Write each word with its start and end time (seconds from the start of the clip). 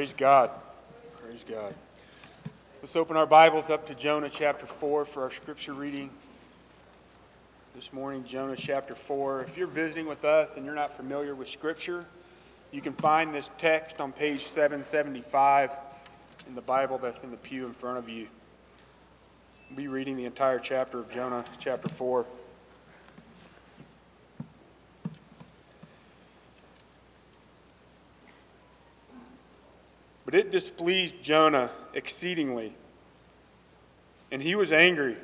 Praise 0.00 0.14
God. 0.14 0.50
Praise 1.22 1.44
God. 1.46 1.74
Let's 2.80 2.96
open 2.96 3.18
our 3.18 3.26
Bibles 3.26 3.68
up 3.68 3.86
to 3.88 3.94
Jonah 3.94 4.30
chapter 4.30 4.64
4 4.64 5.04
for 5.04 5.24
our 5.24 5.30
scripture 5.30 5.74
reading 5.74 6.08
this 7.74 7.92
morning. 7.92 8.24
Jonah 8.24 8.56
chapter 8.56 8.94
4. 8.94 9.42
If 9.42 9.58
you're 9.58 9.66
visiting 9.66 10.06
with 10.06 10.24
us 10.24 10.56
and 10.56 10.64
you're 10.64 10.74
not 10.74 10.96
familiar 10.96 11.34
with 11.34 11.48
scripture, 11.48 12.06
you 12.72 12.80
can 12.80 12.94
find 12.94 13.34
this 13.34 13.50
text 13.58 14.00
on 14.00 14.12
page 14.12 14.46
775 14.46 15.76
in 16.48 16.54
the 16.54 16.62
Bible 16.62 16.96
that's 16.96 17.22
in 17.22 17.30
the 17.30 17.36
pew 17.36 17.66
in 17.66 17.74
front 17.74 17.98
of 17.98 18.08
you. 18.08 18.26
We'll 19.68 19.76
be 19.76 19.88
reading 19.88 20.16
the 20.16 20.24
entire 20.24 20.60
chapter 20.60 20.98
of 20.98 21.10
Jonah 21.10 21.44
chapter 21.58 21.90
4. 21.90 22.24
But 30.30 30.38
it 30.38 30.52
displeased 30.52 31.20
Jonah 31.20 31.72
exceedingly, 31.92 32.72
and 34.30 34.40
he 34.40 34.54
was 34.54 34.72
angry. 34.72 35.16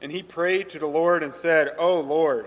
And 0.00 0.10
he 0.10 0.22
prayed 0.22 0.70
to 0.70 0.78
the 0.78 0.86
Lord 0.86 1.22
and 1.22 1.34
said, 1.34 1.74
O 1.76 2.00
Lord, 2.00 2.46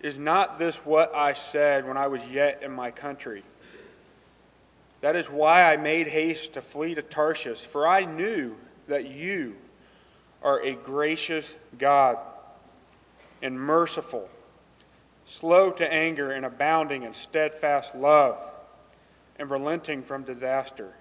is 0.00 0.16
not 0.16 0.58
this 0.58 0.76
what 0.76 1.14
I 1.14 1.34
said 1.34 1.86
when 1.86 1.98
I 1.98 2.06
was 2.06 2.26
yet 2.26 2.62
in 2.62 2.72
my 2.72 2.90
country? 2.90 3.42
That 5.02 5.14
is 5.14 5.28
why 5.28 5.70
I 5.70 5.76
made 5.76 6.06
haste 6.06 6.54
to 6.54 6.62
flee 6.62 6.94
to 6.94 7.02
Tarshish, 7.02 7.60
for 7.60 7.86
I 7.86 8.06
knew 8.06 8.56
that 8.86 9.10
you 9.10 9.56
are 10.42 10.62
a 10.62 10.72
gracious 10.72 11.54
God 11.76 12.16
and 13.42 13.60
merciful, 13.60 14.26
slow 15.26 15.70
to 15.72 15.92
anger 15.92 16.30
and 16.30 16.46
abounding 16.46 17.02
in 17.02 17.12
steadfast 17.12 17.94
love 17.94 18.40
and 19.38 19.50
relenting 19.50 20.02
from 20.02 20.22
disaster. 20.22 20.92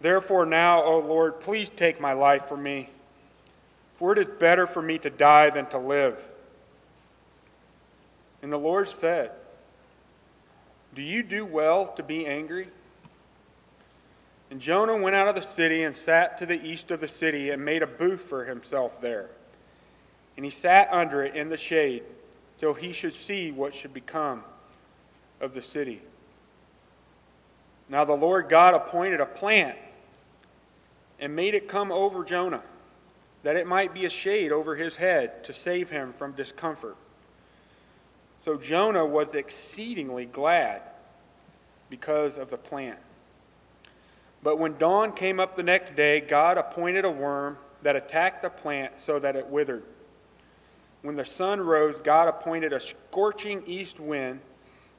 Therefore, 0.00 0.46
now, 0.46 0.82
O 0.82 0.98
Lord, 0.98 1.40
please 1.40 1.68
take 1.68 2.00
my 2.00 2.12
life 2.12 2.46
from 2.46 2.62
me, 2.62 2.90
for 3.94 4.12
it 4.12 4.18
is 4.18 4.38
better 4.38 4.66
for 4.66 4.82
me 4.82 4.98
to 4.98 5.10
die 5.10 5.50
than 5.50 5.66
to 5.66 5.78
live. 5.78 6.24
And 8.42 8.52
the 8.52 8.58
Lord 8.58 8.88
said, 8.88 9.32
Do 10.94 11.02
you 11.02 11.22
do 11.22 11.44
well 11.44 11.88
to 11.88 12.02
be 12.02 12.26
angry? 12.26 12.68
And 14.50 14.60
Jonah 14.60 14.96
went 14.96 15.16
out 15.16 15.28
of 15.28 15.34
the 15.34 15.42
city 15.42 15.82
and 15.82 15.96
sat 15.96 16.38
to 16.38 16.46
the 16.46 16.62
east 16.64 16.90
of 16.90 17.00
the 17.00 17.08
city 17.08 17.50
and 17.50 17.64
made 17.64 17.82
a 17.82 17.86
booth 17.86 18.22
for 18.22 18.44
himself 18.44 19.00
there. 19.00 19.30
And 20.36 20.44
he 20.44 20.50
sat 20.50 20.88
under 20.92 21.24
it 21.24 21.34
in 21.34 21.48
the 21.48 21.56
shade 21.56 22.04
till 22.58 22.74
he 22.74 22.92
should 22.92 23.16
see 23.16 23.50
what 23.50 23.74
should 23.74 23.92
become 23.92 24.44
of 25.40 25.54
the 25.54 25.62
city. 25.62 26.02
Now 27.88 28.04
the 28.04 28.14
Lord 28.14 28.48
God 28.48 28.74
appointed 28.74 29.20
a 29.20 29.26
plant 29.26 29.78
and 31.18 31.34
made 31.34 31.54
it 31.54 31.68
come 31.68 31.92
over 31.92 32.24
Jonah, 32.24 32.62
that 33.42 33.56
it 33.56 33.66
might 33.66 33.94
be 33.94 34.04
a 34.04 34.10
shade 34.10 34.52
over 34.52 34.76
his 34.76 34.96
head 34.96 35.44
to 35.44 35.52
save 35.52 35.90
him 35.90 36.12
from 36.12 36.32
discomfort. 36.32 36.96
So 38.44 38.56
Jonah 38.56 39.06
was 39.06 39.34
exceedingly 39.34 40.26
glad 40.26 40.82
because 41.88 42.36
of 42.36 42.50
the 42.50 42.56
plant. 42.56 42.98
But 44.42 44.58
when 44.58 44.78
dawn 44.78 45.12
came 45.12 45.40
up 45.40 45.56
the 45.56 45.62
next 45.62 45.96
day, 45.96 46.20
God 46.20 46.58
appointed 46.58 47.04
a 47.04 47.10
worm 47.10 47.58
that 47.82 47.96
attacked 47.96 48.42
the 48.42 48.50
plant 48.50 48.92
so 49.04 49.18
that 49.18 49.36
it 49.36 49.46
withered. 49.46 49.84
When 51.02 51.16
the 51.16 51.24
sun 51.24 51.60
rose, 51.60 51.96
God 52.02 52.28
appointed 52.28 52.72
a 52.72 52.80
scorching 52.80 53.62
east 53.66 53.98
wind, 53.98 54.40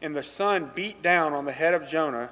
and 0.02 0.16
the 0.16 0.24
sun 0.24 0.72
beat 0.74 1.02
down 1.02 1.34
on 1.34 1.46
the 1.46 1.52
head 1.52 1.74
of 1.74 1.88
Jonah 1.88 2.32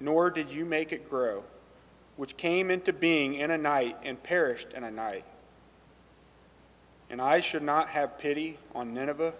nor 0.00 0.30
did 0.30 0.50
you 0.50 0.64
make 0.64 0.90
it 0.90 1.08
grow, 1.08 1.44
which 2.16 2.36
came 2.36 2.70
into 2.70 2.92
being 2.92 3.34
in 3.34 3.50
a 3.50 3.58
night 3.58 3.96
and 4.02 4.20
perished 4.22 4.72
in 4.72 4.82
a 4.82 4.90
night. 4.90 5.24
And 7.10 7.20
I 7.20 7.40
should 7.40 7.62
not 7.62 7.90
have 7.90 8.18
pity 8.18 8.58
on 8.74 8.94
Nineveh, 8.94 9.34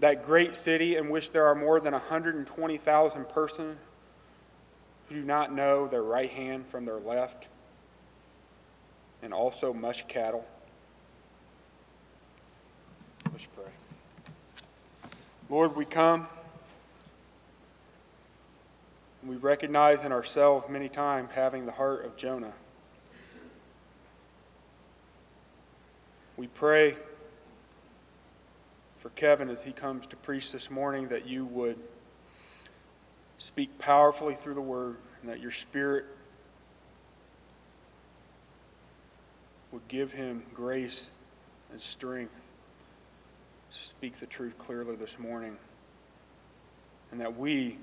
that 0.00 0.24
great 0.24 0.56
city 0.56 0.96
in 0.96 1.08
which 1.10 1.30
there 1.30 1.46
are 1.46 1.54
more 1.54 1.80
than 1.80 1.92
120,000 1.92 3.28
persons 3.28 3.78
who 5.08 5.14
do 5.14 5.22
not 5.22 5.52
know 5.52 5.86
their 5.86 6.02
right 6.02 6.30
hand 6.30 6.66
from 6.66 6.84
their 6.84 6.98
left, 6.98 7.48
and 9.22 9.34
also 9.34 9.72
much 9.72 10.08
cattle. 10.08 10.46
Let's 13.30 13.46
pray. 13.46 13.64
Lord, 15.48 15.76
we 15.76 15.84
come. 15.84 16.26
We 19.22 19.36
recognize 19.36 20.02
in 20.02 20.12
ourselves 20.12 20.66
many 20.70 20.88
times 20.88 21.30
having 21.34 21.66
the 21.66 21.72
heart 21.72 22.06
of 22.06 22.16
Jonah. 22.16 22.54
We 26.38 26.46
pray 26.46 26.96
for 28.96 29.10
Kevin 29.10 29.50
as 29.50 29.62
he 29.62 29.72
comes 29.72 30.06
to 30.06 30.16
preach 30.16 30.52
this 30.52 30.70
morning 30.70 31.08
that 31.08 31.26
you 31.26 31.44
would 31.44 31.78
speak 33.36 33.78
powerfully 33.78 34.34
through 34.34 34.54
the 34.54 34.60
word 34.60 34.96
and 35.20 35.30
that 35.30 35.40
your 35.40 35.50
spirit 35.50 36.06
would 39.70 39.86
give 39.88 40.12
him 40.12 40.44
grace 40.54 41.10
and 41.70 41.80
strength 41.80 42.34
to 43.72 43.82
speak 43.82 44.18
the 44.18 44.26
truth 44.26 44.56
clearly 44.58 44.96
this 44.96 45.18
morning 45.18 45.56
and 47.12 47.20
that 47.20 47.36
we 47.36 47.78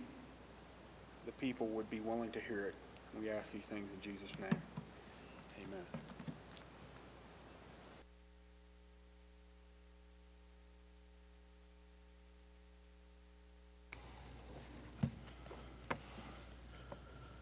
the 1.28 1.34
people 1.34 1.68
would 1.68 1.90
be 1.90 2.00
willing 2.00 2.32
to 2.32 2.40
hear 2.40 2.68
it. 2.68 2.76
We 3.20 3.30
ask 3.30 3.52
these 3.52 3.66
things 3.66 3.90
in 3.94 4.00
Jesus' 4.02 4.32
name. 4.40 4.62
Amen. 5.62 5.84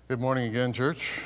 Good 0.08 0.20
morning 0.20 0.50
again, 0.50 0.74
church. 0.74 1.22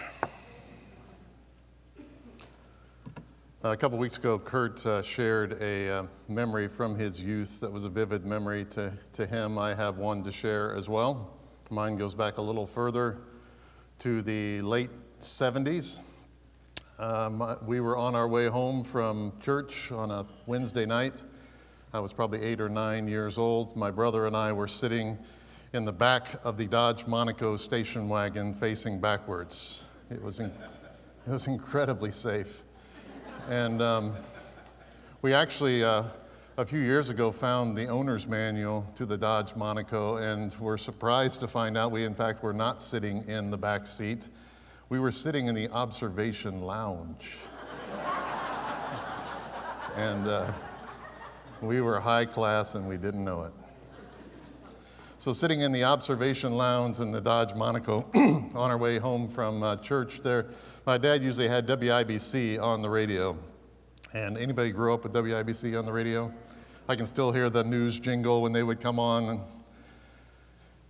a 3.62 3.78
couple 3.78 3.98
weeks 3.98 4.18
ago, 4.18 4.38
Kurt 4.38 4.86
uh, 4.86 5.02
shared 5.02 5.62
a 5.62 6.00
uh, 6.00 6.04
memory 6.28 6.68
from 6.68 6.96
his 6.96 7.24
youth 7.24 7.62
that 7.62 7.72
was 7.72 7.86
a 7.86 7.90
vivid 7.90 8.26
memory 8.26 8.66
to, 8.72 8.92
to 9.14 9.26
him. 9.26 9.58
I 9.58 9.74
have 9.76 9.98
one 9.98 10.24
to 10.24 10.32
share 10.32 10.74
as 10.76 10.90
well. 10.90 11.39
Mine 11.72 11.98
goes 11.98 12.16
back 12.16 12.40
a 12.40 12.42
little 12.42 12.66
further 12.66 13.20
to 14.00 14.24
the 14.24 14.60
late 14.64 14.90
70s. 15.22 16.00
Um, 16.98 17.58
we 17.64 17.80
were 17.80 17.96
on 17.96 18.16
our 18.16 18.28
way 18.28 18.48
home 18.48 18.84
from 18.84 19.34
church 19.40 19.92
on 19.92 20.10
a 20.10 20.26
Wednesday 20.48 20.88
night. 20.88 21.24
I 21.94 22.00
was 22.00 22.12
probably 22.12 22.42
eight 22.42 22.60
or 22.60 22.70
nine 22.70 23.08
years 23.08 23.38
old. 23.38 23.76
My 23.76 23.92
brother 23.92 24.26
and 24.26 24.36
I 24.36 24.52
were 24.52 24.68
sitting 24.68 25.16
in 25.72 25.86
the 25.86 25.92
back 25.92 26.26
of 26.44 26.58
the 26.58 26.66
Dodge 26.66 27.06
Monaco 27.06 27.56
station 27.56 28.10
wagon 28.10 28.56
facing 28.56 29.00
backwards. 29.00 29.84
It 30.10 30.24
was, 30.24 30.40
in, 30.40 30.48
it 31.28 31.32
was 31.32 31.46
incredibly 31.46 32.12
safe. 32.12 32.64
And 33.48 33.80
um, 33.80 34.16
we 35.22 35.36
actually, 35.36 35.84
uh, 35.84 36.06
a 36.60 36.66
few 36.66 36.82
years 36.82 37.10
ago 37.10 37.32
found 37.32 37.78
the 37.78 37.88
owner's 37.88 38.28
manual 38.28 38.86
to 38.94 39.06
the 39.06 39.18
Dodge 39.18 39.56
Monaco 39.56 40.18
and 40.18 40.54
were 40.60 40.78
surprised 40.78 41.40
to 41.40 41.48
find 41.48 41.78
out 41.78 41.90
we, 41.90 42.04
in 42.04 42.14
fact, 42.14 42.44
were 42.44 42.52
not 42.52 42.82
sitting 42.82 43.26
in 43.30 43.50
the 43.50 43.58
back 43.58 43.88
seat. 43.88 44.28
We 44.90 45.00
were 45.00 45.14
sitting 45.14 45.48
in 45.48 45.56
the 45.56 45.70
observation 45.70 46.64
lounge. 46.64 47.38
and 49.96 50.28
uh, 50.28 50.52
we 51.62 51.80
were 51.80 51.98
high 51.98 52.26
class 52.26 52.76
and 52.76 52.90
we 52.90 52.98
didn't 52.98 53.24
know 53.24 53.44
it. 53.44 53.54
So, 55.18 55.32
sitting 55.32 55.62
in 55.62 55.72
the 55.72 55.86
observation 55.86 56.58
lounge 56.58 57.00
in 57.00 57.14
the 57.14 57.22
Dodge 57.22 57.56
Monaco 57.56 58.06
on 58.14 58.70
our 58.70 58.78
way 58.78 58.98
home 58.98 59.30
from 59.30 59.64
uh, 59.64 59.78
church 59.78 60.20
there, 60.20 60.48
my 60.86 60.98
dad 60.98 61.24
usually 61.24 61.48
had 61.48 61.66
WIBC 61.68 62.62
on 62.62 62.82
the 62.82 62.90
radio. 62.90 63.38
And 64.14 64.38
anybody 64.38 64.72
grew 64.72 64.94
up 64.94 65.04
with 65.04 65.14
WIBC 65.14 65.80
on 65.80 65.86
the 65.86 65.94
radio? 65.94 66.34
I 66.90 66.96
can 66.96 67.06
still 67.06 67.32
hear 67.32 67.52
the 67.52 67.64
news 67.64 68.00
jingle 68.00 68.42
when 68.42 68.52
they 68.52 68.64
would 68.64 68.80
come 68.80 68.98
on. 68.98 69.30
And, 69.30 69.42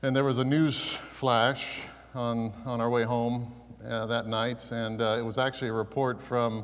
And 0.01 0.15
there 0.15 0.23
was 0.23 0.37
a 0.37 0.45
news 0.45 0.93
flash 0.93 1.81
on, 2.15 2.53
on 2.65 2.79
our 2.79 2.89
way 2.89 3.03
home 3.03 3.51
uh, 3.85 4.05
that 4.05 4.25
night, 4.25 4.71
and 4.71 5.01
uh, 5.01 5.17
it 5.19 5.21
was 5.21 5.37
actually 5.37 5.67
a 5.67 5.73
report 5.73 6.21
from 6.21 6.63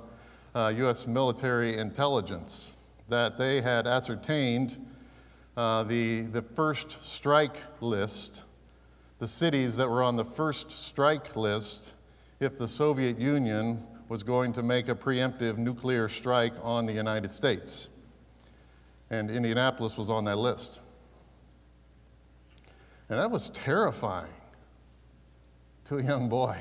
uh, 0.55 0.71
U.S. 0.77 1.05
military 1.05 1.77
intelligence 1.77 2.75
that 3.09 3.37
they 3.37 3.59
had 3.59 3.87
ascertained 3.87 4.77
uh, 5.57 5.83
the, 5.83 6.21
the 6.21 6.41
first 6.41 7.05
strike 7.05 7.57
list, 7.81 8.45
the 9.19 9.27
cities 9.27 9.75
that 9.75 9.89
were 9.89 10.01
on 10.01 10.15
the 10.15 10.23
first 10.23 10.71
strike 10.71 11.35
list 11.35 11.91
if 12.39 12.57
the 12.57 12.69
Soviet 12.69 13.19
Union 13.19 13.85
was 14.07 14.23
going 14.23 14.53
to 14.53 14.63
make 14.63 14.87
a 14.87 14.95
preemptive 14.95 15.57
nuclear 15.57 16.07
strike 16.07 16.53
on 16.63 16.85
the 16.85 16.93
United 16.93 17.29
States. 17.29 17.89
And 19.09 19.29
Indianapolis 19.29 19.97
was 19.97 20.09
on 20.09 20.25
that 20.25 20.37
list. 20.37 20.81
And 23.09 23.19
that 23.19 23.29
was 23.29 23.49
terrifying 23.49 24.33
to 25.85 25.97
a 25.97 26.03
young 26.03 26.27
boy. 26.27 26.57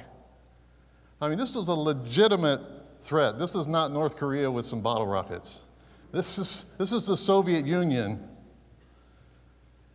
I 1.21 1.29
mean, 1.29 1.39
this 1.39 1.57
was 1.57 1.69
a 1.69 1.75
legitimate 1.75 2.61
threat. 3.01 3.39
This 3.39 3.55
is 3.55 3.67
not 3.67 3.93
North 3.93 4.17
Korea 4.17 4.51
with 4.51 4.67
some 4.67 4.83
bottle 4.83 5.07
rockets. 5.07 5.65
This 6.13 6.39
is, 6.39 6.67
this 6.79 6.93
is 6.93 7.07
the 7.07 7.17
Soviet 7.17 7.67
Union, 7.67 8.29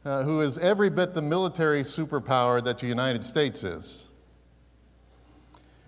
uh, 0.03 0.23
who 0.23 0.41
is 0.41 0.57
every 0.57 0.89
bit 0.89 1.13
the 1.13 1.21
military 1.21 1.81
superpower 1.81 2.63
that 2.63 2.79
the 2.79 2.87
United 2.87 3.23
States 3.23 3.63
is. 3.63 4.09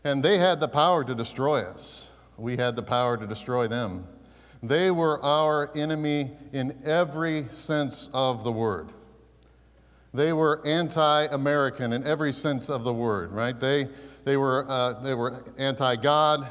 And 0.04 0.24
they 0.24 0.38
had 0.38 0.60
the 0.60 0.68
power 0.68 1.04
to 1.04 1.14
destroy 1.14 1.62
us. 1.62 2.10
We 2.38 2.58
had 2.58 2.76
the 2.76 2.84
power 2.84 3.18
to 3.18 3.28
destroy 3.28 3.68
them. 3.68 4.08
They 4.64 4.92
were 4.92 5.24
our 5.24 5.76
enemy 5.76 6.32
in 6.54 6.80
every 6.86 7.48
sense 7.50 8.10
of 8.14 8.44
the 8.44 8.52
word. 8.52 8.90
They 10.14 10.34
were 10.34 10.62
anti 10.66 11.26
American 11.26 11.94
in 11.94 12.06
every 12.06 12.34
sense 12.34 12.70
of 12.70 12.84
the 12.84 12.94
word, 12.94 13.32
right? 13.32 13.58
They, 13.60 13.88
they 14.24 14.38
were, 14.38 14.70
uh, 14.70 14.94
they 15.02 15.14
were 15.14 15.44
anti 15.58 15.96
God, 15.96 16.48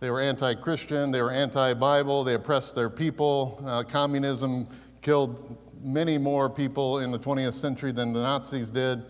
they 0.00 0.10
were 0.10 0.20
anti 0.20 0.54
Christian, 0.54 1.10
they 1.10 1.20
were 1.20 1.32
anti 1.32 1.74
Bible, 1.74 2.24
they 2.24 2.34
oppressed 2.34 2.74
their 2.74 2.90
people. 2.90 3.62
Uh, 3.66 3.82
communism 3.82 4.68
killed 5.02 5.58
many 5.82 6.16
more 6.16 6.48
people 6.48 7.00
in 7.00 7.10
the 7.10 7.18
20th 7.18 7.54
century 7.54 7.92
than 7.92 8.12
the 8.12 8.22
Nazis 8.22 8.70
did. 8.70 9.02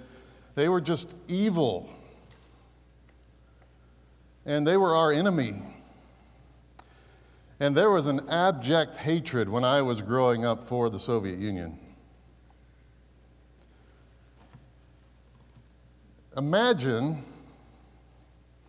They 0.55 0.69
were 0.69 0.81
just 0.81 1.21
evil. 1.29 1.89
And 4.45 4.67
they 4.67 4.77
were 4.77 4.95
our 4.95 5.13
enemy. 5.13 5.63
And 7.63 7.77
there 7.77 7.93
was 7.93 8.09
an 8.09 8.29
abject 8.29 8.97
hatred 8.97 9.49
when 9.49 9.63
I 9.63 9.83
was 9.83 10.03
growing 10.03 10.45
up 10.45 10.67
for 10.67 10.91
the 10.91 10.99
Soviet 10.99 11.39
Union. 11.39 11.79
Imagine 16.37 17.19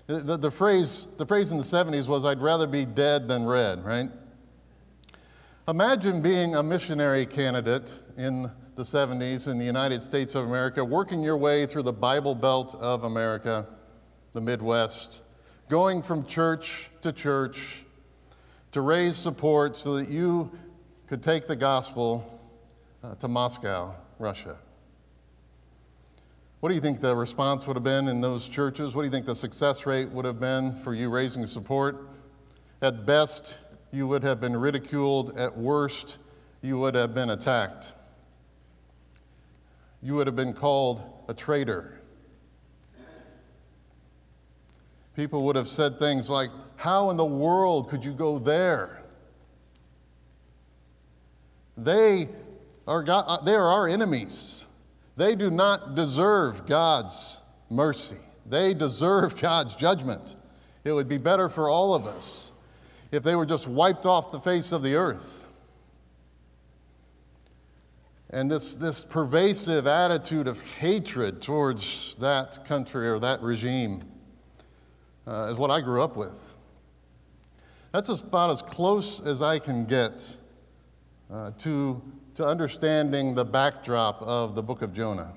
the, 0.05 0.37
the, 0.37 0.51
phrase, 0.51 1.07
the 1.17 1.25
phrase 1.25 1.51
in 1.51 1.57
the 1.57 1.63
70s 1.63 2.07
was, 2.07 2.23
I'd 2.23 2.39
rather 2.39 2.67
be 2.67 2.85
dead 2.85 3.27
than 3.27 3.47
red, 3.47 3.83
right? 3.83 4.11
Imagine 5.67 6.21
being 6.21 6.53
a 6.53 6.61
missionary 6.61 7.25
candidate 7.25 7.99
in 8.15 8.43
the 8.75 8.83
70s 8.83 9.47
in 9.47 9.57
the 9.57 9.65
United 9.65 10.03
States 10.03 10.35
of 10.35 10.45
America, 10.45 10.85
working 10.85 11.23
your 11.23 11.37
way 11.37 11.65
through 11.65 11.81
the 11.81 11.91
Bible 11.91 12.35
Belt 12.35 12.75
of 12.75 13.05
America, 13.05 13.65
the 14.33 14.41
Midwest, 14.41 15.23
going 15.67 16.03
from 16.03 16.27
church 16.27 16.91
to 17.01 17.11
church 17.11 17.85
to 18.73 18.81
raise 18.81 19.15
support 19.15 19.77
so 19.77 19.95
that 19.95 20.09
you 20.09 20.51
could 21.07 21.23
take 21.23 21.47
the 21.47 21.55
gospel 21.55 22.41
uh, 23.03 23.13
to 23.15 23.27
Moscow, 23.27 23.95
Russia. 24.17 24.57
What 26.59 26.69
do 26.69 26.75
you 26.75 26.81
think 26.81 26.99
the 26.99 27.15
response 27.15 27.67
would 27.67 27.75
have 27.75 27.83
been 27.83 28.07
in 28.07 28.19
those 28.19 28.47
churches? 28.47 28.95
What 28.95 29.03
do 29.03 29.05
you 29.05 29.11
think 29.11 29.25
the 29.25 29.35
success 29.35 29.85
rate 29.85 30.09
would 30.09 30.25
have 30.25 30.39
been 30.39 30.75
for 30.77 30.93
you 30.95 31.09
raising 31.09 31.45
support? 31.45 32.07
At 32.81 33.05
best, 33.05 33.59
you 33.91 34.07
would 34.07 34.23
have 34.23 34.41
been 34.41 34.57
ridiculed. 34.57 35.37
At 35.37 35.55
worst, 35.55 36.17
you 36.63 36.79
would 36.79 36.95
have 36.95 37.13
been 37.13 37.29
attacked. 37.29 37.93
You 40.01 40.15
would 40.15 40.25
have 40.25 40.35
been 40.35 40.53
called 40.53 41.03
a 41.27 41.33
traitor. 41.33 41.99
People 45.15 45.43
would 45.43 45.55
have 45.55 45.67
said 45.67 45.99
things 45.99 46.27
like, 46.27 46.49
How 46.83 47.11
in 47.11 47.15
the 47.15 47.23
world 47.23 47.87
could 47.87 48.03
you 48.03 48.11
go 48.11 48.37
there? 48.39 49.01
They 51.77 52.27
are, 52.85 53.01
God, 53.01 53.45
they 53.45 53.55
are 53.55 53.71
our 53.71 53.87
enemies. 53.87 54.65
They 55.15 55.35
do 55.35 55.49
not 55.49 55.95
deserve 55.95 56.65
God's 56.65 57.39
mercy, 57.69 58.17
they 58.45 58.73
deserve 58.73 59.37
God's 59.41 59.77
judgment. 59.77 60.35
It 60.83 60.91
would 60.91 61.07
be 61.07 61.17
better 61.17 61.47
for 61.47 61.69
all 61.69 61.93
of 61.93 62.05
us 62.05 62.51
if 63.13 63.23
they 63.23 63.35
were 63.35 63.45
just 63.45 63.65
wiped 63.65 64.05
off 64.05 64.33
the 64.33 64.41
face 64.41 64.73
of 64.73 64.83
the 64.83 64.95
earth. 64.95 65.47
And 68.29 68.51
this, 68.51 68.75
this 68.75 69.05
pervasive 69.05 69.87
attitude 69.87 70.49
of 70.49 70.61
hatred 70.79 71.41
towards 71.41 72.15
that 72.15 72.65
country 72.65 73.07
or 73.07 73.19
that 73.19 73.41
regime 73.41 74.03
uh, 75.25 75.47
is 75.49 75.55
what 75.55 75.71
I 75.71 75.79
grew 75.79 76.01
up 76.01 76.17
with. 76.17 76.52
That's 77.93 78.09
about 78.19 78.49
as 78.49 78.61
close 78.61 79.21
as 79.21 79.41
I 79.41 79.59
can 79.59 79.85
get 79.85 80.35
uh, 81.31 81.51
to 81.59 82.01
to 82.35 82.45
understanding 82.45 83.35
the 83.35 83.45
backdrop 83.45 84.21
of 84.21 84.55
the 84.55 84.63
book 84.63 84.81
of 84.81 84.93
Jonah 84.93 85.33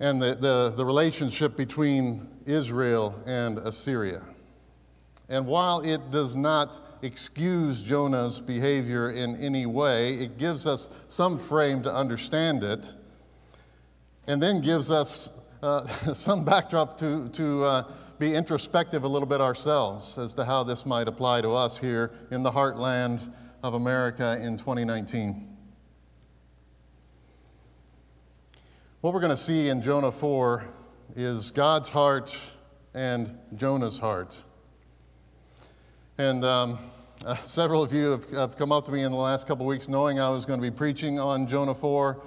and 0.00 0.20
the, 0.20 0.34
the, 0.34 0.72
the, 0.76 0.84
relationship 0.84 1.56
between 1.56 2.26
Israel 2.44 3.14
and 3.24 3.58
Assyria. 3.58 4.22
And 5.28 5.46
while 5.46 5.80
it 5.80 6.10
does 6.10 6.34
not 6.34 6.80
excuse 7.02 7.80
Jonah's 7.80 8.40
behavior 8.40 9.12
in 9.12 9.36
any 9.36 9.66
way, 9.66 10.14
it 10.14 10.36
gives 10.38 10.66
us 10.66 10.90
some 11.06 11.38
frame 11.38 11.82
to 11.84 11.94
understand 11.94 12.64
it 12.64 12.92
and 14.26 14.42
then 14.42 14.60
gives 14.60 14.90
us 14.90 15.30
uh, 15.62 15.86
some 16.14 16.44
backdrop 16.44 16.98
to, 16.98 17.28
to 17.28 17.62
uh, 17.62 17.84
be 18.22 18.36
introspective 18.36 19.02
a 19.02 19.08
little 19.08 19.26
bit 19.26 19.40
ourselves 19.40 20.16
as 20.16 20.32
to 20.32 20.44
how 20.44 20.62
this 20.62 20.86
might 20.86 21.08
apply 21.08 21.40
to 21.40 21.50
us 21.50 21.76
here 21.76 22.12
in 22.30 22.44
the 22.44 22.52
heartland 22.52 23.20
of 23.64 23.74
America 23.74 24.38
in 24.40 24.56
2019. 24.56 25.48
What 29.00 29.12
we're 29.12 29.18
going 29.18 29.30
to 29.30 29.36
see 29.36 29.70
in 29.70 29.82
Jonah 29.82 30.12
4 30.12 30.64
is 31.16 31.50
God's 31.50 31.88
heart 31.88 32.38
and 32.94 33.36
Jonah's 33.56 33.98
heart. 33.98 34.36
And 36.16 36.44
um, 36.44 36.78
uh, 37.26 37.34
several 37.42 37.82
of 37.82 37.92
you 37.92 38.10
have, 38.10 38.30
have, 38.30 38.56
come 38.56 38.70
up 38.70 38.84
to 38.84 38.92
me 38.92 39.02
in 39.02 39.10
the 39.10 39.18
last 39.18 39.48
couple 39.48 39.66
of 39.66 39.68
weeks 39.68 39.88
knowing 39.88 40.20
I 40.20 40.28
was 40.28 40.46
going 40.46 40.60
to 40.60 40.70
be 40.70 40.70
preaching 40.70 41.18
on 41.18 41.48
Jonah 41.48 41.74
4. 41.74 42.22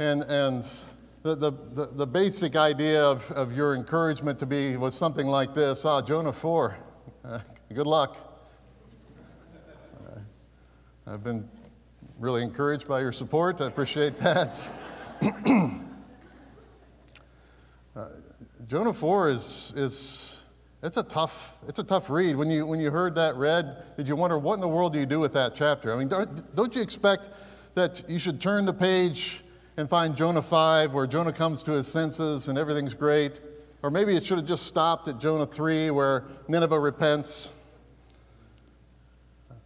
And, 0.00 0.22
and 0.24 0.68
the, 1.22 1.34
the, 1.34 1.86
the, 1.92 2.06
basic 2.06 2.56
idea 2.56 3.04
of, 3.04 3.30
of 3.32 3.54
your 3.54 3.74
encouragement 3.74 4.38
to 4.38 4.46
be 4.46 4.78
was 4.78 4.94
something 4.94 5.26
like 5.26 5.52
this 5.52 5.84
Ah, 5.84 6.00
Jonah 6.00 6.32
4, 6.32 6.78
uh, 7.24 7.40
good 7.74 7.86
luck. 7.86 8.16
I've 11.06 11.22
been 11.22 11.48
really 12.18 12.42
encouraged 12.42 12.86
by 12.86 13.00
your 13.00 13.12
support. 13.12 13.60
I 13.60 13.66
appreciate 13.66 14.16
that. 14.18 14.70
uh, 17.96 18.08
Jonah 18.66 18.92
4 18.92 19.28
is, 19.28 19.72
is 19.76 20.44
it's 20.82 20.96
a 20.96 21.02
tough 21.02 21.58
it's 21.68 21.78
a 21.78 21.84
tough 21.84 22.08
read. 22.08 22.36
When 22.36 22.48
you 22.48 22.64
when 22.64 22.80
you 22.80 22.90
heard 22.90 23.14
that 23.16 23.36
read, 23.36 23.76
did 23.96 24.08
you 24.08 24.16
wonder 24.16 24.38
what 24.38 24.54
in 24.54 24.60
the 24.60 24.68
world 24.68 24.94
do 24.94 24.98
you 24.98 25.06
do 25.06 25.20
with 25.20 25.34
that 25.34 25.54
chapter? 25.54 25.92
I 25.92 25.98
mean, 25.98 26.08
don't, 26.08 26.54
don't 26.54 26.74
you 26.74 26.80
expect 26.80 27.28
that 27.74 28.02
you 28.08 28.18
should 28.18 28.40
turn 28.40 28.64
the 28.64 28.72
page 28.72 29.42
and 29.76 29.88
find 29.88 30.16
Jonah 30.16 30.42
5 30.42 30.94
where 30.94 31.06
Jonah 31.06 31.32
comes 31.32 31.62
to 31.64 31.72
his 31.72 31.86
senses 31.86 32.48
and 32.48 32.58
everything's 32.58 32.94
great? 32.94 33.40
Or 33.82 33.90
maybe 33.90 34.16
it 34.16 34.24
should 34.24 34.38
have 34.38 34.46
just 34.46 34.66
stopped 34.66 35.08
at 35.08 35.18
Jonah 35.18 35.46
3 35.46 35.90
where 35.90 36.24
Nineveh 36.48 36.78
repents 36.78 37.54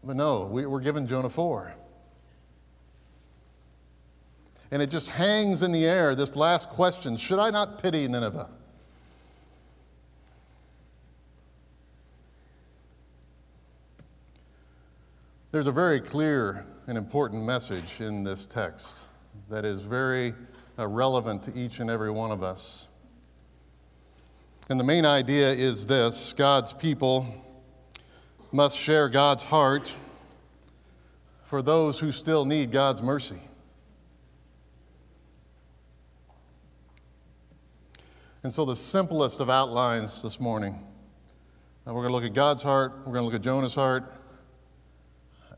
but 0.06 0.16
no, 0.16 0.42
we, 0.42 0.66
we're 0.66 0.80
given 0.80 1.06
Jonah 1.06 1.30
4. 1.30 1.75
And 4.70 4.82
it 4.82 4.90
just 4.90 5.11
hangs 5.11 5.62
in 5.62 5.73
the 5.73 5.84
air, 5.84 6.14
this 6.14 6.37
last 6.37 6.68
question 6.68 7.16
Should 7.16 7.38
I 7.38 7.50
not 7.50 7.82
pity 7.82 8.06
Nineveh? 8.08 8.49
There's 15.52 15.68
a 15.68 15.73
very 15.73 16.00
clear 16.00 16.66
and 16.88 16.99
important 16.99 17.44
message 17.44 18.00
in 18.00 18.25
this 18.25 18.44
text 18.44 19.06
that 19.48 19.64
is 19.64 19.82
very 19.82 20.34
uh, 20.78 20.86
relevant 20.86 21.42
to 21.44 21.54
each 21.54 21.80
and 21.80 21.90
every 21.90 22.10
one 22.10 22.30
of 22.30 22.42
us. 22.42 22.88
And 24.70 24.80
the 24.80 24.84
main 24.84 25.04
idea 25.04 25.50
is 25.50 25.86
this 25.86 26.32
God's 26.32 26.72
people 26.72 27.26
must 28.50 28.78
share 28.78 29.08
God's 29.08 29.42
heart 29.42 29.94
for 31.44 31.60
those 31.60 32.00
who 32.00 32.10
still 32.10 32.44
need 32.44 32.70
God's 32.70 33.02
mercy. 33.02 33.38
And 38.42 38.52
so, 38.52 38.64
the 38.64 38.76
simplest 38.76 39.40
of 39.40 39.48
outlines 39.48 40.22
this 40.22 40.38
morning, 40.38 40.78
uh, 41.86 41.94
we're 41.94 42.02
going 42.02 42.08
to 42.08 42.14
look 42.14 42.24
at 42.24 42.34
God's 42.34 42.62
heart, 42.62 42.92
we're 42.98 43.12
going 43.12 43.22
to 43.22 43.24
look 43.24 43.34
at 43.34 43.42
Jonah's 43.42 43.74
heart, 43.74 44.12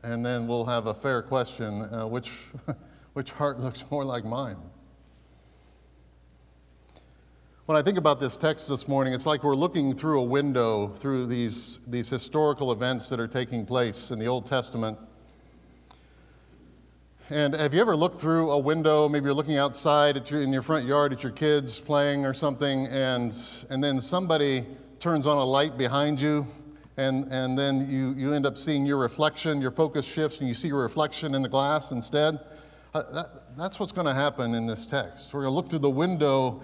and 0.03 0.25
then 0.25 0.47
we'll 0.47 0.65
have 0.65 0.87
a 0.87 0.93
fair 0.93 1.21
question 1.21 1.81
uh, 1.91 2.07
which 2.07 2.31
which 3.17 3.31
heart 3.31 3.59
looks 3.67 3.83
more 3.89 4.05
like 4.05 4.23
mine? 4.23 4.57
When 7.65 7.75
I 7.75 7.81
think 7.81 7.97
about 7.97 8.19
this 8.19 8.37
text 8.37 8.69
this 8.69 8.87
morning, 8.87 9.11
it's 9.11 9.25
like 9.25 9.43
we're 9.43 9.55
looking 9.55 9.95
through 9.95 10.21
a 10.21 10.23
window 10.23 10.89
through 10.89 11.25
these, 11.25 11.79
these 11.87 12.09
historical 12.09 12.71
events 12.71 13.09
that 13.09 13.19
are 13.19 13.27
taking 13.27 13.65
place 13.65 14.11
in 14.11 14.19
the 14.19 14.27
Old 14.27 14.45
Testament. 14.45 14.99
And 17.31 17.55
have 17.55 17.73
you 17.73 17.81
ever 17.81 17.95
looked 17.95 18.17
through 18.17 18.51
a 18.51 18.59
window? 18.59 19.09
Maybe 19.09 19.25
you're 19.25 19.33
looking 19.33 19.57
outside 19.57 20.29
your, 20.29 20.43
in 20.43 20.53
your 20.53 20.61
front 20.61 20.85
yard 20.85 21.11
at 21.11 21.23
your 21.23 21.31
kids 21.31 21.79
playing 21.79 22.23
or 22.23 22.35
something, 22.35 22.85
and, 22.85 23.35
and 23.71 23.83
then 23.83 23.99
somebody 23.99 24.63
turns 24.99 25.25
on 25.25 25.37
a 25.37 25.43
light 25.43 25.75
behind 25.75 26.21
you, 26.21 26.45
and, 26.97 27.25
and 27.31 27.57
then 27.57 27.89
you, 27.89 28.13
you 28.13 28.33
end 28.33 28.45
up 28.45 28.59
seeing 28.59 28.85
your 28.85 28.97
reflection, 28.97 29.59
your 29.59 29.71
focus 29.71 30.05
shifts, 30.05 30.37
and 30.37 30.47
you 30.47 30.53
see 30.53 30.67
your 30.67 30.83
reflection 30.83 31.33
in 31.33 31.41
the 31.41 31.49
glass 31.49 31.91
instead. 31.91 32.39
Uh, 32.97 33.11
that, 33.11 33.55
that's 33.55 33.79
what's 33.79 33.91
going 33.91 34.07
to 34.07 34.13
happen 34.13 34.55
in 34.55 34.65
this 34.65 34.87
text. 34.87 35.31
We're 35.31 35.41
going 35.41 35.51
to 35.51 35.55
look 35.55 35.67
through 35.67 35.79
the 35.79 35.89
window 35.89 36.63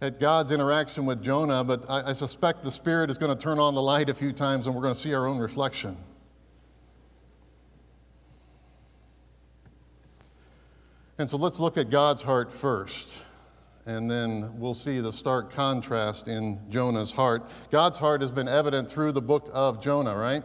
at 0.00 0.18
God's 0.18 0.50
interaction 0.50 1.04
with 1.04 1.22
Jonah, 1.22 1.64
but 1.64 1.84
I, 1.86 2.08
I 2.08 2.12
suspect 2.12 2.62
the 2.62 2.70
Spirit 2.70 3.10
is 3.10 3.18
going 3.18 3.36
to 3.36 3.38
turn 3.38 3.58
on 3.58 3.74
the 3.74 3.82
light 3.82 4.08
a 4.08 4.14
few 4.14 4.32
times 4.32 4.66
and 4.66 4.74
we're 4.74 4.80
going 4.80 4.94
to 4.94 4.98
see 4.98 5.12
our 5.12 5.26
own 5.26 5.36
reflection. 5.36 5.98
And 11.18 11.28
so 11.28 11.36
let's 11.36 11.60
look 11.60 11.76
at 11.76 11.90
God's 11.90 12.22
heart 12.22 12.50
first, 12.50 13.12
and 13.84 14.10
then 14.10 14.58
we'll 14.58 14.72
see 14.72 15.00
the 15.00 15.12
stark 15.12 15.52
contrast 15.52 16.26
in 16.26 16.58
Jonah's 16.70 17.12
heart. 17.12 17.50
God's 17.70 17.98
heart 17.98 18.22
has 18.22 18.30
been 18.30 18.48
evident 18.48 18.90
through 18.90 19.12
the 19.12 19.20
book 19.20 19.50
of 19.52 19.82
Jonah, 19.82 20.16
right? 20.16 20.42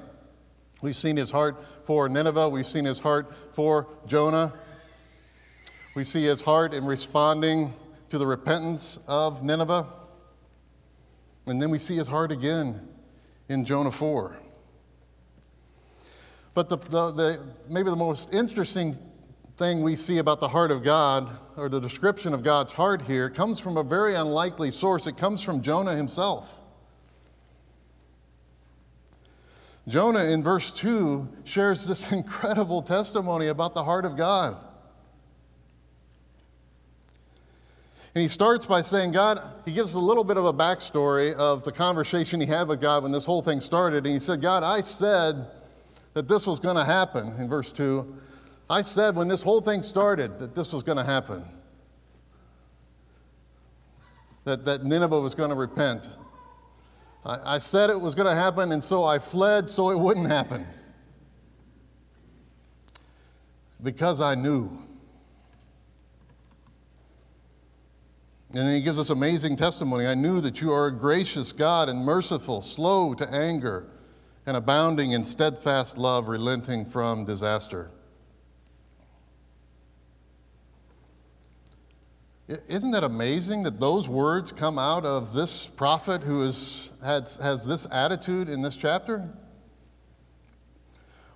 We've 0.82 0.94
seen 0.94 1.16
his 1.16 1.32
heart 1.32 1.64
for 1.86 2.10
Nineveh, 2.10 2.50
we've 2.50 2.66
seen 2.66 2.84
his 2.84 3.00
heart 3.00 3.32
for 3.54 3.88
Jonah. 4.08 4.52
We 5.94 6.06
see 6.06 6.24
his 6.24 6.42
heart 6.42 6.74
in 6.74 6.86
responding 6.86 7.74
to 8.10 8.18
the 8.18 8.26
repentance 8.26 8.98
of 9.08 9.44
Nineveh. 9.44 9.86
And 11.48 11.62
then 11.62 11.70
we 11.70 11.78
see 11.78 11.98
his 11.98 12.08
heart 12.08 12.32
again 12.32 12.88
in 13.50 13.66
Jonah 13.66 13.92
4. 13.92 14.38
But 16.54 16.70
the, 16.70 16.78
the, 16.78 17.12
the, 17.12 17.42
maybe 17.68 17.90
the 17.90 17.96
most 17.96 18.34
interesting 18.34 18.94
thing 19.58 19.82
we 19.82 19.98
see 19.98 20.20
about 20.20 20.40
the 20.40 20.48
heart 20.48 20.72
of 20.72 20.82
God, 20.82 21.30
or 21.58 21.68
the 21.68 21.82
description 21.82 22.34
of 22.34 22.42
God's 22.42 22.72
heart 22.72 23.02
here, 23.02 23.30
comes 23.30 23.60
from 23.60 23.76
a 23.76 23.84
very 23.84 24.16
unlikely 24.16 24.72
source. 24.72 25.08
It 25.08 25.18
comes 25.18 25.42
from 25.42 25.62
Jonah 25.62 25.96
himself. 25.96 26.62
Jonah 29.90 30.24
in 30.24 30.42
verse 30.42 30.72
2 30.72 31.28
shares 31.44 31.86
this 31.86 32.12
incredible 32.14 32.82
testimony 32.82 33.48
about 33.48 33.74
the 33.74 33.84
heart 33.84 34.06
of 34.06 34.16
God. 34.16 34.56
And 38.14 38.22
he 38.22 38.28
starts 38.28 38.66
by 38.66 38.82
saying, 38.82 39.14
God, 39.14 39.42
he 39.64 39.72
gives 39.72 39.94
a 39.94 40.00
little 40.00 40.26
bit 40.26 40.36
of 40.36 40.46
a 40.46 40.54
backstory 40.54 41.34
of 41.34 41.64
the 41.64 41.72
conversation 41.72 42.42
he 42.42 42.48
had 42.48 42.68
with 42.68 42.82
God 42.82 43.04
when 43.04 43.12
this 43.14 43.26
whole 43.26 43.42
thing 43.42 43.62
started. 43.62 44.06
And 44.06 44.14
he 44.14 44.20
said, 44.20 44.42
God, 44.42 44.64
I 44.64 44.82
said 44.82 45.48
that 46.14 46.28
this 46.28 46.46
was 46.46 46.60
going 46.60 46.76
to 46.76 46.84
happen 46.84 47.34
in 47.40 47.48
verse 47.48 47.72
2. 47.72 48.18
I 48.70 48.82
said 48.82 49.16
when 49.16 49.30
this 49.30 49.44
whole 49.44 49.62
thing 49.62 49.82
started 49.82 50.40
that 50.40 50.56
this 50.56 50.74
was 50.74 50.84
going 50.84 50.98
to 50.98 51.06
happen, 51.06 51.46
that, 54.44 54.66
that 54.66 54.84
Nineveh 54.84 55.22
was 55.22 55.34
going 55.34 55.50
to 55.50 55.56
repent. 55.56 56.18
I, 57.26 57.56
I 57.56 57.58
said 57.60 57.90
it 57.90 58.00
was 58.00 58.14
going 58.14 58.28
to 58.28 58.36
happen, 58.36 58.74
and 58.74 58.84
so 58.84 59.06
I 59.06 59.20
fled 59.20 59.70
so 59.70 59.90
it 59.90 60.00
wouldn't 60.00 60.28
happen. 60.28 60.66
Because 63.82 64.20
I 64.20 64.36
knew. 64.36 64.70
And 68.54 68.68
then 68.68 68.76
he 68.76 68.82
gives 68.82 69.00
us 69.00 69.10
amazing 69.10 69.56
testimony. 69.56 70.06
I 70.06 70.14
knew 70.14 70.42
that 70.42 70.60
you 70.60 70.74
are 70.74 70.88
a 70.88 70.92
gracious 70.92 71.54
God 71.54 71.88
and 71.88 72.04
merciful, 72.04 72.62
slow 72.62 73.14
to 73.14 73.34
anger, 73.34 73.88
and 74.46 74.58
abounding 74.58 75.14
in 75.14 75.24
steadfast 75.24 75.98
love, 75.98 76.28
relenting 76.28 76.86
from 76.86 77.24
disaster. 77.24 77.92
Isn't 82.68 82.92
that 82.92 83.06
amazing 83.06 83.64
that 83.64 83.80
those 83.80 84.10
words 84.10 84.52
come 84.52 84.78
out 84.78 85.06
of 85.06 85.32
this 85.32 85.68
prophet 85.68 86.22
who 86.22 86.42
is, 86.42 86.92
has, 87.02 87.38
has 87.38 87.66
this 87.66 87.88
attitude 87.90 88.50
in 88.50 88.62
this 88.62 88.76
chapter? 88.76 89.30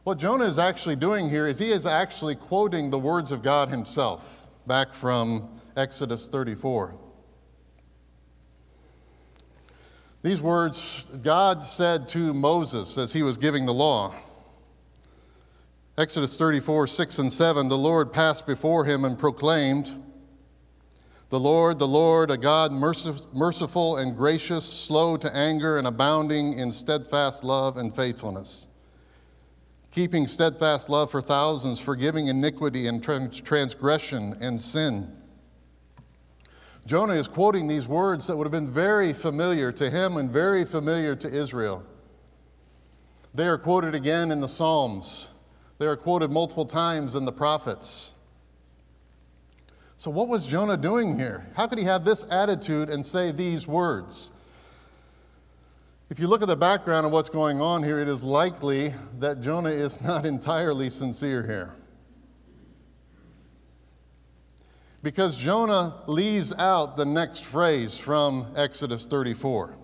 What 0.04 0.18
Jonah 0.18 0.44
is 0.44 0.60
actually 0.60 0.98
doing 0.98 1.30
here 1.30 1.48
is 1.48 1.60
he 1.60 1.72
is 1.72 1.86
actually 1.86 2.36
quoting 2.36 2.90
the 2.90 3.00
words 3.00 3.32
of 3.32 3.42
God 3.42 3.70
himself 3.70 4.48
back 4.68 4.92
from 4.92 5.48
Exodus 5.78 6.28
34. 6.28 7.05
These 10.25 10.41
words 10.41 11.08
God 11.22 11.63
said 11.63 12.10
to 12.10 12.34
Moses 12.34 12.98
as 12.98 13.13
he 13.13 13.22
was 13.22 13.38
giving 13.38 13.67
the 13.67 13.74
law. 13.75 14.12
Exodus 16.00 16.36
34, 16.36 16.88
6 16.88 17.20
and 17.20 17.32
7 17.32 17.70
The 17.70 17.77
Lord 17.77 18.12
passed 18.12 18.48
before 18.48 18.86
him 18.86 19.05
and 19.05 19.20
proclaimed, 19.20 20.03
The 21.29 21.39
Lord, 21.39 21.77
the 21.77 21.88
Lord, 21.88 22.32
a 22.32 22.38
God 22.38 22.72
merciful 22.72 23.98
and 23.98 24.17
gracious, 24.17 24.65
slow 24.65 25.15
to 25.15 25.36
anger, 25.36 25.77
and 25.77 25.86
abounding 25.86 26.53
in 26.58 26.72
steadfast 26.72 27.44
love 27.44 27.77
and 27.77 27.96
faithfulness, 27.96 28.67
keeping 29.91 30.25
steadfast 30.25 30.89
love 30.89 31.12
for 31.12 31.22
thousands, 31.22 31.79
forgiving 31.79 32.29
iniquity 32.29 32.88
and 32.88 33.03
transgression 33.03 34.36
and 34.41 34.60
sin 34.60 35.15
Jonah 36.86 37.13
is 37.13 37.27
quoting 37.27 37.68
these 37.68 37.88
words 37.88 38.27
that 38.27 38.38
would 38.38 38.46
have 38.46 38.51
been 38.51 38.70
very 38.70 39.12
familiar 39.12 39.72
to 39.72 39.89
him 39.89 40.18
and 40.18 40.30
very 40.30 40.65
familiar 40.65 41.15
to 41.15 41.27
Israel. 41.27 41.84
They 43.34 43.48
are 43.48 43.58
quoted 43.58 43.96
again 43.96 44.32
in 44.32 44.39
the 44.39 44.48
Psalms, 44.48 45.30
they 45.77 45.88
are 45.88 45.98
quoted 45.98 46.32
multiple 46.32 46.65
times 46.65 47.15
in 47.15 47.25
the 47.25 47.32
prophets. 47.32 48.13
So, 49.98 50.12
what 50.12 50.27
was 50.27 50.46
Jonah 50.46 50.77
doing 50.77 51.18
here? 51.18 51.48
How 51.56 51.68
could 51.68 51.80
he 51.80 51.86
have 51.86 52.06
this 52.06 52.25
attitude 52.30 52.89
and 52.89 53.06
say 53.06 53.32
these 53.32 53.65
words? 53.65 54.32
If 56.10 56.20
you 56.20 56.27
look 56.27 56.42
at 56.42 56.48
the 56.48 56.56
background 56.56 57.06
of 57.06 57.12
what's 57.12 57.30
going 57.30 57.62
on 57.62 57.82
here, 57.82 58.00
it 58.00 58.08
is 58.08 58.24
likely 58.24 58.94
that 59.20 59.42
Jonah 59.42 59.72
is 59.72 60.01
not 60.01 60.25
entirely 60.27 60.89
sincere 60.89 61.44
here. 61.44 61.74
Because 65.06 65.38
Jonah 65.38 66.02
leaves 66.08 66.52
out 66.58 66.98
the 66.98 67.06
next 67.06 67.46
phrase 67.46 67.96
from 67.96 68.52
Exodus 68.56 69.06
34. 69.06 69.76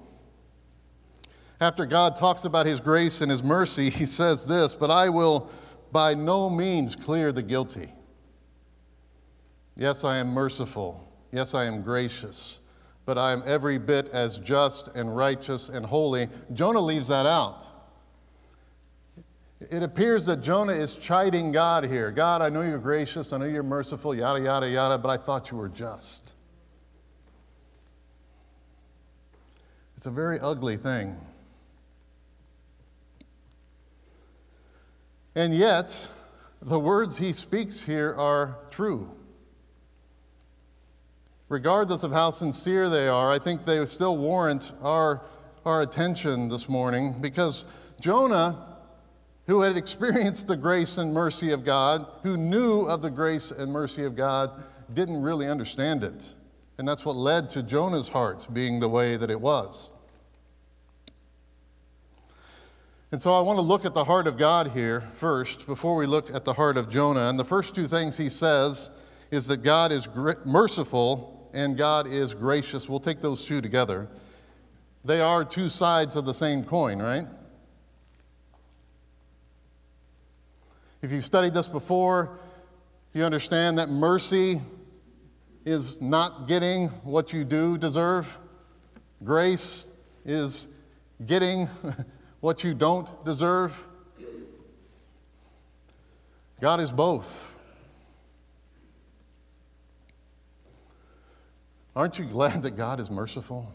After 1.59 1.85
God 1.85 2.15
talks 2.15 2.43
about 2.43 2.65
his 2.65 2.79
grace 2.79 3.21
and 3.21 3.29
his 3.29 3.43
mercy, 3.43 3.89
he 3.91 4.07
says 4.07 4.47
this, 4.47 4.73
but 4.73 4.89
I 4.89 5.09
will 5.09 5.51
by 5.91 6.15
no 6.15 6.49
means 6.49 6.95
clear 6.95 7.31
the 7.31 7.43
guilty. 7.43 7.93
Yes, 9.75 10.03
I 10.03 10.17
am 10.17 10.29
merciful. 10.29 11.07
Yes, 11.31 11.53
I 11.53 11.65
am 11.65 11.83
gracious. 11.83 12.59
But 13.05 13.19
I 13.19 13.31
am 13.31 13.43
every 13.45 13.77
bit 13.77 14.09
as 14.09 14.39
just 14.39 14.87
and 14.95 15.15
righteous 15.15 15.69
and 15.69 15.85
holy. 15.85 16.29
Jonah 16.53 16.81
leaves 16.81 17.09
that 17.09 17.27
out. 17.27 17.67
It 19.69 19.83
appears 19.83 20.25
that 20.25 20.41
Jonah 20.41 20.73
is 20.73 20.95
chiding 20.95 21.51
God 21.51 21.85
here. 21.85 22.09
God, 22.09 22.41
I 22.41 22.49
know 22.49 22.61
you're 22.61 22.79
gracious, 22.79 23.31
I 23.31 23.37
know 23.37 23.45
you're 23.45 23.61
merciful, 23.61 24.15
yada, 24.15 24.41
yada, 24.41 24.69
yada, 24.69 24.97
but 24.97 25.09
I 25.09 25.17
thought 25.17 25.51
you 25.51 25.57
were 25.57 25.69
just. 25.69 26.35
It's 29.95 30.07
a 30.07 30.11
very 30.11 30.39
ugly 30.39 30.77
thing. 30.77 31.15
And 35.35 35.55
yet, 35.55 36.09
the 36.61 36.79
words 36.79 37.17
he 37.17 37.31
speaks 37.31 37.83
here 37.83 38.13
are 38.15 38.57
true. 38.71 39.11
Regardless 41.49 42.03
of 42.03 42.11
how 42.11 42.31
sincere 42.31 42.89
they 42.89 43.07
are, 43.07 43.29
I 43.29 43.37
think 43.37 43.65
they 43.65 43.85
still 43.85 44.17
warrant 44.17 44.73
our, 44.81 45.21
our 45.65 45.81
attention 45.81 46.49
this 46.49 46.67
morning 46.67 47.15
because 47.21 47.65
Jonah 47.99 48.70
who 49.51 49.59
had 49.59 49.75
experienced 49.75 50.47
the 50.47 50.55
grace 50.55 50.97
and 50.97 51.13
mercy 51.13 51.51
of 51.51 51.65
God, 51.65 52.07
who 52.23 52.37
knew 52.37 52.83
of 52.83 53.01
the 53.01 53.09
grace 53.09 53.51
and 53.51 53.69
mercy 53.69 54.05
of 54.05 54.15
God, 54.15 54.49
didn't 54.93 55.21
really 55.21 55.45
understand 55.45 56.05
it. 56.05 56.35
And 56.77 56.87
that's 56.87 57.03
what 57.03 57.17
led 57.17 57.49
to 57.49 57.61
Jonah's 57.61 58.07
heart 58.07 58.47
being 58.53 58.79
the 58.79 58.87
way 58.87 59.17
that 59.17 59.29
it 59.29 59.41
was. 59.41 59.91
And 63.11 63.21
so 63.21 63.33
I 63.33 63.41
want 63.41 63.57
to 63.57 63.61
look 63.61 63.83
at 63.83 63.93
the 63.93 64.05
heart 64.05 64.25
of 64.25 64.37
God 64.37 64.69
here 64.69 65.01
first 65.01 65.67
before 65.67 65.97
we 65.97 66.05
look 66.05 66.33
at 66.33 66.45
the 66.45 66.53
heart 66.53 66.77
of 66.77 66.89
Jonah. 66.89 67.27
And 67.27 67.37
the 67.37 67.43
first 67.43 67.75
two 67.75 67.87
things 67.87 68.15
he 68.15 68.29
says 68.29 68.89
is 69.31 69.47
that 69.47 69.63
God 69.63 69.91
is 69.91 70.07
merciful 70.45 71.51
and 71.53 71.75
God 71.75 72.07
is 72.07 72.33
gracious. 72.33 72.87
We'll 72.87 73.01
take 73.01 73.19
those 73.19 73.43
two 73.43 73.59
together. 73.59 74.07
They 75.03 75.19
are 75.19 75.43
two 75.43 75.67
sides 75.67 76.15
of 76.15 76.23
the 76.23 76.33
same 76.33 76.63
coin, 76.63 76.99
right? 76.99 77.27
If 81.01 81.11
you've 81.11 81.25
studied 81.25 81.55
this 81.55 81.67
before, 81.67 82.37
you 83.13 83.23
understand 83.23 83.79
that 83.79 83.89
mercy 83.89 84.61
is 85.65 85.99
not 85.99 86.47
getting 86.47 86.89
what 87.03 87.33
you 87.33 87.43
do 87.43 87.77
deserve. 87.77 88.37
Grace 89.23 89.87
is 90.25 90.67
getting 91.25 91.67
what 92.39 92.63
you 92.63 92.75
don't 92.75 93.25
deserve. 93.25 93.87
God 96.59 96.79
is 96.79 96.91
both. 96.91 97.47
Aren't 101.95 102.19
you 102.19 102.25
glad 102.25 102.61
that 102.61 102.71
God 102.71 102.99
is 102.99 103.09
merciful? 103.09 103.73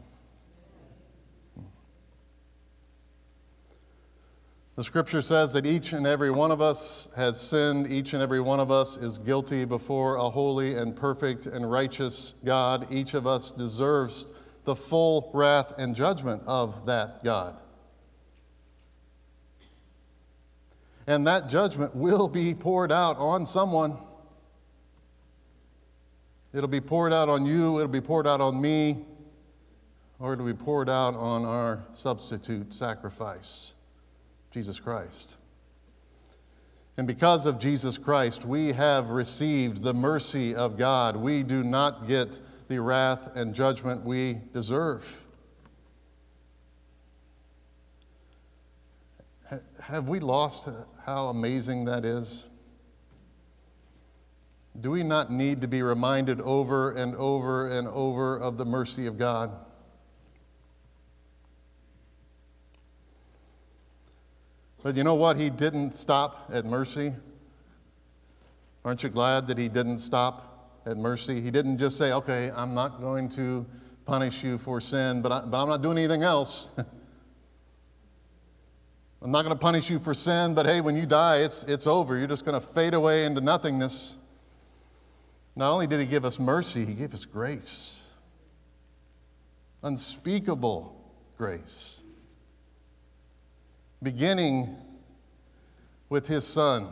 The 4.76 4.84
scripture 4.84 5.22
says 5.22 5.54
that 5.54 5.64
each 5.64 5.94
and 5.94 6.06
every 6.06 6.30
one 6.30 6.50
of 6.50 6.60
us 6.60 7.08
has 7.16 7.40
sinned. 7.40 7.90
Each 7.90 8.12
and 8.12 8.22
every 8.22 8.40
one 8.40 8.60
of 8.60 8.70
us 8.70 8.98
is 8.98 9.16
guilty 9.16 9.64
before 9.64 10.16
a 10.16 10.28
holy 10.28 10.74
and 10.76 10.94
perfect 10.94 11.46
and 11.46 11.70
righteous 11.70 12.34
God. 12.44 12.86
Each 12.92 13.14
of 13.14 13.26
us 13.26 13.52
deserves 13.52 14.32
the 14.64 14.76
full 14.76 15.30
wrath 15.32 15.72
and 15.78 15.96
judgment 15.96 16.42
of 16.46 16.84
that 16.84 17.24
God. 17.24 17.56
And 21.06 21.26
that 21.26 21.48
judgment 21.48 21.96
will 21.96 22.28
be 22.28 22.52
poured 22.54 22.92
out 22.92 23.16
on 23.16 23.46
someone. 23.46 23.96
It'll 26.52 26.68
be 26.68 26.82
poured 26.82 27.14
out 27.14 27.30
on 27.30 27.46
you, 27.46 27.78
it'll 27.78 27.88
be 27.88 28.02
poured 28.02 28.26
out 28.26 28.42
on 28.42 28.60
me, 28.60 29.06
or 30.18 30.34
it'll 30.34 30.44
be 30.44 30.52
poured 30.52 30.90
out 30.90 31.14
on 31.14 31.46
our 31.46 31.82
substitute 31.94 32.74
sacrifice. 32.74 33.72
Jesus 34.56 34.80
Christ. 34.80 35.36
And 36.96 37.06
because 37.06 37.44
of 37.44 37.58
Jesus 37.58 37.98
Christ, 37.98 38.46
we 38.46 38.72
have 38.72 39.10
received 39.10 39.82
the 39.82 39.92
mercy 39.92 40.54
of 40.54 40.78
God. 40.78 41.14
We 41.14 41.42
do 41.42 41.62
not 41.62 42.08
get 42.08 42.40
the 42.68 42.80
wrath 42.80 43.36
and 43.36 43.54
judgment 43.54 44.02
we 44.02 44.40
deserve. 44.54 45.26
Have 49.82 50.08
we 50.08 50.20
lost 50.20 50.70
how 51.04 51.26
amazing 51.26 51.84
that 51.84 52.06
is? 52.06 52.46
Do 54.80 54.90
we 54.90 55.02
not 55.02 55.30
need 55.30 55.60
to 55.60 55.68
be 55.68 55.82
reminded 55.82 56.40
over 56.40 56.92
and 56.92 57.14
over 57.16 57.68
and 57.70 57.86
over 57.88 58.38
of 58.38 58.56
the 58.56 58.64
mercy 58.64 59.04
of 59.04 59.18
God? 59.18 59.65
But 64.86 64.94
you 64.94 65.02
know 65.02 65.16
what? 65.16 65.36
He 65.36 65.50
didn't 65.50 65.96
stop 65.96 66.48
at 66.52 66.64
mercy. 66.64 67.12
Aren't 68.84 69.02
you 69.02 69.08
glad 69.08 69.48
that 69.48 69.58
he 69.58 69.68
didn't 69.68 69.98
stop 69.98 70.80
at 70.86 70.96
mercy? 70.96 71.40
He 71.40 71.50
didn't 71.50 71.78
just 71.78 71.96
say, 71.96 72.12
okay, 72.12 72.52
I'm 72.54 72.72
not 72.72 73.00
going 73.00 73.28
to 73.30 73.66
punish 74.04 74.44
you 74.44 74.58
for 74.58 74.80
sin, 74.80 75.22
but, 75.22 75.32
I, 75.32 75.40
but 75.40 75.60
I'm 75.60 75.68
not 75.68 75.82
doing 75.82 75.98
anything 75.98 76.22
else. 76.22 76.70
I'm 79.20 79.32
not 79.32 79.42
going 79.42 79.56
to 79.56 79.60
punish 79.60 79.90
you 79.90 79.98
for 79.98 80.14
sin, 80.14 80.54
but 80.54 80.66
hey, 80.66 80.80
when 80.80 80.94
you 80.96 81.04
die, 81.04 81.38
it's, 81.38 81.64
it's 81.64 81.88
over. 81.88 82.16
You're 82.16 82.28
just 82.28 82.44
going 82.44 82.54
to 82.54 82.64
fade 82.64 82.94
away 82.94 83.24
into 83.24 83.40
nothingness. 83.40 84.14
Not 85.56 85.72
only 85.72 85.88
did 85.88 85.98
he 85.98 86.06
give 86.06 86.24
us 86.24 86.38
mercy, 86.38 86.84
he 86.84 86.94
gave 86.94 87.12
us 87.12 87.24
grace. 87.24 88.14
Unspeakable 89.82 90.96
grace 91.36 92.04
beginning 94.02 94.76
with 96.08 96.28
his 96.28 96.46
Son, 96.46 96.88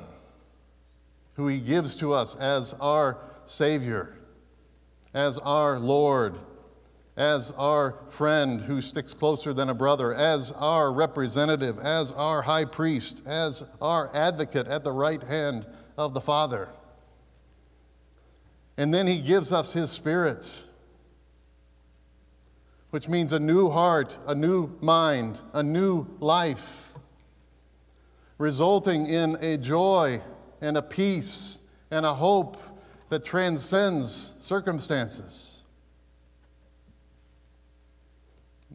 who 1.34 1.48
he 1.48 1.58
gives 1.58 1.96
to 1.96 2.12
us 2.12 2.34
as 2.36 2.74
our 2.80 3.18
Savior, 3.44 4.16
as 5.12 5.38
our 5.38 5.78
Lord, 5.78 6.36
as 7.16 7.52
our 7.52 7.96
friend 8.08 8.60
who 8.62 8.80
sticks 8.80 9.14
closer 9.14 9.54
than 9.54 9.68
a 9.68 9.74
brother, 9.74 10.12
as 10.12 10.50
our 10.52 10.92
representative, 10.92 11.78
as 11.78 12.10
our 12.12 12.42
high 12.42 12.64
priest, 12.64 13.22
as 13.26 13.64
our 13.80 14.10
advocate 14.14 14.66
at 14.66 14.82
the 14.82 14.92
right 14.92 15.22
hand 15.22 15.66
of 15.96 16.14
the 16.14 16.20
Father. 16.20 16.68
And 18.76 18.92
then 18.92 19.06
he 19.06 19.20
gives 19.20 19.52
us 19.52 19.72
his 19.72 19.90
Spirit, 19.90 20.62
which 22.90 23.08
means 23.08 23.32
a 23.32 23.38
new 23.38 23.70
heart, 23.70 24.18
a 24.26 24.34
new 24.34 24.76
mind, 24.80 25.40
a 25.52 25.62
new 25.62 26.06
life 26.18 26.93
resulting 28.38 29.07
in 29.07 29.37
a 29.40 29.57
joy 29.57 30.20
and 30.61 30.77
a 30.77 30.83
peace 30.83 31.61
and 31.90 32.05
a 32.05 32.14
hope 32.14 32.57
that 33.09 33.25
transcends 33.25 34.35
circumstances. 34.40 35.62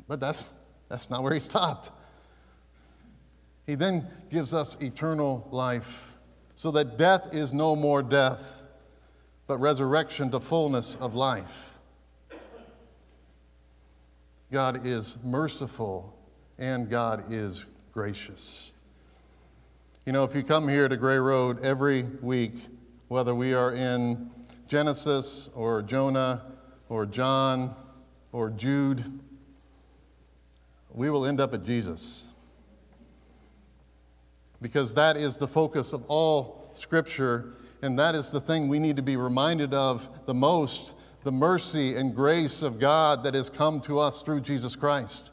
But 0.08 0.20
that's, 0.20 0.54
that's 0.88 1.10
not 1.10 1.24
where 1.24 1.34
he 1.34 1.40
stopped. 1.40 1.92
He 3.66 3.76
then 3.76 4.08
gives 4.32 4.54
us 4.54 4.80
eternal 4.82 5.48
life 5.52 6.16
so 6.56 6.72
that 6.72 6.98
death 6.98 7.34
is 7.34 7.54
no 7.54 7.76
more 7.76 8.02
death, 8.02 8.64
but 9.46 9.60
resurrection 9.60 10.32
to 10.32 10.40
fullness 10.40 10.96
of 10.96 11.16
life. 11.16 11.78
God 14.52 14.88
is 14.88 15.18
merciful 15.24 16.18
and 16.58 16.90
God 16.90 17.32
is 17.32 17.66
gracious. 17.92 18.72
You 20.10 20.14
know, 20.14 20.24
if 20.24 20.34
you 20.34 20.42
come 20.42 20.68
here 20.68 20.88
to 20.88 20.98
Gray 20.98 21.20
Road 21.20 21.64
every 21.64 22.02
week, 22.02 22.56
whether 23.10 23.36
we 23.36 23.54
are 23.54 23.76
in 23.76 24.32
Genesis 24.68 25.52
or 25.54 25.84
Jonah 25.84 26.54
or 26.90 27.06
John 27.06 27.76
or 28.32 28.50
Jude, 28.50 29.04
we 30.92 31.12
will 31.12 31.28
end 31.28 31.40
up 31.40 31.54
at 31.54 31.64
Jesus. 31.64 32.30
Because 34.60 34.96
that 34.96 35.16
is 35.16 35.38
the 35.38 35.48
focus 35.48 35.94
of 35.94 36.04
all 36.08 36.72
Scripture, 36.74 37.54
and 37.84 38.00
that 38.00 38.16
is 38.16 38.32
the 38.32 38.42
thing 38.42 38.68
we 38.68 38.80
need 38.80 38.96
to 38.96 39.04
be 39.04 39.16
reminded 39.16 39.76
of 39.76 40.10
the 40.26 40.34
most 40.34 40.96
the 41.24 41.32
mercy 41.32 41.98
and 41.98 42.16
grace 42.16 42.64
of 42.64 42.80
God 42.80 43.24
that 43.26 43.36
has 43.36 43.48
come 43.48 43.80
to 43.82 44.00
us 44.00 44.24
through 44.24 44.42
Jesus 44.42 44.76
Christ. 44.76 45.32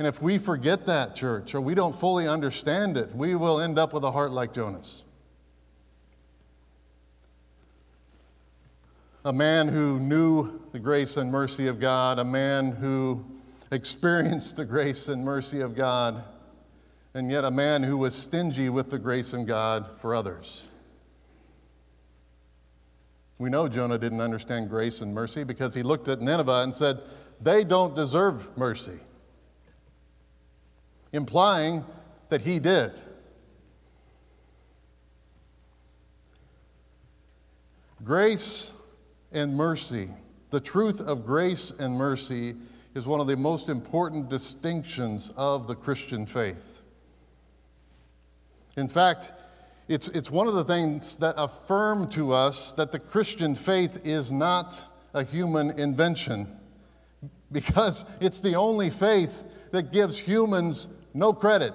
And 0.00 0.06
if 0.06 0.22
we 0.22 0.38
forget 0.38 0.86
that, 0.86 1.14
church, 1.14 1.54
or 1.54 1.60
we 1.60 1.74
don't 1.74 1.94
fully 1.94 2.26
understand 2.26 2.96
it, 2.96 3.14
we 3.14 3.34
will 3.34 3.60
end 3.60 3.78
up 3.78 3.92
with 3.92 4.02
a 4.02 4.10
heart 4.10 4.30
like 4.30 4.54
Jonah's. 4.54 5.04
A 9.26 9.32
man 9.34 9.68
who 9.68 10.00
knew 10.00 10.58
the 10.72 10.78
grace 10.78 11.18
and 11.18 11.30
mercy 11.30 11.66
of 11.66 11.78
God, 11.78 12.18
a 12.18 12.24
man 12.24 12.72
who 12.72 13.26
experienced 13.70 14.56
the 14.56 14.64
grace 14.64 15.08
and 15.08 15.22
mercy 15.22 15.60
of 15.60 15.74
God, 15.76 16.24
and 17.12 17.30
yet 17.30 17.44
a 17.44 17.50
man 17.50 17.82
who 17.82 17.98
was 17.98 18.14
stingy 18.14 18.70
with 18.70 18.90
the 18.90 18.98
grace 18.98 19.34
of 19.34 19.46
God 19.46 19.86
for 19.98 20.14
others. 20.14 20.66
We 23.36 23.50
know 23.50 23.68
Jonah 23.68 23.98
didn't 23.98 24.22
understand 24.22 24.70
grace 24.70 25.02
and 25.02 25.12
mercy 25.12 25.44
because 25.44 25.74
he 25.74 25.82
looked 25.82 26.08
at 26.08 26.22
Nineveh 26.22 26.62
and 26.62 26.74
said, 26.74 27.00
They 27.42 27.64
don't 27.64 27.94
deserve 27.94 28.56
mercy 28.56 28.98
implying 31.12 31.84
that 32.28 32.40
he 32.42 32.58
did. 32.58 32.92
Grace 38.02 38.72
and 39.32 39.54
mercy, 39.54 40.08
the 40.50 40.60
truth 40.60 41.00
of 41.00 41.24
grace 41.24 41.70
and 41.78 41.94
mercy, 41.94 42.56
is 42.94 43.06
one 43.06 43.20
of 43.20 43.26
the 43.26 43.36
most 43.36 43.68
important 43.68 44.28
distinctions 44.28 45.32
of 45.36 45.66
the 45.66 45.74
Christian 45.74 46.26
faith. 46.26 46.84
In 48.76 48.88
fact, 48.88 49.32
it's, 49.88 50.08
it's 50.08 50.30
one 50.30 50.46
of 50.46 50.54
the 50.54 50.64
things 50.64 51.16
that 51.16 51.34
affirm 51.36 52.08
to 52.10 52.32
us 52.32 52.72
that 52.74 52.92
the 52.92 52.98
Christian 52.98 53.54
faith 53.54 54.00
is 54.04 54.32
not 54.32 54.88
a 55.12 55.24
human 55.24 55.78
invention 55.78 56.48
because 57.52 58.04
it's 58.20 58.40
the 58.40 58.54
only 58.54 58.88
faith 58.88 59.44
that 59.72 59.92
gives 59.92 60.16
humans 60.16 60.88
no 61.14 61.32
credit, 61.32 61.74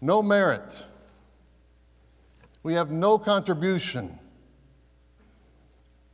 no 0.00 0.22
merit. 0.22 0.86
We 2.62 2.74
have 2.74 2.90
no 2.90 3.18
contribution 3.18 4.18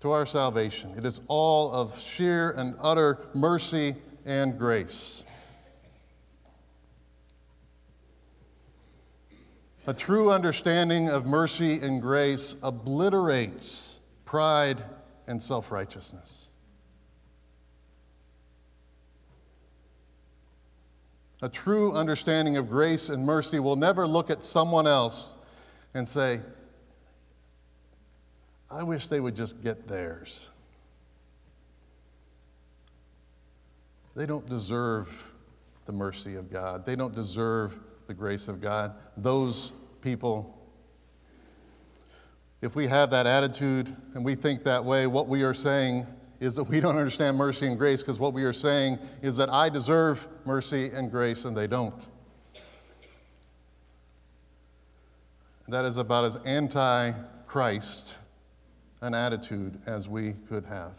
to 0.01 0.13
our 0.13 0.25
salvation. 0.25 0.95
It 0.97 1.05
is 1.05 1.21
all 1.29 1.73
of 1.73 1.99
sheer 1.99 2.51
and 2.51 2.75
utter 2.81 3.19
mercy 3.35 3.97
and 4.25 4.59
grace. 4.59 5.25
A 9.87 9.95
true 9.95 10.31
understanding 10.31 11.09
of 11.09 11.25
mercy 11.25 11.81
and 11.81 12.03
grace 12.03 12.55
obliterates 12.63 14.01
pride 14.27 14.83
and 15.27 15.43
self 15.43 15.73
righteousness. 15.73 16.48
A 21.41 21.49
true 21.49 21.93
understanding 21.93 22.57
of 22.57 22.69
grace 22.69 23.09
and 23.09 23.25
mercy 23.25 23.61
will 23.61 23.77
never 23.77 24.07
look 24.07 24.29
at 24.29 24.43
someone 24.43 24.87
else 24.87 25.35
and 25.95 26.09
say, 26.09 26.41
I 28.71 28.83
wish 28.83 29.07
they 29.07 29.21
would 29.21 29.37
just 29.37 29.63
get 29.63 29.87
theirs. 29.87 30.51
They 34.17 34.27
don't 34.27 34.47
deserve 34.47 35.31
the 35.85 35.93
mercy 35.93 36.35
of 36.35 36.51
God. 36.51 36.85
They 36.85 36.97
don't 36.97 37.15
deserve 37.15 37.79
the 38.09 38.15
grace 38.15 38.49
of 38.49 38.61
God. 38.61 38.97
Those 39.17 39.73
people, 40.03 40.59
if 42.61 42.75
we 42.75 42.89
have 42.89 43.11
that 43.11 43.27
attitude 43.27 43.95
and 44.15 44.25
we 44.25 44.35
think 44.35 44.65
that 44.65 44.85
way, 44.85 45.07
what 45.07 45.29
we 45.29 45.45
are 45.45 45.55
saying 45.55 46.07
is 46.41 46.55
that 46.57 46.65
we 46.65 46.81
don't 46.81 46.97
understand 46.97 47.37
mercy 47.37 47.67
and 47.67 47.77
grace 47.79 48.01
because 48.01 48.19
what 48.19 48.33
we 48.33 48.45
are 48.45 48.53
saying 48.53 48.99
is 49.23 49.37
that 49.37 49.51
I 49.51 49.69
deserve 49.69 50.27
mercy 50.45 50.91
and 50.93 51.11
grace 51.11 51.45
and 51.45 51.57
they 51.57 51.67
don't. 51.67 51.95
That 55.69 55.85
is 55.85 55.99
about 55.99 56.25
as 56.25 56.37
anti 56.37 57.13
Christ 57.45 58.17
an 59.01 59.15
attitude 59.15 59.81
as 59.87 60.09
we 60.09 60.35
could 60.49 60.65
have. 60.65 60.93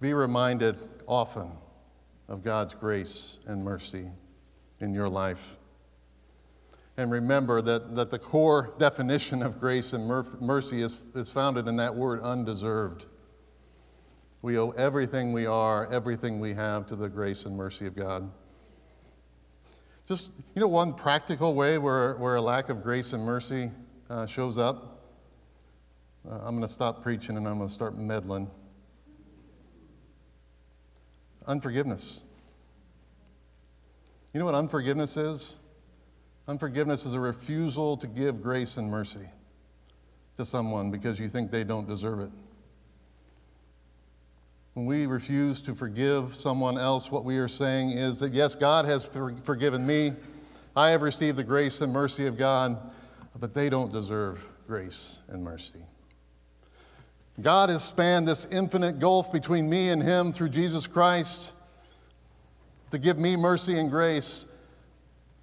Be 0.00 0.12
reminded 0.12 0.76
often 1.06 1.52
of 2.28 2.42
God's 2.42 2.74
grace 2.74 3.40
and 3.46 3.64
mercy 3.64 4.06
in 4.80 4.94
your 4.94 5.08
life. 5.08 5.58
And 6.96 7.10
remember 7.10 7.60
that, 7.60 7.94
that 7.94 8.10
the 8.10 8.18
core 8.18 8.74
definition 8.78 9.42
of 9.42 9.60
grace 9.60 9.92
and 9.92 10.08
mercy 10.40 10.80
is, 10.80 10.98
is 11.14 11.28
founded 11.28 11.68
in 11.68 11.76
that 11.76 11.94
word 11.94 12.22
undeserved. 12.22 13.06
We 14.40 14.58
owe 14.58 14.70
everything 14.70 15.32
we 15.32 15.44
are, 15.44 15.92
everything 15.92 16.40
we 16.40 16.54
have 16.54 16.86
to 16.86 16.96
the 16.96 17.08
grace 17.08 17.44
and 17.44 17.56
mercy 17.56 17.86
of 17.86 17.94
God. 17.96 18.30
Just, 20.06 20.30
you 20.54 20.60
know, 20.60 20.68
one 20.68 20.94
practical 20.94 21.54
way 21.54 21.78
where, 21.78 22.14
where 22.14 22.36
a 22.36 22.40
lack 22.40 22.68
of 22.68 22.82
grace 22.82 23.12
and 23.12 23.24
mercy 23.24 23.70
uh, 24.08 24.24
shows 24.24 24.56
up? 24.56 25.02
Uh, 26.28 26.36
I'm 26.36 26.54
going 26.54 26.62
to 26.62 26.68
stop 26.68 27.02
preaching 27.02 27.36
and 27.36 27.46
I'm 27.46 27.56
going 27.56 27.68
to 27.68 27.74
start 27.74 27.98
meddling. 27.98 28.48
Unforgiveness. 31.46 32.24
You 34.32 34.40
know 34.40 34.46
what 34.46 34.54
unforgiveness 34.54 35.16
is? 35.16 35.56
Unforgiveness 36.48 37.04
is 37.04 37.14
a 37.14 37.20
refusal 37.20 37.96
to 37.96 38.06
give 38.06 38.42
grace 38.42 38.76
and 38.76 38.90
mercy 38.90 39.28
to 40.36 40.44
someone 40.44 40.90
because 40.90 41.18
you 41.18 41.28
think 41.28 41.50
they 41.50 41.64
don't 41.64 41.88
deserve 41.88 42.20
it. 42.20 42.30
When 44.74 44.86
we 44.86 45.06
refuse 45.06 45.62
to 45.62 45.74
forgive 45.74 46.34
someone 46.34 46.76
else, 46.76 47.10
what 47.10 47.24
we 47.24 47.38
are 47.38 47.48
saying 47.48 47.92
is 47.92 48.20
that, 48.20 48.32
yes, 48.34 48.54
God 48.54 48.84
has 48.84 49.04
forgiven 49.04 49.86
me. 49.86 50.12
I 50.76 50.90
have 50.90 51.00
received 51.00 51.38
the 51.38 51.44
grace 51.44 51.80
and 51.80 51.92
mercy 51.92 52.26
of 52.26 52.36
God, 52.36 52.78
but 53.40 53.54
they 53.54 53.70
don't 53.70 53.90
deserve 53.90 54.46
grace 54.66 55.22
and 55.28 55.42
mercy. 55.42 55.80
God 57.40 57.70
has 57.70 57.82
spanned 57.82 58.28
this 58.28 58.46
infinite 58.50 58.98
gulf 58.98 59.32
between 59.32 59.68
me 59.68 59.88
and 59.88 60.02
Him 60.02 60.32
through 60.32 60.50
Jesus 60.50 60.86
Christ 60.86 61.54
to 62.90 62.98
give 62.98 63.18
me 63.18 63.36
mercy 63.36 63.78
and 63.78 63.90
grace. 63.90 64.46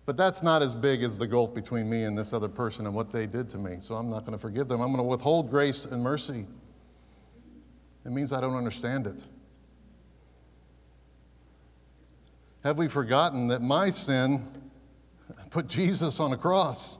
But 0.06 0.18
that's 0.18 0.44
not 0.44 0.62
as 0.62 0.76
big 0.76 1.02
as 1.02 1.18
the 1.18 1.28
gulf 1.28 1.54
between 1.54 1.90
me 1.90 2.04
and 2.04 2.18
this 2.18 2.34
other 2.34 2.50
person 2.50 2.86
and 2.86 2.94
what 2.94 3.12
they 3.12 3.26
did 3.26 3.48
to 3.50 3.58
me. 3.58 3.78
So 3.80 3.96
I'm 3.96 4.10
not 4.10 4.22
going 4.22 4.34
to 4.34 4.38
forgive 4.38 4.68
them. 4.68 4.82
I'm 4.82 4.90
going 4.90 4.98
to 4.98 5.04
withhold 5.04 5.50
grace 5.50 5.86
and 5.86 6.04
mercy. 6.04 6.46
It 8.06 8.12
means 8.12 8.34
I 8.34 8.42
don't 8.42 8.56
understand 8.56 9.08
it. 9.08 9.26
Have 12.64 12.78
we 12.78 12.88
forgotten 12.88 13.48
that 13.48 13.62
my 13.62 13.90
sin 13.90 14.46
put 15.50 15.68
Jesus 15.68 16.20
on 16.20 16.34
a 16.34 16.38
cross? 16.38 16.98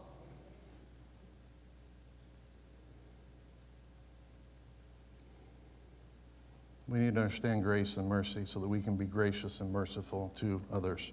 We 6.88 7.00
need 7.00 7.16
to 7.16 7.22
understand 7.22 7.64
grace 7.64 7.98
and 7.98 8.08
mercy 8.08 8.46
so 8.46 8.60
that 8.60 8.68
we 8.68 8.82
can 8.82 8.96
be 8.96 9.06
gracious 9.06 9.62
and 9.62 9.72
merciful 9.72 10.32
to 10.36 10.62
others. 10.72 11.12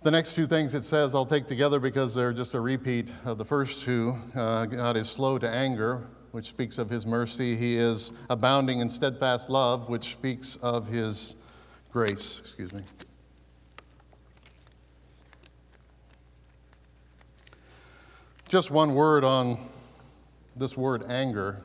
The 0.00 0.12
next 0.12 0.36
two 0.36 0.46
things 0.46 0.76
it 0.76 0.84
says 0.84 1.12
I'll 1.12 1.26
take 1.26 1.46
together 1.46 1.80
because 1.80 2.14
they're 2.14 2.32
just 2.32 2.54
a 2.54 2.60
repeat 2.60 3.12
of 3.24 3.36
the 3.36 3.44
first 3.44 3.82
two. 3.82 4.14
Uh, 4.32 4.64
God 4.66 4.96
is 4.96 5.10
slow 5.10 5.38
to 5.38 5.50
anger, 5.50 6.06
which 6.30 6.46
speaks 6.46 6.78
of 6.78 6.88
his 6.88 7.04
mercy. 7.04 7.56
He 7.56 7.76
is 7.76 8.12
abounding 8.30 8.78
in 8.78 8.88
steadfast 8.88 9.50
love, 9.50 9.88
which 9.88 10.12
speaks 10.12 10.54
of 10.54 10.86
his 10.86 11.34
grace. 11.90 12.38
Excuse 12.38 12.72
me. 12.72 12.82
Just 18.48 18.70
one 18.70 18.94
word 18.94 19.24
on 19.24 19.58
this 20.54 20.76
word 20.76 21.02
anger. 21.08 21.64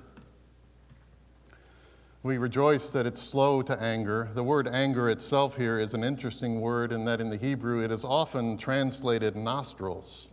We 2.24 2.38
rejoice 2.38 2.90
that 2.92 3.06
it's 3.06 3.22
slow 3.22 3.62
to 3.64 3.82
anger. 3.82 4.30
The 4.34 4.44
word 4.44 4.66
anger 4.70 5.10
itself 5.10 5.58
here 5.58 5.78
is 5.78 5.94
an 5.94 6.06
interesting 6.06 6.62
word 6.62 6.94
in 6.94 7.04
that 7.04 7.20
in 7.20 7.30
the 7.30 7.36
Hebrew 7.36 7.84
it 7.84 7.92
is 7.92 8.06
often 8.06 8.58
translated 8.58 9.36
nostrils 9.36 10.30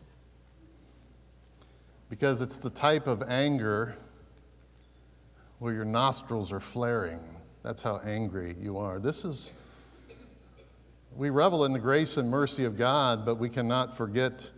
because 2.09 2.43
it's 2.43 2.59
the 2.59 2.71
type 2.71 3.09
of 3.09 3.25
anger 3.25 3.97
where 5.59 5.75
your 5.75 5.85
nostrils 5.85 6.53
are 6.53 6.61
flaring. 6.61 7.19
That's 7.65 7.83
how 7.83 8.01
angry 8.05 8.55
you 8.61 8.79
are. 8.79 9.01
This 9.01 9.25
is, 9.25 9.51
we 11.17 11.31
revel 11.31 11.65
in 11.65 11.73
the 11.73 11.81
grace 11.81 12.19
and 12.19 12.31
mercy 12.31 12.67
of 12.67 12.77
God, 12.77 13.27
but 13.27 13.35
we 13.35 13.49
cannot 13.49 13.97
forget 13.97 14.49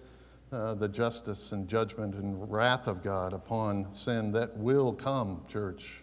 uh, 0.53 0.75
the 0.75 0.88
justice 0.88 1.53
and 1.53 1.66
judgment 1.66 2.14
and 2.14 2.53
wrath 2.53 2.88
of 2.88 3.03
God 3.03 3.33
upon 3.33 3.90
sin 3.90 4.33
that 4.33 4.55
will 4.59 4.92
come, 4.92 5.40
church. 5.49 6.02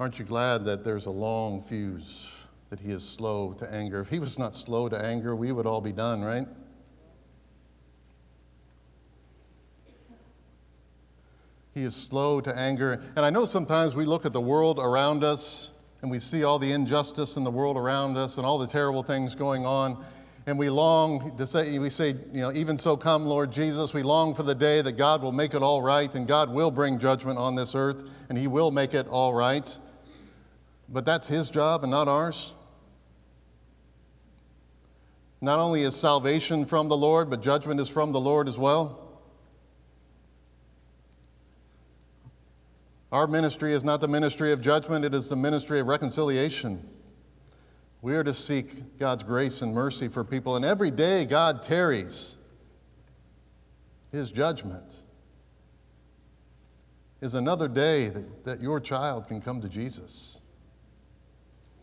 Aren't 0.00 0.18
you 0.18 0.24
glad 0.24 0.64
that 0.64 0.82
there's 0.82 1.04
a 1.04 1.10
long 1.10 1.60
fuse, 1.60 2.34
that 2.70 2.80
he 2.80 2.90
is 2.90 3.06
slow 3.06 3.52
to 3.58 3.70
anger? 3.70 4.00
If 4.00 4.08
he 4.08 4.18
was 4.18 4.38
not 4.38 4.54
slow 4.54 4.88
to 4.88 4.98
anger, 4.98 5.36
we 5.36 5.52
would 5.52 5.66
all 5.66 5.82
be 5.82 5.92
done, 5.92 6.22
right? 6.22 6.48
He 11.74 11.82
is 11.82 11.94
slow 11.94 12.40
to 12.40 12.58
anger. 12.58 13.02
And 13.14 13.26
I 13.26 13.28
know 13.28 13.44
sometimes 13.44 13.94
we 13.94 14.06
look 14.06 14.24
at 14.24 14.32
the 14.32 14.40
world 14.40 14.78
around 14.78 15.22
us 15.22 15.72
and 16.00 16.10
we 16.10 16.18
see 16.18 16.44
all 16.44 16.58
the 16.58 16.72
injustice 16.72 17.36
in 17.36 17.44
the 17.44 17.50
world 17.50 17.76
around 17.76 18.16
us 18.16 18.38
and 18.38 18.46
all 18.46 18.56
the 18.56 18.66
terrible 18.66 19.02
things 19.02 19.34
going 19.34 19.66
on. 19.66 20.02
And 20.46 20.58
we 20.58 20.70
long 20.70 21.36
to 21.36 21.46
say, 21.46 21.78
we 21.78 21.90
say, 21.90 22.14
you 22.32 22.40
know, 22.40 22.52
even 22.52 22.78
so 22.78 22.96
come, 22.96 23.26
Lord 23.26 23.52
Jesus. 23.52 23.92
We 23.92 24.02
long 24.02 24.34
for 24.34 24.44
the 24.44 24.54
day 24.54 24.80
that 24.80 24.92
God 24.92 25.22
will 25.22 25.30
make 25.30 25.52
it 25.52 25.62
all 25.62 25.82
right 25.82 26.12
and 26.14 26.26
God 26.26 26.48
will 26.48 26.70
bring 26.70 26.98
judgment 26.98 27.38
on 27.38 27.54
this 27.54 27.74
earth 27.74 28.10
and 28.30 28.38
He 28.38 28.46
will 28.46 28.70
make 28.70 28.94
it 28.94 29.06
all 29.06 29.34
right. 29.34 29.78
But 30.90 31.04
that's 31.04 31.28
his 31.28 31.50
job 31.50 31.82
and 31.82 31.90
not 31.90 32.08
ours. 32.08 32.54
Not 35.40 35.58
only 35.58 35.82
is 35.82 35.96
salvation 35.96 36.66
from 36.66 36.88
the 36.88 36.96
Lord, 36.96 37.30
but 37.30 37.40
judgment 37.40 37.80
is 37.80 37.88
from 37.88 38.12
the 38.12 38.20
Lord 38.20 38.48
as 38.48 38.58
well. 38.58 39.00
Our 43.12 43.26
ministry 43.26 43.72
is 43.72 43.82
not 43.82 44.00
the 44.00 44.08
ministry 44.08 44.52
of 44.52 44.60
judgment, 44.60 45.04
it 45.04 45.14
is 45.14 45.28
the 45.28 45.36
ministry 45.36 45.80
of 45.80 45.86
reconciliation. 45.86 46.88
We 48.02 48.14
are 48.14 48.24
to 48.24 48.32
seek 48.32 48.98
God's 48.98 49.24
grace 49.24 49.62
and 49.62 49.74
mercy 49.74 50.08
for 50.08 50.24
people, 50.24 50.56
and 50.56 50.64
every 50.64 50.90
day 50.90 51.24
God 51.24 51.62
tarries. 51.62 52.36
His 54.12 54.30
judgment 54.30 55.04
is 57.20 57.34
another 57.34 57.68
day 57.68 58.08
that, 58.08 58.44
that 58.44 58.60
your 58.60 58.80
child 58.80 59.28
can 59.28 59.40
come 59.40 59.60
to 59.60 59.68
Jesus. 59.68 60.39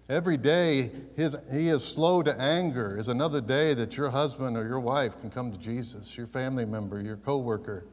Every 0.10 0.38
day 0.38 0.92
his, 1.18 1.36
he 1.52 1.68
is 1.68 1.84
slow 1.84 2.24
to 2.24 2.40
anger 2.40 2.98
is 2.98 3.10
another 3.10 3.42
day 3.42 3.74
that 3.74 3.98
your 3.98 4.10
husband 4.10 4.56
or 4.56 4.66
your 4.66 4.80
wife 4.80 5.20
can 5.20 5.30
come 5.30 5.52
to 5.52 5.58
Jesus, 5.58 6.18
your 6.18 6.28
family 6.28 6.66
member, 6.66 7.02
your 7.02 7.18
coworker, 7.18 7.86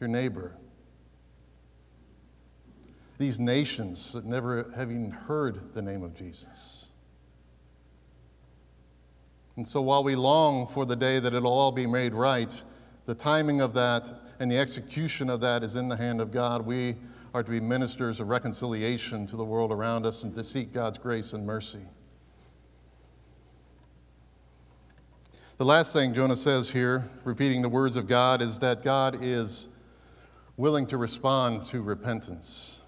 your 0.00 0.08
neighbor. 0.08 0.56
These 3.18 3.38
nations 3.38 4.14
that 4.14 4.24
never 4.24 4.72
have 4.74 4.90
even 4.90 5.10
heard 5.10 5.72
the 5.74 5.82
name 5.82 6.02
of 6.02 6.14
Jesus. 6.14 6.88
And 9.56 9.68
so 9.68 9.82
while 9.82 10.02
we 10.02 10.16
long 10.16 10.66
for 10.66 10.84
the 10.86 10.96
day 10.96 11.18
that 11.20 11.34
it'll 11.34 11.52
all 11.52 11.70
be 11.70 11.86
made 11.86 12.14
right, 12.14 12.64
the 13.04 13.14
timing 13.14 13.60
of 13.60 13.74
that 13.74 14.10
and 14.40 14.50
the 14.50 14.56
execution 14.56 15.28
of 15.28 15.40
that 15.42 15.62
is 15.62 15.76
in 15.76 15.88
the 15.88 15.96
hand 15.96 16.20
of 16.20 16.32
God. 16.32 16.64
We 16.64 16.96
are 17.32 17.42
to 17.42 17.50
be 17.50 17.60
ministers 17.60 18.18
of 18.18 18.28
reconciliation 18.28 19.26
to 19.26 19.36
the 19.36 19.44
world 19.44 19.70
around 19.70 20.04
us 20.04 20.24
and 20.24 20.34
to 20.34 20.42
seek 20.42 20.72
God's 20.72 20.98
grace 20.98 21.32
and 21.32 21.46
mercy. 21.46 21.86
The 25.58 25.64
last 25.64 25.92
thing 25.92 26.14
Jonah 26.14 26.36
says 26.36 26.70
here, 26.70 27.08
repeating 27.22 27.62
the 27.62 27.68
words 27.68 27.96
of 27.96 28.08
God, 28.08 28.40
is 28.40 28.58
that 28.60 28.82
God 28.82 29.18
is 29.20 29.68
willing 30.56 30.86
to 30.86 30.96
respond 30.96 31.64
to 31.66 31.82
repentance. 31.82 32.82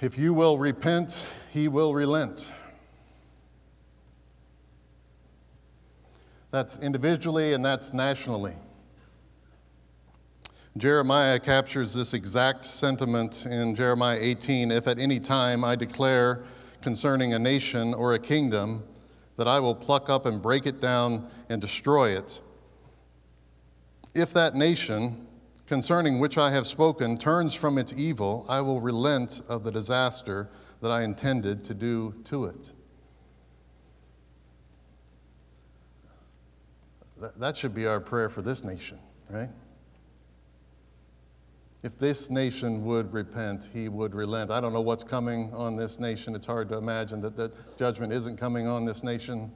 If 0.00 0.18
you 0.18 0.34
will 0.34 0.58
repent, 0.58 1.28
he 1.50 1.68
will 1.68 1.94
relent. 1.94 2.52
That's 6.50 6.78
individually 6.78 7.52
and 7.52 7.64
that's 7.64 7.94
nationally. 7.94 8.54
Jeremiah 10.76 11.38
captures 11.38 11.94
this 11.94 12.14
exact 12.14 12.64
sentiment 12.64 13.46
in 13.46 13.76
Jeremiah 13.76 14.18
18 14.20 14.72
If 14.72 14.88
at 14.88 14.98
any 14.98 15.20
time 15.20 15.62
I 15.62 15.76
declare 15.76 16.42
concerning 16.82 17.32
a 17.32 17.38
nation 17.38 17.94
or 17.94 18.14
a 18.14 18.18
kingdom 18.18 18.82
that 19.36 19.46
I 19.46 19.60
will 19.60 19.76
pluck 19.76 20.10
up 20.10 20.26
and 20.26 20.42
break 20.42 20.66
it 20.66 20.80
down 20.80 21.28
and 21.48 21.60
destroy 21.60 22.16
it, 22.16 22.40
if 24.14 24.32
that 24.32 24.56
nation 24.56 25.28
concerning 25.68 26.18
which 26.18 26.36
I 26.36 26.50
have 26.50 26.66
spoken 26.66 27.18
turns 27.18 27.54
from 27.54 27.78
its 27.78 27.92
evil, 27.92 28.44
I 28.48 28.60
will 28.60 28.80
relent 28.80 29.42
of 29.48 29.62
the 29.62 29.70
disaster 29.70 30.50
that 30.80 30.90
I 30.90 31.02
intended 31.02 31.64
to 31.66 31.74
do 31.74 32.14
to 32.24 32.46
it. 32.46 32.72
That 37.36 37.56
should 37.56 37.76
be 37.76 37.86
our 37.86 38.00
prayer 38.00 38.28
for 38.28 38.42
this 38.42 38.64
nation, 38.64 38.98
right? 39.30 39.50
If 41.84 41.98
this 41.98 42.30
nation 42.30 42.82
would 42.86 43.12
repent, 43.12 43.68
he 43.70 43.90
would 43.90 44.14
relent. 44.14 44.50
I 44.50 44.58
don't 44.58 44.72
know 44.72 44.80
what's 44.80 45.04
coming 45.04 45.52
on 45.52 45.76
this 45.76 46.00
nation. 46.00 46.34
It's 46.34 46.46
hard 46.46 46.70
to 46.70 46.78
imagine 46.78 47.20
that 47.20 47.36
that 47.36 47.76
judgment 47.76 48.10
isn't 48.10 48.38
coming 48.38 48.66
on 48.66 48.86
this 48.86 49.04
nation. 49.04 49.52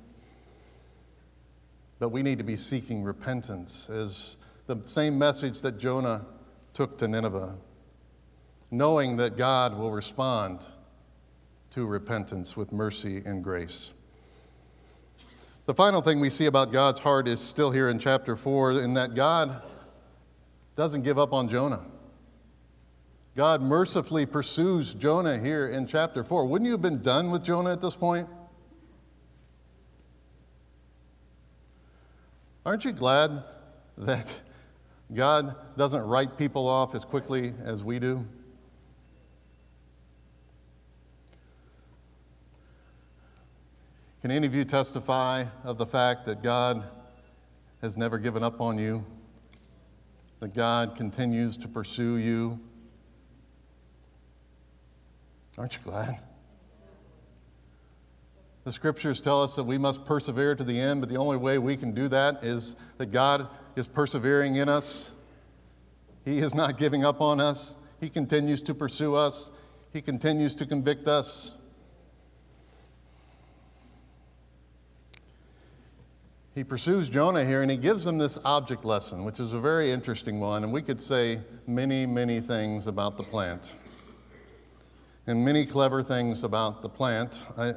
But 1.98 2.10
we 2.10 2.22
need 2.22 2.36
to 2.36 2.44
be 2.44 2.54
seeking 2.54 3.02
repentance 3.02 3.88
as 3.88 4.36
the 4.66 4.78
same 4.84 5.18
message 5.18 5.62
that 5.62 5.78
Jonah 5.78 6.26
took 6.74 6.98
to 6.98 7.08
Nineveh, 7.08 7.56
knowing 8.70 9.16
that 9.16 9.38
God 9.38 9.78
will 9.78 9.90
respond 9.90 10.66
to 11.70 11.86
repentance 11.86 12.58
with 12.58 12.72
mercy 12.72 13.22
and 13.24 13.42
grace. 13.42 13.94
The 15.64 15.72
final 15.72 16.02
thing 16.02 16.20
we 16.20 16.28
see 16.28 16.44
about 16.44 16.72
God's 16.72 17.00
heart 17.00 17.26
is 17.26 17.40
still 17.40 17.70
here 17.70 17.88
in 17.88 17.98
chapter 17.98 18.36
4 18.36 18.82
in 18.82 18.92
that 18.94 19.14
God 19.14 19.62
doesn't 20.76 21.04
give 21.04 21.18
up 21.18 21.32
on 21.32 21.48
Jonah. 21.48 21.86
God 23.38 23.62
mercifully 23.62 24.26
pursues 24.26 24.94
Jonah 24.94 25.38
here 25.38 25.68
in 25.68 25.86
chapter 25.86 26.24
4. 26.24 26.46
Wouldn't 26.46 26.66
you 26.66 26.72
have 26.72 26.82
been 26.82 27.00
done 27.02 27.30
with 27.30 27.44
Jonah 27.44 27.72
at 27.72 27.80
this 27.80 27.94
point? 27.94 28.28
Aren't 32.66 32.84
you 32.84 32.90
glad 32.90 33.44
that 33.96 34.40
God 35.14 35.54
doesn't 35.76 36.02
write 36.02 36.36
people 36.36 36.66
off 36.66 36.96
as 36.96 37.04
quickly 37.04 37.52
as 37.62 37.84
we 37.84 38.00
do? 38.00 38.26
Can 44.20 44.32
any 44.32 44.48
of 44.48 44.54
you 44.56 44.64
testify 44.64 45.44
of 45.62 45.78
the 45.78 45.86
fact 45.86 46.26
that 46.26 46.42
God 46.42 46.82
has 47.82 47.96
never 47.96 48.18
given 48.18 48.42
up 48.42 48.60
on 48.60 48.78
you? 48.78 49.06
That 50.40 50.54
God 50.54 50.96
continues 50.96 51.56
to 51.58 51.68
pursue 51.68 52.16
you? 52.16 52.58
Aren't 55.58 55.74
you 55.74 55.80
glad? 55.82 56.14
The 58.62 58.70
scriptures 58.70 59.20
tell 59.20 59.42
us 59.42 59.56
that 59.56 59.64
we 59.64 59.76
must 59.76 60.04
persevere 60.04 60.54
to 60.54 60.62
the 60.62 60.78
end, 60.78 61.00
but 61.00 61.08
the 61.08 61.16
only 61.16 61.36
way 61.36 61.58
we 61.58 61.76
can 61.76 61.92
do 61.92 62.06
that 62.08 62.44
is 62.44 62.76
that 62.98 63.06
God 63.06 63.48
is 63.74 63.88
persevering 63.88 64.56
in 64.56 64.68
us. 64.68 65.10
He 66.24 66.38
is 66.38 66.54
not 66.54 66.78
giving 66.78 67.04
up 67.04 67.20
on 67.20 67.40
us. 67.40 67.76
He 68.00 68.08
continues 68.08 68.62
to 68.62 68.74
pursue 68.74 69.14
us. 69.14 69.50
He 69.92 70.00
continues 70.00 70.54
to 70.56 70.66
convict 70.66 71.08
us. 71.08 71.56
He 76.54 76.62
pursues 76.62 77.08
Jonah 77.08 77.44
here 77.44 77.62
and 77.62 77.70
he 77.70 77.76
gives 77.76 78.06
him 78.06 78.18
this 78.18 78.38
object 78.44 78.84
lesson, 78.84 79.24
which 79.24 79.40
is 79.40 79.54
a 79.54 79.60
very 79.60 79.90
interesting 79.90 80.40
one. 80.40 80.62
And 80.62 80.72
we 80.72 80.82
could 80.82 81.00
say 81.00 81.40
many, 81.66 82.04
many 82.04 82.40
things 82.40 82.86
about 82.86 83.16
the 83.16 83.22
plant 83.22 83.74
and 85.28 85.44
many 85.44 85.66
clever 85.66 86.02
things 86.02 86.42
about 86.42 86.80
the 86.80 86.88
plant. 86.88 87.44
I, 87.58 87.72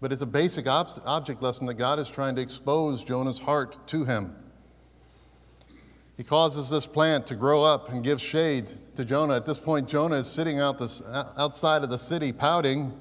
but 0.00 0.12
it's 0.12 0.22
a 0.22 0.26
basic 0.26 0.66
ob- 0.66 0.88
object 1.04 1.42
lesson 1.42 1.66
that 1.66 1.74
God 1.74 1.98
is 1.98 2.08
trying 2.08 2.34
to 2.36 2.40
expose 2.40 3.04
Jonah's 3.04 3.38
heart 3.38 3.76
to 3.88 4.04
him. 4.04 4.34
He 6.16 6.24
causes 6.24 6.70
this 6.70 6.86
plant 6.86 7.26
to 7.26 7.34
grow 7.34 7.62
up 7.62 7.90
and 7.90 8.02
give 8.02 8.18
shade 8.18 8.72
to 8.96 9.04
Jonah. 9.04 9.36
At 9.36 9.44
this 9.44 9.58
point, 9.58 9.88
Jonah 9.88 10.16
is 10.16 10.26
sitting 10.26 10.58
out 10.58 10.78
this, 10.78 11.02
outside 11.36 11.82
of 11.82 11.90
the 11.90 11.98
city, 11.98 12.32
pouting, 12.32 12.98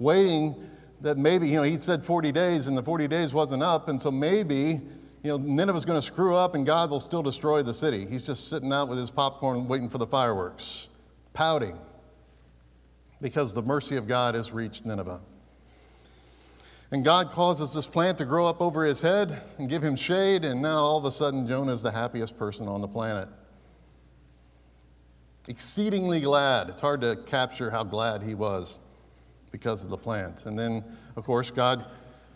waiting 0.00 0.68
that 1.00 1.16
maybe, 1.16 1.48
you 1.48 1.56
know, 1.56 1.62
he 1.62 1.76
said 1.76 2.04
40 2.04 2.32
days 2.32 2.66
and 2.66 2.76
the 2.76 2.82
40 2.82 3.06
days 3.06 3.32
wasn't 3.32 3.62
up, 3.62 3.88
and 3.88 4.00
so 4.00 4.10
maybe 4.10 4.80
you 5.22 5.30
know, 5.30 5.36
Nineveh's 5.36 5.84
going 5.84 6.00
to 6.00 6.06
screw 6.06 6.34
up 6.34 6.54
and 6.54 6.64
God 6.64 6.90
will 6.90 7.00
still 7.00 7.22
destroy 7.22 7.62
the 7.62 7.74
city. 7.74 8.06
He's 8.06 8.22
just 8.22 8.48
sitting 8.48 8.72
out 8.72 8.88
with 8.88 8.98
his 8.98 9.10
popcorn 9.10 9.68
waiting 9.68 9.88
for 9.88 9.98
the 9.98 10.06
fireworks, 10.06 10.88
pouting 11.34 11.78
because 13.20 13.52
the 13.52 13.62
mercy 13.62 13.96
of 13.96 14.06
God 14.06 14.34
has 14.34 14.50
reached 14.50 14.86
Nineveh. 14.86 15.20
And 16.92 17.04
God 17.04 17.30
causes 17.30 17.72
this 17.72 17.86
plant 17.86 18.18
to 18.18 18.24
grow 18.24 18.46
up 18.46 18.60
over 18.60 18.84
his 18.84 19.00
head 19.00 19.40
and 19.58 19.68
give 19.68 19.84
him 19.84 19.94
shade, 19.94 20.44
and 20.44 20.60
now 20.60 20.78
all 20.78 20.98
of 20.98 21.04
a 21.04 21.10
sudden 21.10 21.46
Jonah 21.46 21.70
is 21.70 21.82
the 21.82 21.90
happiest 21.90 22.36
person 22.36 22.66
on 22.66 22.80
the 22.80 22.88
planet. 22.88 23.28
Exceedingly 25.46 26.20
glad. 26.20 26.68
It's 26.68 26.80
hard 26.80 27.00
to 27.02 27.16
capture 27.26 27.70
how 27.70 27.84
glad 27.84 28.22
he 28.22 28.34
was 28.34 28.80
because 29.52 29.84
of 29.84 29.90
the 29.90 29.96
plant. 29.96 30.46
And 30.46 30.58
then, 30.58 30.84
of 31.16 31.24
course, 31.24 31.50
God 31.50 31.86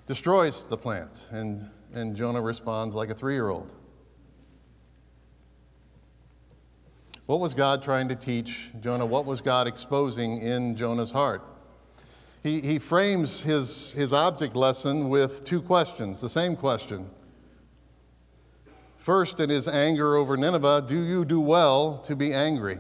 destroys 0.07 0.65
the 0.65 0.77
plant, 0.77 1.29
and 1.31 1.71
and 1.95 2.17
Jonah 2.17 2.43
responds 2.43 2.95
like 2.95 3.11
a 3.11 3.15
three 3.15 3.35
year 3.35 3.49
old. 3.49 3.73
What 7.27 7.41
was 7.41 7.55
God 7.55 7.83
trying 7.83 8.09
to 8.09 8.17
teach 8.17 8.71
Jonah? 8.81 9.07
What 9.07 9.25
was 9.25 9.41
God 9.41 9.67
exposing 9.67 10.43
in 10.43 10.77
Jonah's 10.77 11.13
heart? 11.13 11.43
He, 12.43 12.61
he 12.61 12.79
frames 12.79 13.43
his, 13.43 13.95
his 13.95 14.13
object 14.13 14.55
lesson 14.55 15.09
with 15.09 15.45
two 15.45 15.63
questions, 15.63 16.21
the 16.21 16.29
same 16.29 16.55
question. 16.55 17.09
First, 18.99 19.41
in 19.41 19.49
his 19.49 19.67
anger 19.67 20.17
over 20.17 20.37
Nineveh, 20.37 20.85
do 20.87 21.03
you 21.03 21.25
do 21.25 21.41
well 21.41 21.97
to 21.99 22.15
be 22.15 22.35
angry? 22.35 22.79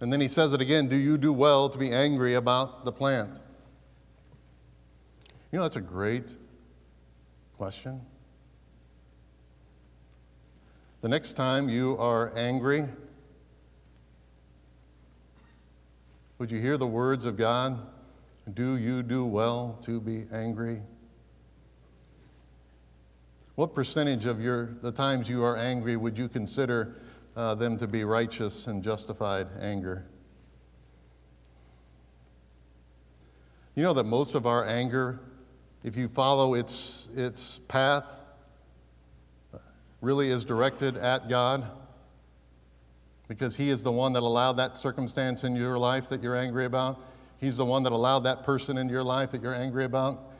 And 0.00 0.12
then 0.12 0.20
he 0.20 0.28
says 0.28 0.52
it 0.52 0.60
again 0.60 0.86
do 0.86 0.96
you 0.96 1.16
do 1.16 1.32
well 1.32 1.70
to 1.70 1.78
be 1.78 1.90
angry 1.90 2.34
about 2.34 2.84
the 2.84 2.92
plant? 2.92 3.40
You 5.54 5.58
know, 5.58 5.66
that's 5.66 5.76
a 5.76 5.80
great 5.80 6.36
Question? 7.58 8.00
The 11.00 11.08
next 11.08 11.34
time 11.34 11.68
you 11.68 11.96
are 11.96 12.36
angry, 12.36 12.88
would 16.38 16.50
you 16.50 16.60
hear 16.60 16.76
the 16.76 16.88
words 16.88 17.24
of 17.24 17.36
God? 17.36 17.78
Do 18.52 18.76
you 18.78 19.04
do 19.04 19.24
well 19.24 19.78
to 19.82 20.00
be 20.00 20.26
angry? 20.32 20.82
What 23.54 23.76
percentage 23.76 24.26
of 24.26 24.40
your, 24.40 24.74
the 24.82 24.90
times 24.90 25.28
you 25.28 25.44
are 25.44 25.56
angry 25.56 25.96
would 25.96 26.18
you 26.18 26.28
consider 26.28 26.96
uh, 27.36 27.54
them 27.54 27.78
to 27.78 27.86
be 27.86 28.02
righteous 28.02 28.66
and 28.66 28.82
justified 28.82 29.46
anger? 29.60 30.04
You 33.76 33.84
know 33.84 33.92
that 33.92 34.02
most 34.02 34.34
of 34.34 34.46
our 34.46 34.66
anger 34.66 35.20
if 35.84 35.96
you 35.96 36.08
follow 36.08 36.54
its, 36.54 37.10
its 37.14 37.60
path, 37.68 38.22
really 40.00 40.28
is 40.28 40.44
directed 40.44 40.96
at 40.96 41.28
God 41.28 41.64
because 43.28 43.56
He 43.56 43.70
is 43.70 43.82
the 43.82 43.92
one 43.92 44.14
that 44.14 44.22
allowed 44.22 44.54
that 44.54 44.76
circumstance 44.76 45.44
in 45.44 45.54
your 45.54 45.78
life 45.78 46.08
that 46.08 46.22
you're 46.22 46.36
angry 46.36 46.64
about. 46.64 46.98
He's 47.38 47.58
the 47.58 47.64
one 47.64 47.82
that 47.82 47.92
allowed 47.92 48.20
that 48.20 48.44
person 48.44 48.78
in 48.78 48.88
your 48.88 49.02
life 49.02 49.30
that 49.30 49.42
you're 49.42 49.54
angry 49.54 49.84
about. 49.84 50.30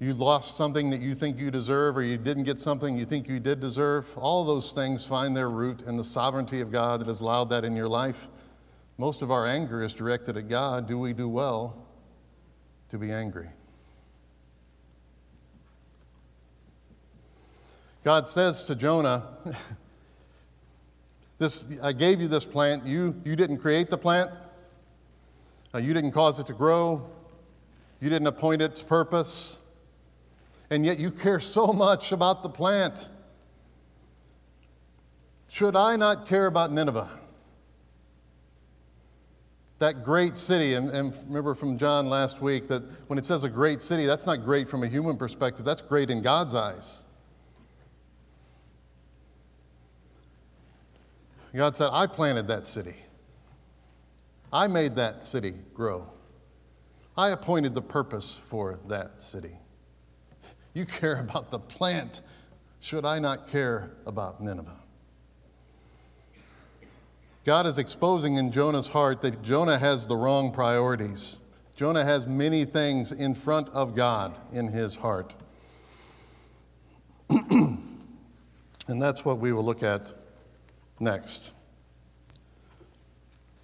You 0.00 0.12
lost 0.12 0.56
something 0.56 0.90
that 0.90 1.00
you 1.00 1.14
think 1.14 1.38
you 1.38 1.50
deserve, 1.50 1.96
or 1.96 2.02
you 2.02 2.18
didn't 2.18 2.44
get 2.44 2.58
something 2.58 2.98
you 2.98 3.04
think 3.04 3.28
you 3.28 3.38
did 3.38 3.60
deserve. 3.60 4.06
All 4.16 4.44
those 4.44 4.72
things 4.72 5.06
find 5.06 5.36
their 5.36 5.50
root 5.50 5.82
in 5.82 5.96
the 5.96 6.04
sovereignty 6.04 6.60
of 6.60 6.72
God 6.72 7.00
that 7.00 7.06
has 7.06 7.20
allowed 7.20 7.48
that 7.50 7.64
in 7.64 7.76
your 7.76 7.88
life. 7.88 8.28
Most 8.98 9.22
of 9.22 9.30
our 9.30 9.46
anger 9.46 9.82
is 9.82 9.94
directed 9.94 10.36
at 10.36 10.48
God. 10.48 10.88
Do 10.88 10.98
we 10.98 11.12
do 11.12 11.28
well 11.28 11.86
to 12.90 12.98
be 12.98 13.12
angry? 13.12 13.48
God 18.04 18.28
says 18.28 18.64
to 18.64 18.76
Jonah, 18.76 19.24
this, 21.38 21.66
I 21.82 21.92
gave 21.92 22.20
you 22.20 22.28
this 22.28 22.44
plant. 22.44 22.86
You, 22.86 23.20
you 23.24 23.34
didn't 23.34 23.58
create 23.58 23.90
the 23.90 23.98
plant. 23.98 24.30
Uh, 25.74 25.78
you 25.78 25.92
didn't 25.92 26.12
cause 26.12 26.38
it 26.38 26.46
to 26.46 26.52
grow, 26.52 27.04
you 28.00 28.08
didn't 28.08 28.28
appoint 28.28 28.62
its 28.62 28.80
purpose, 28.80 29.58
and 30.70 30.86
yet 30.86 31.00
you 31.00 31.10
care 31.10 31.40
so 31.40 31.72
much 31.72 32.12
about 32.12 32.44
the 32.44 32.48
plant. 32.48 33.08
Should 35.48 35.74
I 35.74 35.96
not 35.96 36.26
care 36.28 36.46
about 36.46 36.70
Nineveh? 36.70 37.08
That 39.80 40.04
great 40.04 40.36
city, 40.36 40.74
and, 40.74 40.90
and 40.90 41.12
remember 41.26 41.54
from 41.54 41.76
John 41.76 42.08
last 42.08 42.40
week 42.40 42.68
that 42.68 42.84
when 43.08 43.18
it 43.18 43.24
says 43.24 43.42
a 43.42 43.48
great 43.48 43.82
city, 43.82 44.06
that's 44.06 44.26
not 44.26 44.44
great 44.44 44.68
from 44.68 44.84
a 44.84 44.86
human 44.86 45.16
perspective, 45.16 45.64
that's 45.64 45.82
great 45.82 46.08
in 46.08 46.22
God's 46.22 46.54
eyes. 46.54 47.03
God 51.54 51.76
said, 51.76 51.90
I 51.92 52.06
planted 52.08 52.48
that 52.48 52.66
city. 52.66 52.96
I 54.52 54.66
made 54.66 54.96
that 54.96 55.22
city 55.22 55.54
grow. 55.72 56.08
I 57.16 57.30
appointed 57.30 57.74
the 57.74 57.82
purpose 57.82 58.40
for 58.48 58.80
that 58.88 59.20
city. 59.20 59.52
You 60.72 60.84
care 60.84 61.20
about 61.20 61.50
the 61.50 61.60
plant. 61.60 62.22
Should 62.80 63.04
I 63.04 63.20
not 63.20 63.46
care 63.46 63.92
about 64.04 64.40
Nineveh? 64.40 64.80
God 67.44 67.66
is 67.66 67.78
exposing 67.78 68.36
in 68.36 68.50
Jonah's 68.50 68.88
heart 68.88 69.20
that 69.20 69.42
Jonah 69.42 69.78
has 69.78 70.08
the 70.08 70.16
wrong 70.16 70.50
priorities. 70.50 71.38
Jonah 71.76 72.04
has 72.04 72.26
many 72.26 72.64
things 72.64 73.12
in 73.12 73.34
front 73.34 73.68
of 73.68 73.94
God 73.94 74.36
in 74.52 74.68
his 74.68 74.96
heart. 74.96 75.36
and 77.30 77.78
that's 78.88 79.24
what 79.24 79.38
we 79.38 79.52
will 79.52 79.64
look 79.64 79.84
at 79.84 80.14
next. 81.00 81.54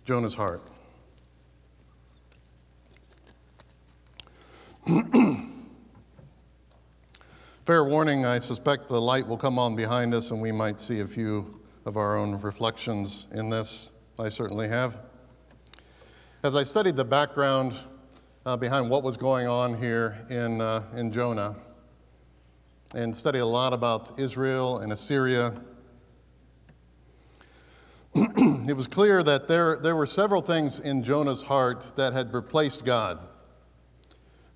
Jonah's 0.05 0.35
heart. 0.35 0.63
Fair 7.67 7.85
warning, 7.85 8.27
I 8.27 8.39
suspect 8.39 8.89
the 8.89 9.01
light 9.01 9.27
will 9.27 9.37
come 9.37 9.59
on 9.59 9.77
behind 9.77 10.15
us 10.15 10.33
and 10.33 10.41
we 10.41 10.51
might 10.51 10.81
see 10.81 11.01
a 11.01 11.07
few 11.07 11.61
of 11.87 11.97
our 11.97 12.17
own 12.17 12.41
reflections 12.41 13.29
in 13.33 13.51
this. 13.51 13.93
I 14.19 14.29
certainly 14.29 14.69
have. 14.69 14.99
As 16.43 16.57
I 16.57 16.63
studied 16.63 16.97
the 16.97 17.05
background 17.05 17.75
uh, 18.45 18.57
behind 18.57 18.91
what 18.91 19.03
was 19.03 19.17
going 19.17 19.47
on 19.47 19.79
here 19.79 20.17
in, 20.31 20.61
uh, 20.61 20.83
in 20.97 21.13
Jonah 21.13 21.55
and 22.95 23.15
studied 23.15 23.41
a 23.41 23.47
lot 23.47 23.73
about 23.73 24.19
Israel 24.19 24.79
and 24.79 24.93
Assyria, 24.93 25.55
it 28.15 28.77
was 28.77 28.89
clear 28.89 29.23
that 29.23 29.47
there, 29.47 29.79
there 29.79 29.95
were 29.95 30.07
several 30.07 30.43
things 30.43 30.81
in 30.81 31.05
Jonah's 31.05 31.43
heart 31.43 31.93
that 31.97 32.13
had 32.13 32.35
replaced 32.35 32.85
God. 32.85 33.21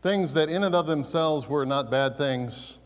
Things 0.03 0.35
that, 0.35 0.49
in 0.49 0.65
and 0.65 0.75
of 0.75 0.87
themselves, 0.87 1.49
were 1.49 1.65
not 1.65 1.91
bad 1.91 2.19
things, 2.19 2.81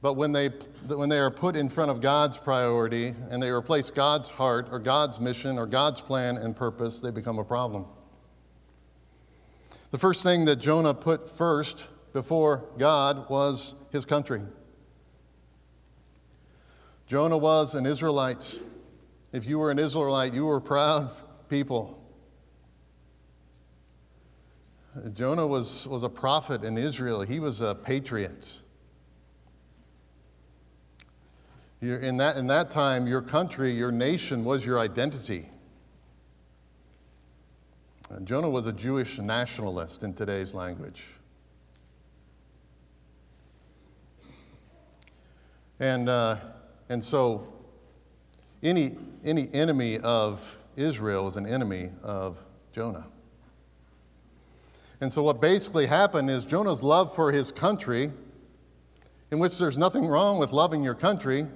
but 0.00 0.14
when 0.14 0.32
they, 0.32 0.48
when 0.88 1.08
they 1.08 1.18
are 1.18 1.30
put 1.30 1.56
in 1.56 1.68
front 1.68 1.90
of 1.90 2.00
God's 2.00 2.36
priority 2.36 3.14
and 3.30 3.42
they 3.42 3.50
replace 3.50 3.90
God's 3.90 4.30
heart 4.30 4.68
or 4.70 4.78
God's 4.78 5.20
mission 5.20 5.58
or 5.58 5.66
God's 5.66 6.00
plan 6.00 6.36
and 6.36 6.56
purpose, 6.56 7.00
they 7.00 7.10
become 7.10 7.38
a 7.38 7.44
problem. 7.44 7.86
The 9.90 9.98
first 9.98 10.22
thing 10.22 10.46
that 10.46 10.56
Jonah 10.56 10.94
put 10.94 11.28
first 11.28 11.86
before 12.12 12.64
God 12.78 13.28
was 13.28 13.74
his 13.90 14.04
country. 14.04 14.42
Jonah 17.06 17.36
was 17.36 17.74
an 17.74 17.84
Israelite. 17.84 18.62
If 19.32 19.46
you 19.46 19.58
were 19.58 19.70
an 19.70 19.78
Israelite, 19.78 20.34
you 20.34 20.44
were 20.44 20.60
proud 20.60 21.10
people. 21.48 21.98
Jonah 25.14 25.46
was, 25.46 25.88
was 25.88 26.02
a 26.02 26.08
prophet 26.08 26.64
in 26.64 26.76
Israel, 26.76 27.22
he 27.22 27.40
was 27.40 27.62
a 27.62 27.74
patriot. 27.74 28.60
in, 31.80 32.18
that, 32.18 32.36
in 32.36 32.46
that 32.46 32.70
time, 32.70 33.06
your 33.06 33.22
country, 33.22 33.72
your 33.72 33.90
nation 33.90 34.44
was 34.44 34.64
your 34.64 34.78
identity. 34.78 35.46
And 38.10 38.26
Jonah 38.26 38.50
was 38.50 38.66
a 38.66 38.72
Jewish 38.72 39.18
nationalist 39.18 40.02
in 40.02 40.12
today's 40.12 40.54
language. 40.54 41.02
And, 45.80 46.08
uh, 46.08 46.36
and 46.90 47.02
so, 47.02 47.51
any, 48.62 48.96
any 49.24 49.48
enemy 49.52 49.98
of 49.98 50.58
Israel 50.76 51.24
was 51.24 51.36
an 51.36 51.46
enemy 51.46 51.90
of 52.02 52.38
Jonah. 52.72 53.06
And 55.00 55.12
so, 55.12 55.22
what 55.22 55.40
basically 55.40 55.86
happened 55.86 56.30
is 56.30 56.44
Jonah's 56.44 56.82
love 56.82 57.14
for 57.14 57.32
his 57.32 57.50
country, 57.50 58.12
in 59.30 59.38
which 59.40 59.58
there's 59.58 59.76
nothing 59.76 60.06
wrong 60.06 60.38
with 60.38 60.52
loving 60.52 60.84
your 60.84 60.94
country, 60.94 61.46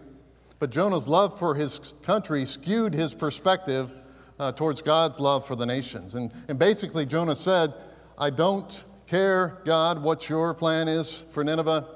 but 0.59 0.71
Jonah's 0.71 1.07
love 1.07 1.39
for 1.39 1.55
his 1.55 1.95
country 2.03 2.45
skewed 2.45 2.93
his 2.93 3.15
perspective 3.15 3.93
uh, 4.39 4.53
towards 4.53 4.83
God's 4.83 5.21
love 5.21 5.47
for 5.47 5.55
the 5.55 5.65
nations. 5.65 6.15
And, 6.15 6.33
and 6.49 6.59
basically, 6.59 7.07
Jonah 7.07 7.37
said, 7.37 7.73
I 8.19 8.31
don't 8.31 8.85
care, 9.07 9.59
God, 9.65 10.03
what 10.03 10.29
your 10.29 10.53
plan 10.53 10.89
is 10.89 11.25
for 11.31 11.45
Nineveh. 11.45 11.87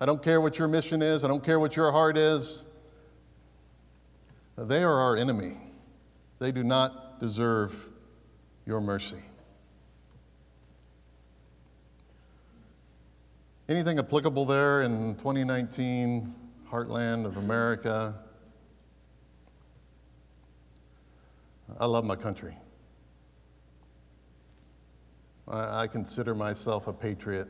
I 0.00 0.06
don't 0.06 0.22
care 0.22 0.40
what 0.40 0.58
your 0.58 0.68
mission 0.68 1.02
is. 1.02 1.24
I 1.24 1.28
don't 1.28 1.44
care 1.44 1.60
what 1.60 1.76
your 1.76 1.92
heart 1.92 2.18
is. 2.18 2.64
They 4.58 4.82
are 4.82 5.00
our 5.00 5.16
enemy. 5.16 5.56
They 6.38 6.52
do 6.52 6.64
not 6.64 7.20
deserve 7.20 7.88
your 8.66 8.80
mercy. 8.80 9.22
Anything 13.68 13.98
applicable 13.98 14.44
there 14.44 14.82
in 14.82 15.16
2019? 15.16 16.34
heartland 16.70 17.24
of 17.24 17.36
America. 17.36 18.14
I 21.78 21.86
love 21.86 22.04
my 22.04 22.16
country. 22.16 22.56
I, 25.48 25.86
consider 25.86 26.34
myself 26.34 26.88
a 26.88 26.92
patriot. 26.92 27.46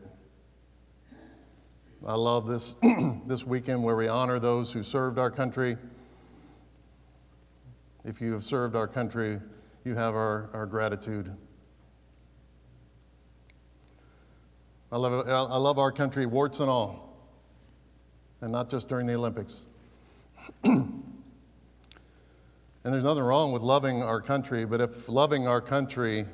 I 2.06 2.14
love 2.14 2.46
this, 2.46 2.76
this 3.26 3.46
weekend 3.46 3.82
where 3.82 3.96
we 3.96 4.06
honor 4.06 4.38
those 4.38 4.70
who 4.70 4.82
served 4.82 5.18
our 5.18 5.30
country. 5.30 5.78
If 8.06 8.22
you 8.22 8.32
have 8.32 8.44
served 8.44 8.74
our 8.74 8.88
country, 8.88 9.40
you 9.84 9.94
have 9.94 10.14
our, 10.14 10.48
our 10.54 10.64
gratitude. 10.64 11.30
I 14.90 14.96
love, 14.96 15.28
I 15.28 15.56
love 15.58 15.78
our 15.78 15.92
country, 15.92 16.24
warts 16.24 16.60
and 16.60 16.70
all 16.70 17.06
and 18.40 18.52
not 18.52 18.70
just 18.70 18.88
during 18.88 19.06
the 19.06 19.14
Olympics. 19.14 19.66
and 20.64 21.02
there's 22.84 23.04
nothing 23.04 23.22
wrong 23.22 23.52
with 23.52 23.62
loving 23.62 24.02
our 24.02 24.20
country, 24.20 24.64
but 24.64 24.80
if 24.80 25.08
loving 25.08 25.46
our 25.46 25.60
country 25.60 26.26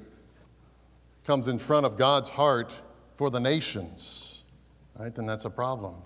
comes 1.24 1.48
in 1.48 1.58
front 1.58 1.86
of 1.86 1.96
God's 1.96 2.28
heart 2.28 2.82
for 3.14 3.30
the 3.30 3.40
nations, 3.40 4.44
right, 4.98 5.14
then 5.14 5.26
that's 5.26 5.44
a 5.44 5.50
problem. 5.50 6.02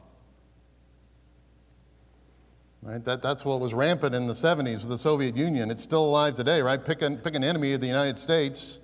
Right? 2.86 3.02
That, 3.02 3.20
that's 3.20 3.44
what 3.44 3.58
was 3.58 3.74
rampant 3.74 4.14
in 4.14 4.28
the 4.28 4.32
70s 4.32 4.82
with 4.82 4.90
the 4.90 4.98
Soviet 4.98 5.36
Union. 5.36 5.72
It's 5.72 5.82
still 5.82 6.04
alive 6.04 6.36
today, 6.36 6.62
right? 6.62 6.82
Pick 6.82 7.02
an, 7.02 7.16
pick 7.16 7.34
an 7.34 7.42
enemy 7.42 7.72
of 7.72 7.80
the 7.80 7.88
United 7.88 8.16
States, 8.16 8.78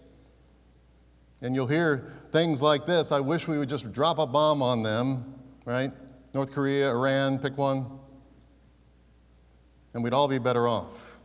and 1.41 1.55
you'll 1.55 1.69
hear 1.69 2.11
things 2.33 2.61
like 2.63 2.85
this 2.85 3.13
I 3.13 3.21
wish 3.21 3.47
we 3.47 3.59
would 3.59 3.69
just 3.69 3.93
drop 3.93 4.19
a 4.19 4.27
bomb 4.27 4.61
on 4.61 4.83
them, 4.83 5.37
right? 5.65 5.93
North 6.35 6.51
Korea, 6.51 6.91
Iran, 6.91 7.39
pick 7.39 7.57
one, 7.57 7.87
and 9.95 10.03
we'd 10.03 10.15
all 10.15 10.27
be 10.27 10.41
better 10.41 10.67
off. 10.67 11.19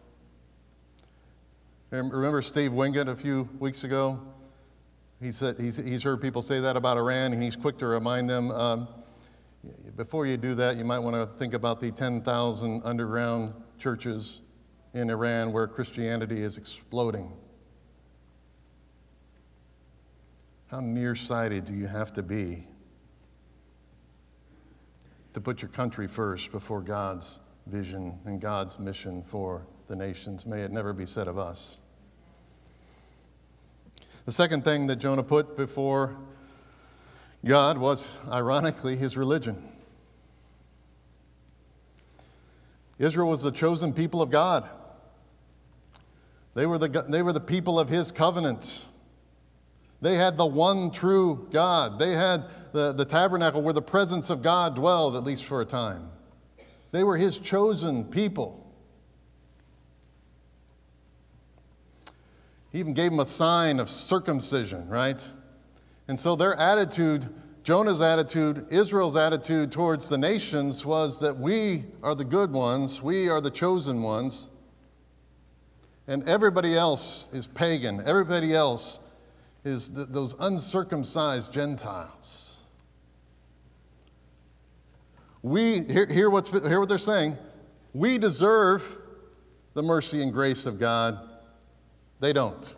Remember 1.90 2.44
Steve 2.44 2.74
Winget 2.74 3.08
a 3.08 3.16
few 3.16 3.50
weeks 3.58 3.86
ago? 3.86 4.20
He 5.20 5.32
said 5.32 5.56
he's, 5.58 5.78
he's 5.78 6.04
heard 6.04 6.22
people 6.22 6.44
say 6.44 6.60
that 6.60 6.78
about 6.78 6.98
Iran, 6.98 7.34
and 7.34 7.42
he's 7.42 7.56
quick 7.56 7.80
to 7.80 7.88
remind 7.88 8.30
them 8.30 8.52
um, 8.52 8.88
before 9.98 10.26
you 10.26 10.38
do 10.38 10.56
that, 10.56 10.78
you 10.78 10.86
might 10.86 11.00
want 11.00 11.16
to 11.16 11.26
think 11.38 11.54
about 11.54 11.80
the 11.80 11.92
10,000 11.92 12.82
underground 12.86 13.54
churches 13.78 14.42
in 14.94 15.10
Iran 15.10 15.52
where 15.52 15.68
Christianity 15.68 16.42
is 16.42 16.58
exploding. 16.58 17.34
How 20.68 20.80
nearsighted 20.80 21.66
do 21.66 21.74
you 21.74 21.88
have 21.88 22.14
to 22.14 22.24
be 22.24 22.68
to 25.34 25.42
put 25.42 25.62
your 25.62 25.70
country 25.70 26.08
first 26.08 26.52
before 26.52 26.82
God's 26.82 27.40
vision 27.68 28.20
and 28.26 28.42
God's 28.42 28.80
mission 28.80 29.24
for 29.24 29.68
the 29.88 29.96
nations. 29.96 30.46
May 30.46 30.62
it 30.62 30.72
never 30.72 30.94
be 30.94 31.06
said 31.06 31.28
of 31.28 31.38
us. 31.38 31.80
The 34.26 34.32
second 34.32 34.64
thing 34.64 34.88
that 34.88 34.98
Jonah 34.98 35.24
put 35.24 35.56
before 35.56 36.18
God 37.46 37.78
was, 37.78 38.20
ironically, 38.30 38.96
his 38.96 39.16
religion. 39.16 39.62
Israel 43.00 43.30
was 43.30 43.44
the 43.44 43.52
chosen 43.52 43.94
people 43.94 44.22
of 44.22 44.30
God. 44.30 44.70
They 46.56 46.66
were 46.66 46.78
the, 46.78 47.06
they 47.08 47.22
were 47.22 47.34
the 47.34 47.40
people 47.40 47.80
of 47.80 47.90
his 47.90 48.12
covenants. 48.12 48.88
They 50.02 50.16
had 50.16 50.38
the 50.38 50.46
one 50.46 50.92
true 50.92 51.48
God. 51.52 52.00
They 52.00 52.14
had 52.14 52.46
the, 52.72 52.94
the 52.94 53.06
tabernacle 53.06 53.62
where 53.62 53.74
the 53.74 53.82
presence 53.82 54.30
of 54.30 54.42
God 54.42 54.76
dwelled, 54.76 55.16
at 55.16 55.24
least 55.24 55.46
for 55.46 55.62
a 55.62 55.66
time. 55.66 56.10
They 56.92 57.04
were 57.04 57.18
his 57.18 57.40
chosen 57.40 58.06
people. 58.06 58.64
He 62.72 62.80
even 62.80 62.94
gave 62.94 63.12
them 63.12 63.20
a 63.20 63.26
sign 63.26 63.80
of 63.80 63.90
circumcision, 63.90 64.88
right? 64.88 65.28
And 66.08 66.20
so 66.20 66.36
their 66.36 66.56
attitude, 66.56 67.28
Jonah's 67.68 68.00
attitude, 68.00 68.66
Israel's 68.70 69.18
attitude 69.18 69.74
towards 69.74 70.08
the 70.08 70.18
nations 70.18 70.86
was 70.86 71.20
that 71.20 71.38
we 71.38 71.84
are 72.02 72.16
the 72.16 72.24
good 72.24 72.50
ones, 72.50 73.02
we 73.02 73.28
are 73.28 73.42
the 73.42 73.52
chosen 73.52 74.02
ones, 74.02 74.48
and 76.08 76.24
everybody 76.30 76.78
else 76.78 77.30
is 77.34 77.46
pagan. 77.46 78.02
Everybody 78.06 78.54
else 78.54 79.02
is 79.66 79.90
th- 79.90 80.08
those 80.12 80.34
uncircumcised 80.40 81.52
Gentiles. 81.52 82.64
We, 85.42 85.84
hear, 85.84 86.08
hear, 86.08 86.30
what's, 86.30 86.50
hear 86.50 86.80
what 86.80 86.88
they're 86.88 86.98
saying. 86.98 87.38
We 87.94 88.18
deserve 88.18 88.98
the 89.74 89.84
mercy 89.84 90.22
and 90.22 90.32
grace 90.32 90.66
of 90.66 90.80
God. 90.80 91.20
They 92.22 92.32
don't. 92.32 92.77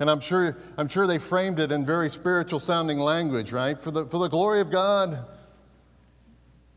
And 0.00 0.08
I'm 0.08 0.20
sure, 0.20 0.56
I'm 0.76 0.88
sure 0.88 1.06
they 1.06 1.18
framed 1.18 1.58
it 1.58 1.72
in 1.72 1.84
very 1.84 2.08
spiritual 2.08 2.60
sounding 2.60 2.98
language, 2.98 3.50
right? 3.50 3.78
For 3.78 3.90
the, 3.90 4.06
for 4.06 4.18
the 4.18 4.28
glory 4.28 4.60
of 4.60 4.70
God, 4.70 5.26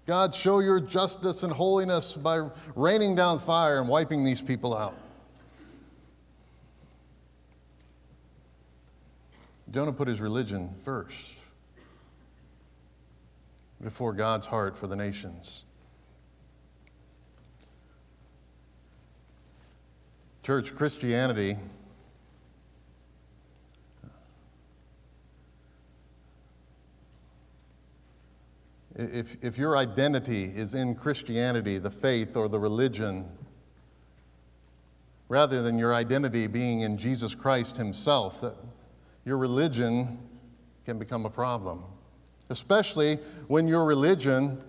God, 0.08 0.34
show 0.34 0.60
your 0.60 0.80
justice 0.80 1.44
and 1.44 1.54
holiness 1.54 2.14
by 2.14 2.50
raining 2.76 3.16
down 3.16 3.38
fire 3.38 3.80
and 3.80 3.88
wiping 3.88 4.24
these 4.24 4.42
people 4.42 4.76
out. 4.76 4.98
Jonah 9.70 9.94
put 9.94 10.08
his 10.08 10.20
religion 10.20 10.74
first 10.84 11.36
before 13.82 14.14
God's 14.14 14.46
heart 14.46 14.78
for 14.78 14.88
the 14.88 14.96
nations. 14.96 15.66
Church, 20.44 20.76
Christianity 20.76 21.56
if, 29.22 29.44
if 29.44 29.56
your 29.56 29.78
identity 29.78 30.46
is 30.46 30.74
in 30.74 30.96
Christianity, 30.96 31.78
the 31.78 31.92
faith 31.92 32.36
or 32.36 32.50
the 32.50 32.60
religion, 32.60 33.30
rather 35.30 35.62
than 35.62 35.78
your 35.78 35.94
identity 35.94 36.48
being 36.48 36.82
in 36.82 36.98
Jesus 36.98 37.36
Christ 37.36 37.78
Himself, 37.78 38.42
that 38.42 38.56
your 39.24 39.38
religion 39.38 40.18
can 40.88 40.98
become 40.98 41.28
a 41.28 41.30
problem. 41.30 41.84
Especially 42.50 43.18
when 43.48 43.68
your 43.68 43.86
religion, 43.86 44.60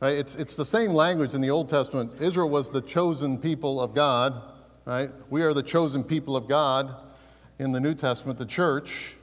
right, 0.00 0.16
it's, 0.16 0.36
it's 0.36 0.56
the 0.56 0.64
same 0.64 0.92
language 0.92 1.34
in 1.34 1.42
the 1.42 1.50
Old 1.50 1.68
Testament. 1.68 2.12
Israel 2.18 2.48
was 2.48 2.70
the 2.70 2.80
chosen 2.80 3.36
people 3.36 3.78
of 3.78 3.94
God, 3.94 4.40
right? 4.86 5.10
We 5.28 5.42
are 5.42 5.52
the 5.52 5.62
chosen 5.62 6.02
people 6.02 6.34
of 6.34 6.48
God 6.48 6.96
in 7.58 7.72
the 7.72 7.80
New 7.80 7.94
Testament, 7.94 8.38
the 8.38 8.46
church. 8.46 9.16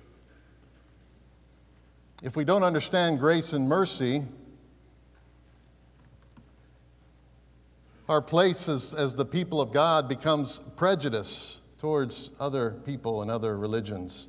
If 2.22 2.36
we 2.38 2.46
don't 2.46 2.64
understand 2.64 3.18
grace 3.18 3.52
and 3.54 3.68
mercy, 3.68 4.24
our 8.10 8.22
place 8.22 8.68
as, 8.70 8.94
as 8.94 9.16
the 9.16 9.26
people 9.26 9.62
of 9.62 9.72
God 9.72 10.10
becomes 10.10 10.60
prejudice 10.76 11.62
towards 11.80 12.32
other 12.40 12.72
people 12.86 13.22
and 13.22 13.32
other 13.32 13.58
religions 13.58 14.28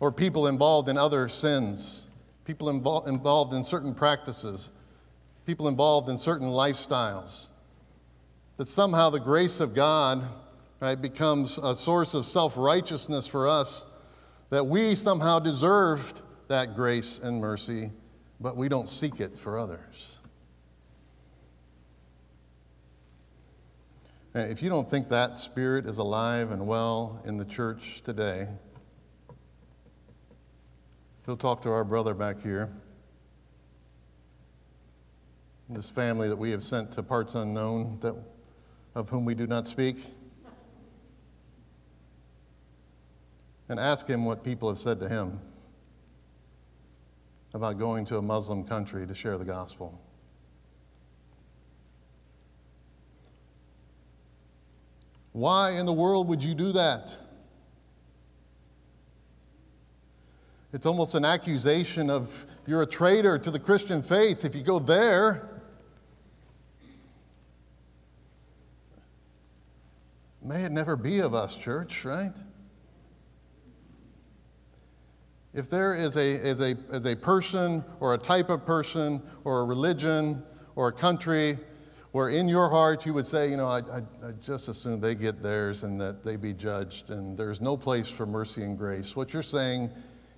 or 0.00 0.10
people 0.10 0.46
involved 0.46 0.88
in 0.88 0.96
other 0.96 1.28
sins, 1.28 2.08
people 2.44 2.70
involved, 2.70 3.06
involved 3.06 3.52
in 3.52 3.62
certain 3.62 3.94
practices, 3.94 4.70
people 5.46 5.68
involved 5.68 6.08
in 6.08 6.16
certain 6.18 6.48
lifestyles. 6.48 7.50
That 8.56 8.66
somehow 8.66 9.10
the 9.10 9.20
grace 9.20 9.60
of 9.60 9.74
God 9.74 10.26
right, 10.80 11.00
becomes 11.00 11.58
a 11.58 11.74
source 11.74 12.14
of 12.14 12.26
self 12.26 12.56
righteousness 12.56 13.26
for 13.26 13.46
us, 13.46 13.86
that 14.48 14.66
we 14.66 14.94
somehow 14.94 15.38
deserved 15.38 16.22
that 16.48 16.74
grace 16.74 17.18
and 17.18 17.40
mercy, 17.40 17.90
but 18.40 18.56
we 18.56 18.68
don't 18.68 18.88
seek 18.88 19.20
it 19.20 19.36
for 19.38 19.58
others. 19.58 20.19
And 24.34 24.50
if 24.50 24.62
you 24.62 24.68
don't 24.68 24.88
think 24.88 25.08
that 25.08 25.36
spirit 25.36 25.86
is 25.86 25.98
alive 25.98 26.50
and 26.50 26.66
well 26.66 27.20
in 27.24 27.36
the 27.36 27.44
church 27.44 28.02
today, 28.02 28.48
He'll 31.26 31.36
talk 31.36 31.62
to 31.62 31.70
our 31.70 31.84
brother 31.84 32.12
back 32.12 32.42
here. 32.42 32.72
This 35.68 35.88
family 35.88 36.28
that 36.28 36.36
we 36.36 36.50
have 36.50 36.62
sent 36.62 36.90
to 36.92 37.04
parts 37.04 37.36
unknown, 37.36 37.98
that, 38.00 38.16
of 38.96 39.08
whom 39.10 39.24
we 39.24 39.36
do 39.36 39.46
not 39.46 39.68
speak. 39.68 39.96
And 43.68 43.78
ask 43.78 44.08
him 44.08 44.24
what 44.24 44.42
people 44.42 44.68
have 44.68 44.78
said 44.78 44.98
to 44.98 45.08
him 45.08 45.40
about 47.54 47.78
going 47.78 48.04
to 48.06 48.16
a 48.16 48.22
Muslim 48.22 48.64
country 48.64 49.06
to 49.06 49.14
share 49.14 49.38
the 49.38 49.44
gospel. 49.44 50.00
Why 55.32 55.72
in 55.72 55.86
the 55.86 55.92
world 55.92 56.28
would 56.28 56.42
you 56.42 56.54
do 56.54 56.72
that? 56.72 57.16
It's 60.72 60.86
almost 60.86 61.14
an 61.14 61.24
accusation 61.24 62.10
of 62.10 62.46
you're 62.66 62.82
a 62.82 62.86
traitor 62.86 63.38
to 63.38 63.50
the 63.50 63.58
Christian 63.58 64.02
faith 64.02 64.44
if 64.44 64.54
you 64.54 64.62
go 64.62 64.78
there. 64.78 65.48
May 70.42 70.62
it 70.62 70.72
never 70.72 70.96
be 70.96 71.18
of 71.18 71.34
us, 71.34 71.56
church, 71.56 72.04
right? 72.04 72.32
If 75.52 75.68
there 75.68 75.96
is 75.96 76.16
a, 76.16 76.30
is, 76.30 76.60
a, 76.60 76.76
is 76.92 77.06
a 77.06 77.16
person 77.16 77.84
or 77.98 78.14
a 78.14 78.18
type 78.18 78.50
of 78.50 78.64
person 78.64 79.22
or 79.44 79.60
a 79.60 79.64
religion 79.64 80.44
or 80.76 80.88
a 80.88 80.92
country 80.92 81.58
where 82.12 82.28
in 82.28 82.48
your 82.48 82.68
heart 82.68 83.06
you 83.06 83.14
would 83.14 83.26
say, 83.26 83.50
you 83.50 83.56
know, 83.56 83.68
I, 83.68 83.78
I, 83.78 83.98
I 84.26 84.32
just 84.40 84.68
assume 84.68 85.00
they 85.00 85.14
get 85.14 85.42
theirs 85.42 85.84
and 85.84 86.00
that 86.00 86.22
they 86.22 86.36
be 86.36 86.52
judged 86.52 87.10
and 87.10 87.36
there's 87.36 87.60
no 87.60 87.76
place 87.76 88.08
for 88.08 88.26
mercy 88.26 88.62
and 88.62 88.76
grace, 88.76 89.14
what 89.14 89.32
you're 89.32 89.42
saying 89.42 89.90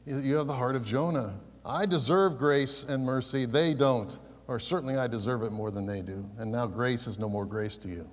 you 0.05 0.37
have 0.37 0.47
the 0.47 0.55
heart 0.55 0.75
of 0.75 0.85
Jonah. 0.85 1.39
I 1.65 1.87
deserve 1.87 2.39
grace 2.39 2.85
and 2.85 3.05
mercy, 3.05 3.45
they 3.45 3.75
don't. 3.75 4.19
Or 4.49 4.59
certainly 4.59 4.97
I 4.97 5.07
deserve 5.07 5.43
it 5.43 5.53
more 5.53 5.71
than 5.71 5.87
they 5.87 6.03
do. 6.03 6.29
And 6.39 6.51
now 6.51 6.67
grace 6.67 7.07
is 7.07 7.19
no 7.19 7.29
more 7.29 7.47
grace 7.47 7.79
to 7.79 7.89
you 7.89 8.09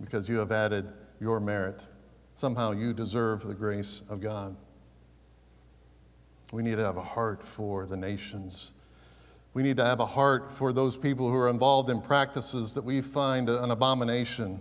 because 0.00 0.28
you 0.28 0.38
have 0.38 0.50
added 0.50 0.92
your 1.20 1.38
merit. 1.38 1.86
Somehow 2.32 2.72
you 2.72 2.92
deserve 2.92 3.42
the 3.42 3.54
grace 3.54 4.02
of 4.08 4.20
God. 4.20 4.56
We 6.52 6.62
need 6.62 6.76
to 6.76 6.84
have 6.84 6.96
a 6.96 7.02
heart 7.02 7.46
for 7.46 7.86
the 7.86 7.96
nations. 7.96 8.72
We 9.54 9.62
need 9.62 9.76
to 9.78 9.84
have 9.84 10.00
a 10.00 10.06
heart 10.06 10.52
for 10.52 10.72
those 10.72 10.96
people 10.96 11.28
who 11.28 11.36
are 11.36 11.48
involved 11.48 11.88
in 11.88 12.00
practices 12.00 12.74
that 12.74 12.84
we 12.84 13.00
find 13.00 13.48
an 13.48 13.70
abomination 13.70 14.60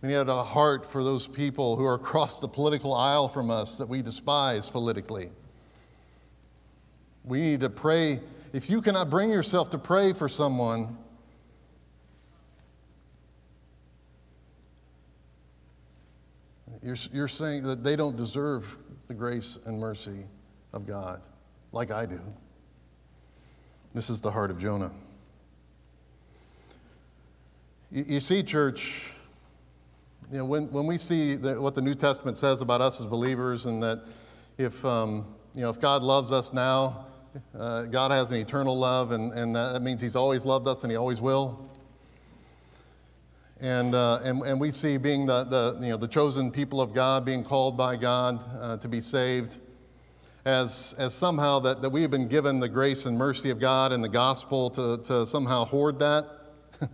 we 0.00 0.08
need 0.08 0.14
to 0.14 0.18
have 0.18 0.28
a 0.28 0.44
heart 0.44 0.86
for 0.86 1.02
those 1.02 1.26
people 1.26 1.76
who 1.76 1.84
are 1.84 1.94
across 1.94 2.40
the 2.40 2.46
political 2.46 2.94
aisle 2.94 3.28
from 3.28 3.50
us 3.50 3.78
that 3.78 3.88
we 3.88 4.00
despise 4.00 4.70
politically. 4.70 5.30
We 7.24 7.40
need 7.40 7.60
to 7.60 7.70
pray. 7.70 8.20
If 8.52 8.70
you 8.70 8.80
cannot 8.80 9.10
bring 9.10 9.30
yourself 9.30 9.70
to 9.70 9.78
pray 9.78 10.12
for 10.12 10.28
someone, 10.28 10.96
you're, 16.80 16.96
you're 17.12 17.28
saying 17.28 17.64
that 17.64 17.82
they 17.82 17.96
don't 17.96 18.16
deserve 18.16 18.78
the 19.08 19.14
grace 19.14 19.58
and 19.66 19.80
mercy 19.80 20.26
of 20.72 20.86
God 20.86 21.22
like 21.72 21.90
I 21.90 22.06
do. 22.06 22.20
This 23.94 24.10
is 24.10 24.20
the 24.20 24.30
heart 24.30 24.50
of 24.50 24.58
Jonah. 24.58 24.90
You, 27.90 28.04
you 28.06 28.20
see, 28.20 28.42
church, 28.42 29.12
you 30.30 30.38
know, 30.38 30.44
when, 30.44 30.70
when 30.70 30.86
we 30.86 30.98
see 30.98 31.36
what 31.36 31.74
the 31.74 31.80
New 31.80 31.94
Testament 31.94 32.36
says 32.36 32.60
about 32.60 32.82
us 32.82 33.00
as 33.00 33.06
believers, 33.06 33.64
and 33.64 33.82
that 33.82 34.02
if, 34.58 34.84
um, 34.84 35.26
you 35.54 35.62
know, 35.62 35.70
if 35.70 35.80
God 35.80 36.02
loves 36.02 36.32
us 36.32 36.52
now, 36.52 37.06
uh, 37.58 37.84
God 37.84 38.10
has 38.10 38.30
an 38.30 38.36
eternal 38.36 38.78
love, 38.78 39.12
and, 39.12 39.32
and 39.32 39.56
that 39.56 39.80
means 39.80 40.02
He's 40.02 40.16
always 40.16 40.44
loved 40.44 40.68
us 40.68 40.82
and 40.82 40.90
He 40.90 40.96
always 40.96 41.20
will. 41.20 41.66
And, 43.60 43.94
uh, 43.94 44.20
and, 44.22 44.42
and 44.42 44.60
we 44.60 44.70
see 44.70 44.98
being 44.98 45.26
the, 45.26 45.44
the, 45.44 45.78
you 45.80 45.88
know, 45.88 45.96
the 45.96 46.06
chosen 46.06 46.50
people 46.50 46.80
of 46.80 46.92
God, 46.92 47.24
being 47.24 47.42
called 47.42 47.76
by 47.76 47.96
God 47.96 48.42
uh, 48.60 48.76
to 48.76 48.88
be 48.88 49.00
saved, 49.00 49.58
as, 50.48 50.94
as 50.96 51.14
somehow 51.14 51.58
that, 51.58 51.82
that 51.82 51.90
we 51.90 52.00
have 52.00 52.10
been 52.10 52.26
given 52.26 52.58
the 52.58 52.70
grace 52.70 53.04
and 53.04 53.18
mercy 53.18 53.50
of 53.50 53.60
God 53.60 53.92
and 53.92 54.02
the 54.02 54.08
gospel 54.08 54.70
to, 54.70 54.96
to 55.04 55.26
somehow 55.26 55.66
hoard 55.66 55.98
that 55.98 56.24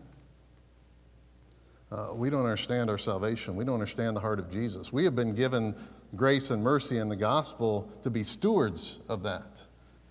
uh, 1.92 2.08
we 2.14 2.30
don't 2.30 2.42
understand 2.42 2.90
our 2.90 2.98
salvation. 2.98 3.54
We 3.54 3.64
don't 3.64 3.74
understand 3.74 4.16
the 4.16 4.20
heart 4.20 4.40
of 4.40 4.50
Jesus. 4.50 4.92
We 4.92 5.04
have 5.04 5.14
been 5.14 5.36
given 5.36 5.76
grace 6.16 6.50
and 6.50 6.64
mercy 6.64 6.98
in 6.98 7.08
the 7.08 7.14
gospel 7.14 7.88
to 8.02 8.10
be 8.10 8.24
stewards 8.24 8.98
of 9.08 9.22
that, 9.22 9.62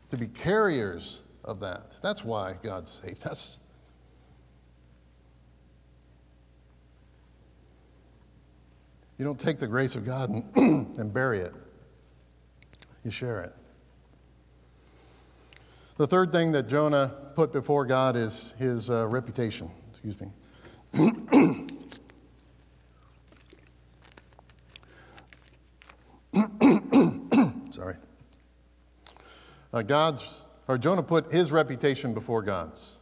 to 0.10 0.16
be 0.16 0.28
carriers 0.28 1.24
of 1.44 1.60
that. 1.60 2.00
That's 2.02 2.24
why 2.24 2.56
God 2.64 2.88
saved 2.88 3.28
us. 3.28 3.60
You 9.18 9.26
don't 9.26 9.40
take 9.40 9.58
the 9.58 9.68
grace 9.68 9.96
of 9.96 10.06
God 10.06 10.30
and, 10.30 10.98
and 10.98 11.14
bury 11.14 11.42
it, 11.42 11.54
you 13.04 13.12
share 13.12 13.42
it. 13.42 13.54
The 15.98 16.08
third 16.08 16.32
thing 16.32 16.54
that 16.54 16.68
Jonah 16.68 17.14
put 17.36 17.54
before 17.54 17.86
God 17.86 18.16
is 18.16 18.56
his 18.58 18.90
uh, 18.90 19.06
reputation. 19.08 19.70
Excuse 19.92 20.20
me. 20.20 20.30
Sorry. 27.72 27.96
Uh, 29.72 29.84
God's, 29.84 30.46
or 30.68 30.78
Jonah 30.78 31.04
put 31.04 31.32
his 31.32 31.52
reputation 31.52 32.14
before 32.14 32.42
God's. 32.42 33.00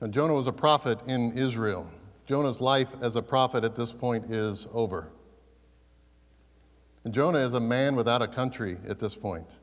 And 0.00 0.14
Jonah 0.14 0.34
was 0.34 0.46
a 0.46 0.52
prophet 0.52 1.00
in 1.06 1.36
Israel. 1.36 1.90
Jonah's 2.26 2.60
life 2.60 2.94
as 3.00 3.16
a 3.16 3.22
prophet 3.22 3.64
at 3.64 3.74
this 3.74 3.92
point 3.92 4.30
is 4.30 4.68
over. 4.72 5.10
And 7.04 7.14
Jonah 7.14 7.38
is 7.38 7.54
a 7.54 7.60
man 7.60 7.96
without 7.96 8.22
a 8.22 8.28
country 8.28 8.76
at 8.86 8.98
this 8.98 9.14
point. 9.14 9.58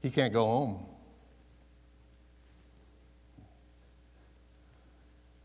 He 0.00 0.10
can't 0.10 0.32
go 0.32 0.44
home. 0.44 0.86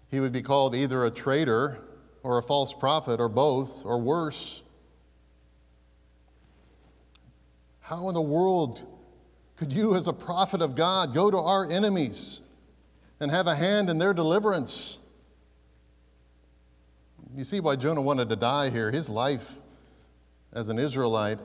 He 0.10 0.20
would 0.20 0.32
be 0.32 0.42
called 0.42 0.76
either 0.76 1.04
a 1.06 1.12
traitor 1.12 1.80
or 2.22 2.38
a 2.38 2.44
false 2.44 2.74
prophet 2.74 3.20
or 3.20 3.30
both 3.30 3.84
or 3.86 4.00
worse. 4.00 4.64
How 7.80 8.08
in 8.10 8.14
the 8.14 8.22
world 8.22 8.86
could 9.56 9.74
you, 9.74 9.96
as 9.96 10.08
a 10.08 10.14
prophet 10.14 10.62
of 10.62 10.76
God, 10.76 11.14
go 11.14 11.32
to 11.32 11.38
our 11.38 11.70
enemies 11.70 12.42
and 13.20 13.32
have 13.32 13.48
a 13.48 13.56
hand 13.56 13.90
in 13.90 13.98
their 13.98 14.14
deliverance? 14.14 15.00
You 17.36 17.44
see 17.44 17.60
why 17.60 17.76
Jonah 17.76 18.02
wanted 18.02 18.30
to 18.30 18.36
die 18.36 18.70
here. 18.70 18.92
His 18.92 19.10
life 19.10 19.56
as 20.52 20.70
an 20.70 20.78
Israelite, 20.78 21.40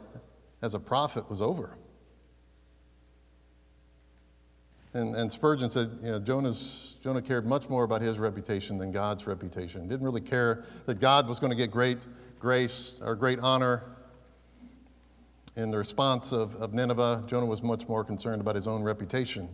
as 0.61 0.75
a 0.75 0.79
prophet, 0.79 1.29
was 1.31 1.41
over. 1.41 1.77
And, 4.93 5.15
and 5.15 5.31
Spurgeon 5.31 5.71
said, 5.71 5.91
you 6.03 6.11
know, 6.11 6.19
Jonah's, 6.19 6.97
Jonah 7.03 7.23
cared 7.23 7.47
much 7.47 7.69
more 7.69 7.85
about 7.85 8.03
his 8.03 8.19
reputation 8.19 8.79
than 8.79 8.93
God's 8.93 9.27
reputation. 9.27 9.87
Didn't 9.89 10.05
really 10.05 10.21
care 10.21 10.65
that 10.87 11.01
God 11.01 11.29
was 11.29 11.39
going 11.39 11.51
to 11.51 11.57
get 11.57 11.71
great 11.71 12.07
grace 12.39 13.01
or 13.05 13.15
great 13.15 13.39
honor. 13.41 13.85
In 15.57 15.71
the 15.71 15.79
response 15.79 16.33
of, 16.33 16.55
of 16.57 16.73
Nineveh, 16.73 17.25
Jonah 17.27 17.47
was 17.47 17.63
much 17.63 17.89
more 17.89 18.05
concerned 18.05 18.41
about 18.41 18.55
his 18.55 18.67
own 18.67 18.83
reputation. 18.83 19.49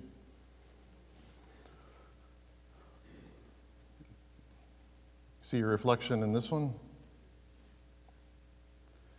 See 5.45 5.59
your 5.59 5.69
reflection 5.69 6.23
in 6.23 6.33
this 6.33 6.51
one? 6.51 6.73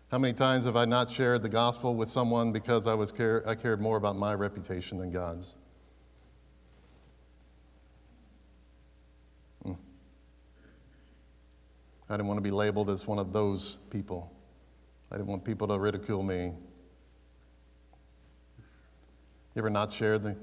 How 0.10 0.18
many 0.18 0.34
times 0.34 0.66
have 0.66 0.76
I 0.76 0.84
not 0.84 1.12
shared 1.12 1.44
the 1.44 1.50
gospel 1.50 1.94
with 1.94 2.10
someone 2.10 2.52
because 2.52 2.88
I, 2.88 2.96
was 2.96 3.12
care, 3.12 3.48
I 3.48 3.54
cared 3.54 3.80
more 3.80 3.96
about 3.96 4.16
my 4.16 4.34
reputation 4.34 4.98
than 4.98 5.12
God's? 5.12 5.54
Hmm. 9.64 9.74
I 12.10 12.14
didn't 12.14 12.26
want 12.26 12.40
to 12.40 12.44
be 12.44 12.50
labeled 12.50 12.90
as 12.90 13.06
one 13.06 13.20
of 13.20 13.32
those 13.32 13.78
people. 13.92 14.34
I 15.12 15.18
didn't 15.18 15.28
want 15.28 15.46
people 15.46 15.68
to 15.68 15.78
ridicule 15.78 16.24
me. 16.24 16.54
You 18.56 19.60
ever 19.60 19.70
not 19.70 19.94
shared 19.94 20.24
the 20.24 20.36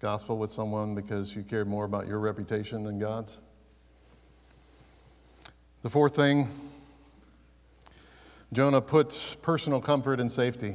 gospel 0.00 0.36
with 0.36 0.50
someone 0.50 0.96
because 0.96 1.36
you 1.36 1.44
cared 1.44 1.68
more 1.68 1.84
about 1.84 2.08
your 2.08 2.18
reputation 2.18 2.82
than 2.82 2.98
God's? 2.98 3.38
The 5.86 5.90
fourth 5.90 6.16
thing 6.16 6.48
Jonah 8.52 8.80
puts 8.80 9.36
personal 9.36 9.80
comfort 9.80 10.18
and 10.18 10.28
safety 10.28 10.74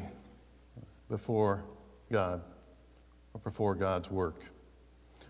before 1.09 1.65
God 2.09 2.41
or 3.33 3.41
before 3.41 3.75
God's 3.75 4.09
work. 4.09 4.39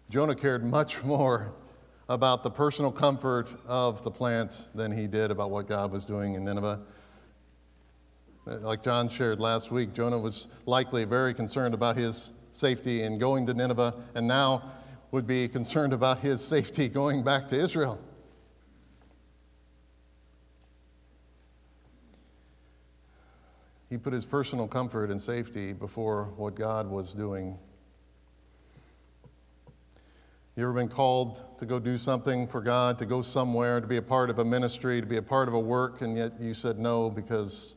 Jonah 0.07 0.35
cared 0.35 0.63
much 0.63 1.03
more 1.03 1.51
about 2.09 2.43
the 2.43 2.51
personal 2.51 2.91
comfort 2.91 3.55
of 3.65 4.03
the 4.03 4.11
plants 4.11 4.69
than 4.69 4.91
he 4.91 5.07
did 5.07 5.31
about 5.31 5.49
what 5.49 5.67
God 5.67 5.91
was 5.91 6.05
doing 6.05 6.35
in 6.35 6.45
Nineveh. 6.45 6.79
Uh, 8.45 8.57
like 8.59 8.83
John 8.83 9.09
shared 9.09 9.39
last 9.39 9.71
week, 9.71 9.93
Jonah 9.93 10.19
was 10.19 10.47
likely 10.67 11.05
very 11.05 11.33
concerned 11.33 11.73
about 11.73 11.97
his 11.97 12.33
safety 12.51 13.01
in 13.01 13.17
going 13.17 13.47
to 13.47 13.55
Nineveh, 13.55 13.95
and 14.13 14.27
now 14.27 14.61
would 15.09 15.25
be 15.25 15.47
concerned 15.47 15.91
about 15.91 16.19
his 16.19 16.45
safety 16.47 16.87
going 16.87 17.23
back 17.23 17.47
to 17.47 17.59
Israel. 17.59 17.99
He 23.91 23.97
put 23.97 24.13
his 24.13 24.23
personal 24.23 24.69
comfort 24.69 25.11
and 25.11 25.19
safety 25.19 25.73
before 25.73 26.29
what 26.37 26.55
God 26.55 26.87
was 26.89 27.11
doing. 27.11 27.59
You 30.55 30.63
ever 30.63 30.71
been 30.71 30.87
called 30.87 31.43
to 31.57 31.65
go 31.65 31.77
do 31.77 31.97
something 31.97 32.47
for 32.47 32.61
God, 32.61 32.97
to 32.99 33.05
go 33.05 33.21
somewhere, 33.21 33.81
to 33.81 33.87
be 33.87 33.97
a 33.97 34.01
part 34.01 34.29
of 34.29 34.39
a 34.39 34.45
ministry, 34.45 35.01
to 35.01 35.05
be 35.05 35.17
a 35.17 35.21
part 35.21 35.49
of 35.49 35.55
a 35.55 35.59
work, 35.59 36.01
and 36.01 36.15
yet 36.15 36.39
you 36.39 36.53
said 36.53 36.79
no 36.79 37.09
because 37.09 37.75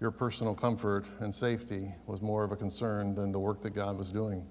your 0.00 0.10
personal 0.10 0.54
comfort 0.54 1.08
and 1.20 1.34
safety 1.34 1.94
was 2.06 2.20
more 2.20 2.44
of 2.44 2.52
a 2.52 2.56
concern 2.56 3.14
than 3.14 3.32
the 3.32 3.38
work 3.38 3.62
that 3.62 3.70
God 3.70 3.96
was 3.96 4.10
doing? 4.10 4.46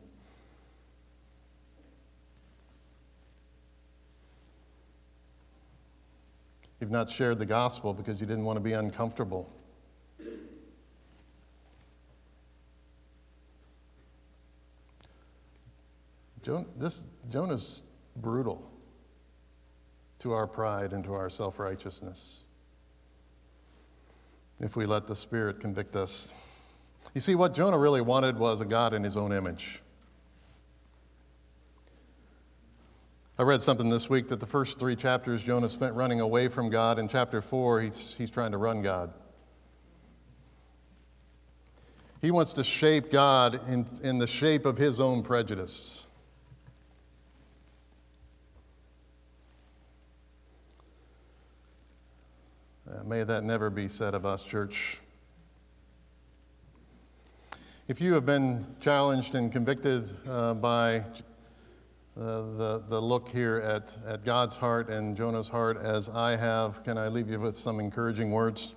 You've 6.82 6.90
not 6.90 7.08
shared 7.08 7.38
the 7.38 7.46
gospel 7.46 7.94
because 7.94 8.20
you 8.20 8.26
didn't 8.26 8.46
want 8.46 8.58
to 8.58 8.64
be 8.64 8.74
uncomfortable. 8.74 9.54
Jonah, 16.48 16.66
this, 16.78 17.06
Jonah's 17.30 17.84
brutal 18.16 18.72
to 20.20 20.32
our 20.32 20.48
pride 20.48 20.94
and 20.94 21.04
to 21.04 21.14
our 21.14 21.30
self 21.30 21.60
righteousness 21.60 22.44
if 24.62 24.78
we 24.78 24.86
let 24.86 25.08
the 25.08 25.16
Spirit 25.16 25.60
convict 25.60 25.98
us. 25.98 26.34
You 27.14 27.20
see, 27.20 27.36
what 27.36 27.54
Jonah 27.54 27.78
really 27.78 28.00
wanted 28.00 28.40
was 28.40 28.62
a 28.62 28.66
God 28.66 28.94
in 28.94 29.04
his 29.04 29.18
own 29.18 29.34
image. 29.34 29.82
I 33.38 33.44
read 33.44 33.62
something 33.62 33.90
this 33.90 34.10
week 34.10 34.30
that 34.30 34.40
the 34.40 34.48
first 34.48 34.80
three 34.80 34.96
chapters 34.96 35.44
Jonah 35.44 35.68
spent 35.68 35.96
running 35.96 36.22
away 36.22 36.48
from 36.48 36.70
God. 36.70 36.98
In 36.98 37.10
chapter 37.10 37.42
four, 37.42 37.82
he's, 37.82 38.16
he's 38.18 38.32
trying 38.32 38.54
to 38.54 38.58
run 38.58 38.82
God. 38.82 39.14
He 42.22 42.32
wants 42.32 42.54
to 42.54 42.64
shape 42.64 43.12
God 43.12 43.60
in, 43.68 43.86
in 44.02 44.18
the 44.18 44.28
shape 44.28 44.66
of 44.66 44.78
his 44.78 45.02
own 45.02 45.24
prejudice. 45.24 46.07
Uh, 52.90 53.04
may 53.04 53.22
that 53.24 53.44
never 53.44 53.70
be 53.70 53.86
said 53.90 54.14
of 54.14 54.26
us, 54.26 54.44
church. 54.44 55.00
If 57.90 58.00
you 58.00 58.14
have 58.14 58.26
been 58.26 58.66
challenged 58.80 59.36
and 59.36 59.52
convicted 59.52 60.10
uh, 60.26 60.54
by 60.54 61.00
uh, 61.00 61.04
the, 62.16 62.84
the 62.88 63.02
look 63.02 63.28
here 63.28 63.58
at, 63.58 63.98
at 64.08 64.24
God's 64.24 64.56
heart 64.56 64.88
and 64.90 65.18
Jonah's 65.18 65.50
heart 65.50 65.78
as 65.78 66.08
I 66.08 66.38
have, 66.38 66.82
can 66.86 66.98
I 66.98 67.10
leave 67.10 67.30
you 67.30 67.42
with 67.42 67.58
some 67.58 67.82
encouraging 67.82 68.32
words? 68.32 68.76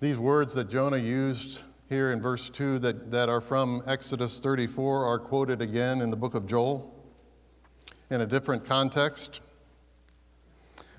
These 0.00 0.18
words 0.18 0.54
that 0.54 0.68
Jonah 0.68 0.96
used 0.96 1.62
here 1.88 2.10
in 2.10 2.20
verse 2.20 2.50
2 2.50 2.80
that, 2.80 3.12
that 3.12 3.28
are 3.28 3.40
from 3.40 3.82
Exodus 3.86 4.40
34 4.40 5.04
are 5.04 5.20
quoted 5.20 5.62
again 5.62 6.00
in 6.00 6.10
the 6.10 6.16
book 6.16 6.34
of 6.34 6.48
Joel 6.48 6.92
in 8.10 8.22
a 8.22 8.26
different 8.26 8.64
context. 8.64 9.40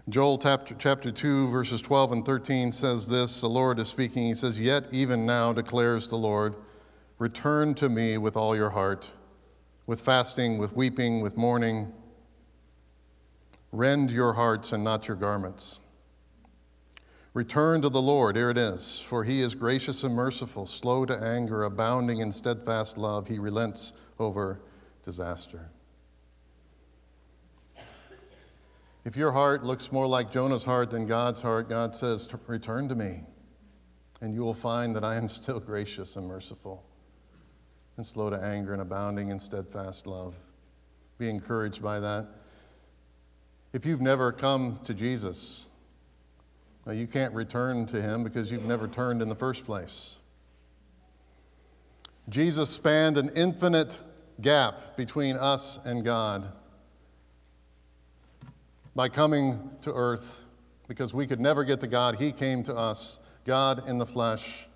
Joel 0.09 0.39
chapter, 0.39 0.75
chapter 0.79 1.11
2, 1.11 1.49
verses 1.49 1.83
12 1.83 2.13
and 2.13 2.25
13 2.25 2.71
says 2.71 3.07
this 3.07 3.41
The 3.41 3.47
Lord 3.47 3.77
is 3.77 3.89
speaking. 3.89 4.23
He 4.23 4.33
says, 4.33 4.59
Yet 4.59 4.85
even 4.91 5.27
now 5.27 5.53
declares 5.53 6.07
the 6.07 6.15
Lord, 6.15 6.55
return 7.19 7.75
to 7.75 7.89
me 7.89 8.17
with 8.17 8.35
all 8.35 8.55
your 8.55 8.71
heart, 8.71 9.11
with 9.85 10.01
fasting, 10.01 10.57
with 10.57 10.75
weeping, 10.75 11.21
with 11.21 11.37
mourning. 11.37 11.93
Rend 13.71 14.09
your 14.09 14.33
hearts 14.33 14.71
and 14.71 14.83
not 14.83 15.07
your 15.07 15.17
garments. 15.17 15.79
Return 17.35 17.83
to 17.83 17.89
the 17.89 18.01
Lord, 18.01 18.35
here 18.35 18.49
it 18.49 18.57
is, 18.57 18.99
for 18.99 19.23
he 19.23 19.41
is 19.41 19.53
gracious 19.53 20.03
and 20.03 20.15
merciful, 20.15 20.65
slow 20.65 21.05
to 21.05 21.15
anger, 21.15 21.65
abounding 21.65 22.17
in 22.17 22.31
steadfast 22.31 22.97
love. 22.97 23.27
He 23.27 23.37
relents 23.37 23.93
over 24.17 24.59
disaster. 25.03 25.69
If 29.09 29.17
your 29.17 29.31
heart 29.31 29.63
looks 29.63 29.91
more 29.91 30.05
like 30.05 30.31
Jonah's 30.31 30.63
heart 30.63 30.91
than 30.91 31.07
God's 31.07 31.41
heart, 31.41 31.67
God 31.67 31.95
says, 31.95 32.29
Return 32.45 32.87
to 32.89 32.93
me, 32.93 33.21
and 34.21 34.35
you 34.35 34.41
will 34.41 34.53
find 34.53 34.95
that 34.95 35.03
I 35.03 35.15
am 35.15 35.27
still 35.27 35.59
gracious 35.59 36.15
and 36.15 36.27
merciful, 36.27 36.85
and 37.97 38.05
slow 38.05 38.29
to 38.29 38.35
anger 38.35 38.71
and 38.71 38.83
abounding 38.83 39.29
in 39.29 39.39
steadfast 39.39 40.05
love. 40.05 40.35
Be 41.17 41.27
encouraged 41.27 41.81
by 41.81 41.99
that. 41.99 42.27
If 43.73 43.83
you've 43.83 43.99
never 43.99 44.31
come 44.31 44.79
to 44.83 44.93
Jesus, 44.93 45.71
you 46.85 47.07
can't 47.07 47.33
return 47.33 47.87
to 47.87 47.99
him 47.99 48.23
because 48.23 48.51
you've 48.51 48.67
never 48.67 48.87
turned 48.87 49.23
in 49.23 49.27
the 49.27 49.33
first 49.33 49.65
place. 49.65 50.19
Jesus 52.29 52.69
spanned 52.69 53.17
an 53.17 53.29
infinite 53.29 53.99
gap 54.39 54.97
between 54.97 55.35
us 55.35 55.79
and 55.83 56.05
God 56.05 56.53
by 58.95 59.09
coming 59.09 59.71
to 59.81 59.93
earth 59.93 60.45
because 60.87 61.13
we 61.13 61.27
could 61.27 61.39
never 61.39 61.63
get 61.63 61.79
to 61.81 61.87
God. 61.87 62.15
He 62.15 62.31
came 62.31 62.63
to 62.63 62.75
us, 62.75 63.19
God 63.45 63.87
in 63.87 63.97
the 63.97 64.05
flesh, 64.05 64.67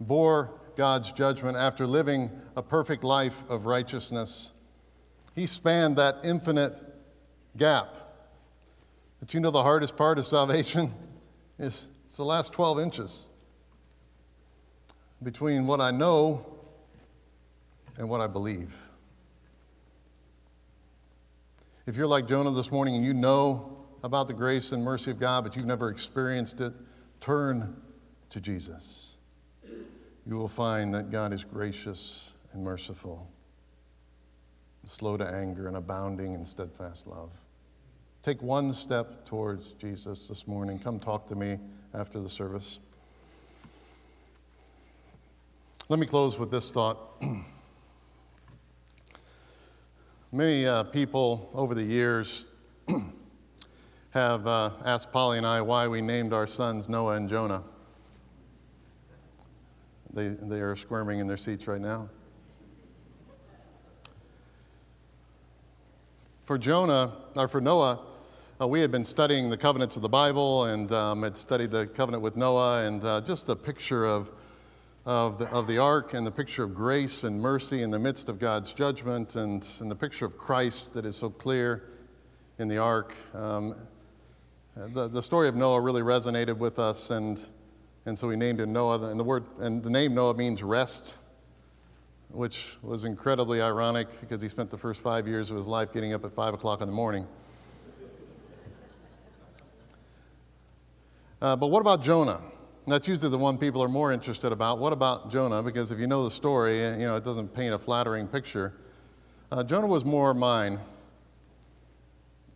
bore 0.00 0.50
God's 0.76 1.12
judgment 1.12 1.56
after 1.56 1.86
living 1.86 2.30
a 2.56 2.62
perfect 2.62 3.02
life 3.02 3.42
of 3.48 3.66
righteousness. 3.66 4.52
He 5.34 5.46
spanned 5.46 5.96
that 5.96 6.18
infinite 6.24 6.80
gap. 7.56 7.94
But 9.20 9.34
you 9.34 9.40
know 9.40 9.50
the 9.50 9.62
hardest 9.62 9.96
part 9.96 10.18
of 10.18 10.26
salvation 10.26 10.92
is 11.58 11.88
it's 12.06 12.16
the 12.16 12.24
last 12.24 12.52
12 12.52 12.80
inches 12.80 13.26
between 15.22 15.66
what 15.66 15.80
I 15.80 15.90
know 15.90 16.46
and 17.96 18.08
what 18.08 18.20
I 18.20 18.26
believe. 18.26 18.87
If 21.88 21.96
you're 21.96 22.06
like 22.06 22.28
Jonah 22.28 22.50
this 22.50 22.70
morning 22.70 22.96
and 22.96 23.02
you 23.02 23.14
know 23.14 23.78
about 24.02 24.26
the 24.26 24.34
grace 24.34 24.72
and 24.72 24.84
mercy 24.84 25.10
of 25.10 25.18
God, 25.18 25.44
but 25.44 25.56
you've 25.56 25.64
never 25.64 25.88
experienced 25.88 26.60
it, 26.60 26.74
turn 27.18 27.80
to 28.28 28.42
Jesus. 28.42 29.16
You 30.26 30.36
will 30.36 30.48
find 30.48 30.92
that 30.92 31.10
God 31.10 31.32
is 31.32 31.44
gracious 31.44 32.34
and 32.52 32.62
merciful, 32.62 33.26
slow 34.84 35.16
to 35.16 35.26
anger, 35.26 35.66
and 35.66 35.78
abounding 35.78 36.34
in 36.34 36.44
steadfast 36.44 37.06
love. 37.06 37.30
Take 38.22 38.42
one 38.42 38.70
step 38.70 39.24
towards 39.24 39.72
Jesus 39.72 40.28
this 40.28 40.46
morning. 40.46 40.78
Come 40.78 41.00
talk 41.00 41.26
to 41.28 41.34
me 41.34 41.58
after 41.94 42.20
the 42.20 42.28
service. 42.28 42.80
Let 45.88 45.98
me 45.98 46.06
close 46.06 46.38
with 46.38 46.50
this 46.50 46.70
thought. 46.70 46.98
Many 50.30 50.66
uh, 50.66 50.82
people 50.82 51.48
over 51.54 51.74
the 51.74 51.82
years 51.82 52.44
have 54.10 54.46
uh, 54.46 54.72
asked 54.84 55.10
Polly 55.10 55.38
and 55.38 55.46
I 55.46 55.62
why 55.62 55.88
we 55.88 56.02
named 56.02 56.34
our 56.34 56.46
sons 56.46 56.86
Noah 56.86 57.14
and 57.14 57.30
Jonah. 57.30 57.64
They, 60.12 60.28
they 60.28 60.60
are 60.60 60.76
squirming 60.76 61.20
in 61.20 61.26
their 61.26 61.38
seats 61.38 61.66
right 61.66 61.80
now. 61.80 62.10
For 66.44 66.58
Jonah, 66.58 67.16
or 67.34 67.48
for 67.48 67.62
Noah, 67.62 68.00
uh, 68.60 68.68
we 68.68 68.80
had 68.80 68.92
been 68.92 69.04
studying 69.04 69.48
the 69.48 69.56
covenants 69.56 69.96
of 69.96 70.02
the 70.02 70.10
Bible 70.10 70.64
and 70.64 70.92
um, 70.92 71.22
had 71.22 71.38
studied 71.38 71.70
the 71.70 71.86
covenant 71.86 72.22
with 72.22 72.36
Noah, 72.36 72.84
and 72.86 73.02
uh, 73.02 73.22
just 73.22 73.48
a 73.48 73.56
picture 73.56 74.04
of 74.04 74.30
of 75.08 75.38
the, 75.38 75.46
of 75.46 75.66
the 75.66 75.78
ark 75.78 76.12
and 76.12 76.26
the 76.26 76.30
picture 76.30 76.62
of 76.62 76.74
grace 76.74 77.24
and 77.24 77.40
mercy 77.40 77.80
in 77.80 77.90
the 77.90 77.98
midst 77.98 78.28
of 78.28 78.38
God's 78.38 78.74
judgment 78.74 79.36
and, 79.36 79.66
and 79.80 79.90
the 79.90 79.96
picture 79.96 80.26
of 80.26 80.36
Christ 80.36 80.92
that 80.92 81.06
is 81.06 81.16
so 81.16 81.30
clear 81.30 81.88
in 82.58 82.68
the 82.68 82.76
ark. 82.76 83.14
Um, 83.32 83.74
the, 84.76 85.08
the 85.08 85.22
story 85.22 85.48
of 85.48 85.56
Noah 85.56 85.80
really 85.80 86.02
resonated 86.02 86.58
with 86.58 86.78
us, 86.78 87.10
and, 87.10 87.42
and 88.04 88.18
so 88.18 88.28
we 88.28 88.36
named 88.36 88.60
him 88.60 88.70
Noah. 88.70 89.10
And 89.10 89.18
the, 89.18 89.24
word, 89.24 89.46
and 89.60 89.82
the 89.82 89.88
name 89.88 90.14
Noah 90.14 90.34
means 90.34 90.62
rest, 90.62 91.16
which 92.28 92.76
was 92.82 93.06
incredibly 93.06 93.62
ironic 93.62 94.08
because 94.20 94.42
he 94.42 94.48
spent 94.50 94.68
the 94.68 94.76
first 94.76 95.00
five 95.00 95.26
years 95.26 95.50
of 95.50 95.56
his 95.56 95.66
life 95.66 95.90
getting 95.90 96.12
up 96.12 96.22
at 96.26 96.32
5 96.32 96.52
o'clock 96.52 96.82
in 96.82 96.86
the 96.86 96.92
morning. 96.92 97.26
Uh, 101.40 101.56
but 101.56 101.68
what 101.68 101.80
about 101.80 102.02
Jonah? 102.02 102.42
That's 102.90 103.08
usually 103.08 103.30
the 103.30 103.38
one 103.38 103.58
people 103.58 103.82
are 103.82 103.88
more 103.88 104.12
interested 104.12 104.52
about. 104.52 104.78
What 104.78 104.92
about 104.92 105.30
Jonah? 105.30 105.62
Because 105.62 105.90
if 105.90 105.98
you 105.98 106.06
know 106.06 106.24
the 106.24 106.30
story, 106.30 106.78
you 106.78 107.06
know, 107.06 107.16
it 107.16 107.24
doesn't 107.24 107.54
paint 107.54 107.74
a 107.74 107.78
flattering 107.78 108.28
picture. 108.28 108.72
Uh, 109.50 109.62
Jonah 109.64 109.86
was 109.86 110.04
more 110.04 110.32
mine 110.34 110.78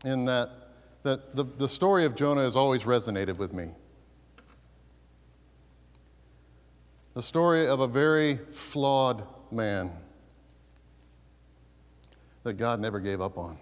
in 0.04 0.24
that, 0.26 0.50
that 1.02 1.34
the, 1.34 1.44
the 1.44 1.68
story 1.68 2.04
of 2.04 2.14
Jonah 2.14 2.42
has 2.42 2.56
always 2.56 2.84
resonated 2.84 3.36
with 3.36 3.52
me. 3.52 3.72
The 7.14 7.22
story 7.22 7.66
of 7.66 7.80
a 7.80 7.88
very 7.88 8.36
flawed 8.36 9.26
man 9.50 9.92
that 12.42 12.54
God 12.54 12.80
never 12.80 13.00
gave 13.00 13.20
up 13.20 13.36
on. 13.36 13.58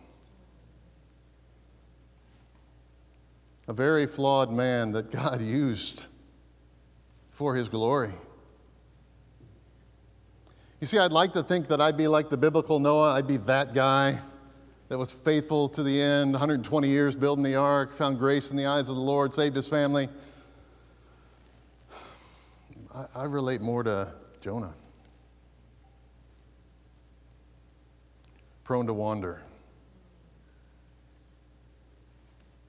A 3.66 3.72
very 3.72 4.06
flawed 4.06 4.52
man 4.52 4.92
that 4.92 5.10
God 5.10 5.40
used 5.40 6.06
for 7.40 7.54
his 7.54 7.70
glory. 7.70 8.12
You 10.78 10.86
see, 10.86 10.98
I'd 10.98 11.10
like 11.10 11.32
to 11.32 11.42
think 11.42 11.68
that 11.68 11.80
I'd 11.80 11.96
be 11.96 12.06
like 12.06 12.28
the 12.28 12.36
biblical 12.36 12.78
Noah. 12.78 13.14
I'd 13.14 13.26
be 13.26 13.38
that 13.38 13.72
guy 13.72 14.18
that 14.90 14.98
was 14.98 15.10
faithful 15.10 15.66
to 15.70 15.82
the 15.82 16.02
end, 16.02 16.32
120 16.32 16.86
years 16.86 17.16
building 17.16 17.42
the 17.42 17.54
ark, 17.54 17.94
found 17.94 18.18
grace 18.18 18.50
in 18.50 18.58
the 18.58 18.66
eyes 18.66 18.90
of 18.90 18.94
the 18.94 19.00
Lord, 19.00 19.32
saved 19.32 19.56
his 19.56 19.66
family. 19.66 20.10
I, 22.94 23.06
I 23.14 23.24
relate 23.24 23.62
more 23.62 23.82
to 23.84 24.12
Jonah. 24.42 24.74
Prone 28.64 28.86
to 28.86 28.92
wander. 28.92 29.40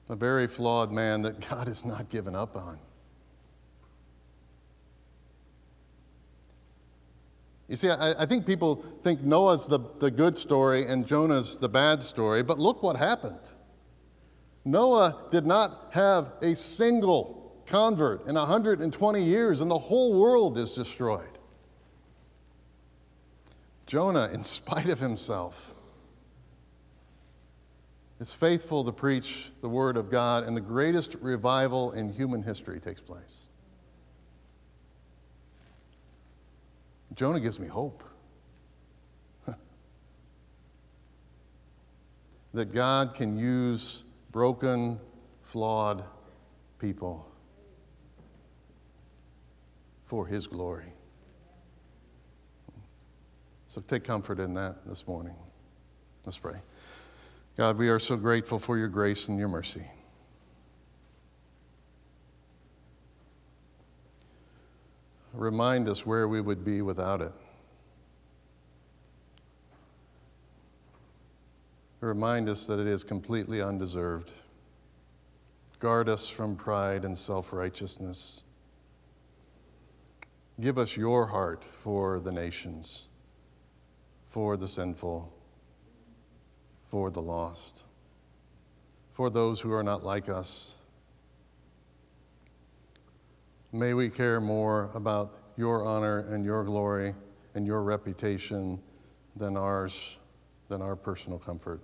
A 0.08 0.16
very 0.16 0.46
flawed 0.46 0.90
man 0.90 1.20
that 1.20 1.46
God 1.46 1.68
has 1.68 1.84
not 1.84 2.08
given 2.08 2.34
up 2.34 2.56
on. 2.56 2.78
You 7.72 7.76
see, 7.76 7.88
I, 7.88 8.24
I, 8.24 8.26
think 8.26 8.44
people 8.44 8.84
think 9.00 9.22
Noah's 9.22 9.66
the, 9.66 9.80
the 9.98 10.10
good 10.10 10.36
story 10.36 10.86
and 10.86 11.06
Jonah's 11.06 11.56
the 11.56 11.70
bad 11.70 12.02
story, 12.02 12.42
but 12.42 12.58
look 12.58 12.82
what 12.82 12.96
happened. 12.96 13.54
Noah 14.62 15.28
did 15.30 15.46
not 15.46 15.88
have 15.92 16.32
a 16.42 16.54
single 16.54 17.62
convert 17.64 18.26
in 18.26 18.34
120 18.34 19.22
years, 19.22 19.62
and 19.62 19.70
the 19.70 19.78
whole 19.78 20.20
world 20.20 20.58
is 20.58 20.74
destroyed. 20.74 21.38
Jonah, 23.86 24.28
in 24.34 24.44
spite 24.44 24.90
of 24.90 24.98
himself, 24.98 25.74
is 28.20 28.34
faithful 28.34 28.84
to 28.84 28.92
preach 28.92 29.50
the 29.62 29.68
word 29.70 29.96
of 29.96 30.10
God, 30.10 30.44
and 30.44 30.54
the 30.54 30.60
greatest 30.60 31.14
revival 31.22 31.92
in 31.92 32.12
human 32.12 32.42
history 32.42 32.80
takes 32.80 33.00
place. 33.00 33.46
Jonah 37.14 37.40
gives 37.40 37.60
me 37.60 37.66
hope. 37.66 38.04
that 42.54 42.72
God 42.72 43.14
can 43.14 43.38
use 43.38 44.04
broken, 44.30 44.98
flawed 45.42 46.04
people 46.78 47.26
for 50.04 50.26
His 50.26 50.46
glory. 50.46 50.92
So 53.68 53.80
take 53.80 54.04
comfort 54.04 54.38
in 54.38 54.54
that 54.54 54.86
this 54.86 55.06
morning. 55.06 55.34
Let's 56.24 56.36
pray. 56.36 56.56
God, 57.56 57.78
we 57.78 57.88
are 57.88 57.98
so 57.98 58.16
grateful 58.16 58.58
for 58.58 58.76
your 58.76 58.88
grace 58.88 59.28
and 59.28 59.38
your 59.38 59.48
mercy. 59.48 59.84
Remind 65.32 65.88
us 65.88 66.04
where 66.04 66.28
we 66.28 66.40
would 66.40 66.64
be 66.64 66.82
without 66.82 67.20
it. 67.20 67.32
Remind 72.00 72.48
us 72.48 72.66
that 72.66 72.80
it 72.80 72.86
is 72.86 73.04
completely 73.04 73.62
undeserved. 73.62 74.32
Guard 75.78 76.08
us 76.08 76.28
from 76.28 76.56
pride 76.56 77.04
and 77.04 77.16
self 77.16 77.52
righteousness. 77.52 78.44
Give 80.60 80.78
us 80.78 80.96
your 80.96 81.26
heart 81.26 81.64
for 81.64 82.20
the 82.20 82.32
nations, 82.32 83.08
for 84.26 84.56
the 84.56 84.68
sinful, 84.68 85.32
for 86.84 87.10
the 87.10 87.22
lost, 87.22 87.84
for 89.12 89.30
those 89.30 89.60
who 89.60 89.72
are 89.72 89.82
not 89.82 90.04
like 90.04 90.28
us 90.28 90.76
May 93.72 93.94
we 93.94 94.10
care 94.10 94.40
more 94.40 94.90
about 94.94 95.34
your 95.56 95.84
honor 95.84 96.26
and 96.30 96.44
your 96.44 96.64
glory 96.64 97.14
and 97.54 97.66
your 97.66 97.82
reputation 97.82 98.80
than 99.36 99.56
ours, 99.56 100.18
than 100.68 100.82
our 100.82 100.96
personal 100.96 101.38
comfort. 101.38 101.80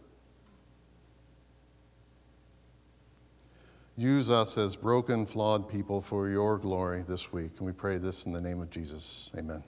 use 3.99 4.31
us 4.31 4.57
as 4.57 4.77
broken, 4.77 5.27
flawed 5.27 5.69
people 5.69 6.01
for 6.01 6.29
your 6.29 6.57
glory 6.57 7.03
this 7.03 7.33
week. 7.33 7.51
And 7.59 7.67
we 7.67 7.73
pray 7.73 7.99
this 7.99 8.27
in 8.27 8.33
the 8.33 8.41
name 8.41 8.61
of 8.61 8.71
Jesus. 8.71 9.33
Amen. 9.37 9.63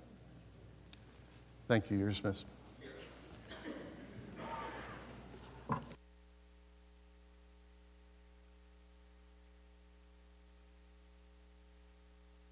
Thank 1.66 1.90
you. 1.90 1.98
You're 1.98 2.08
dismissed. 2.08 2.46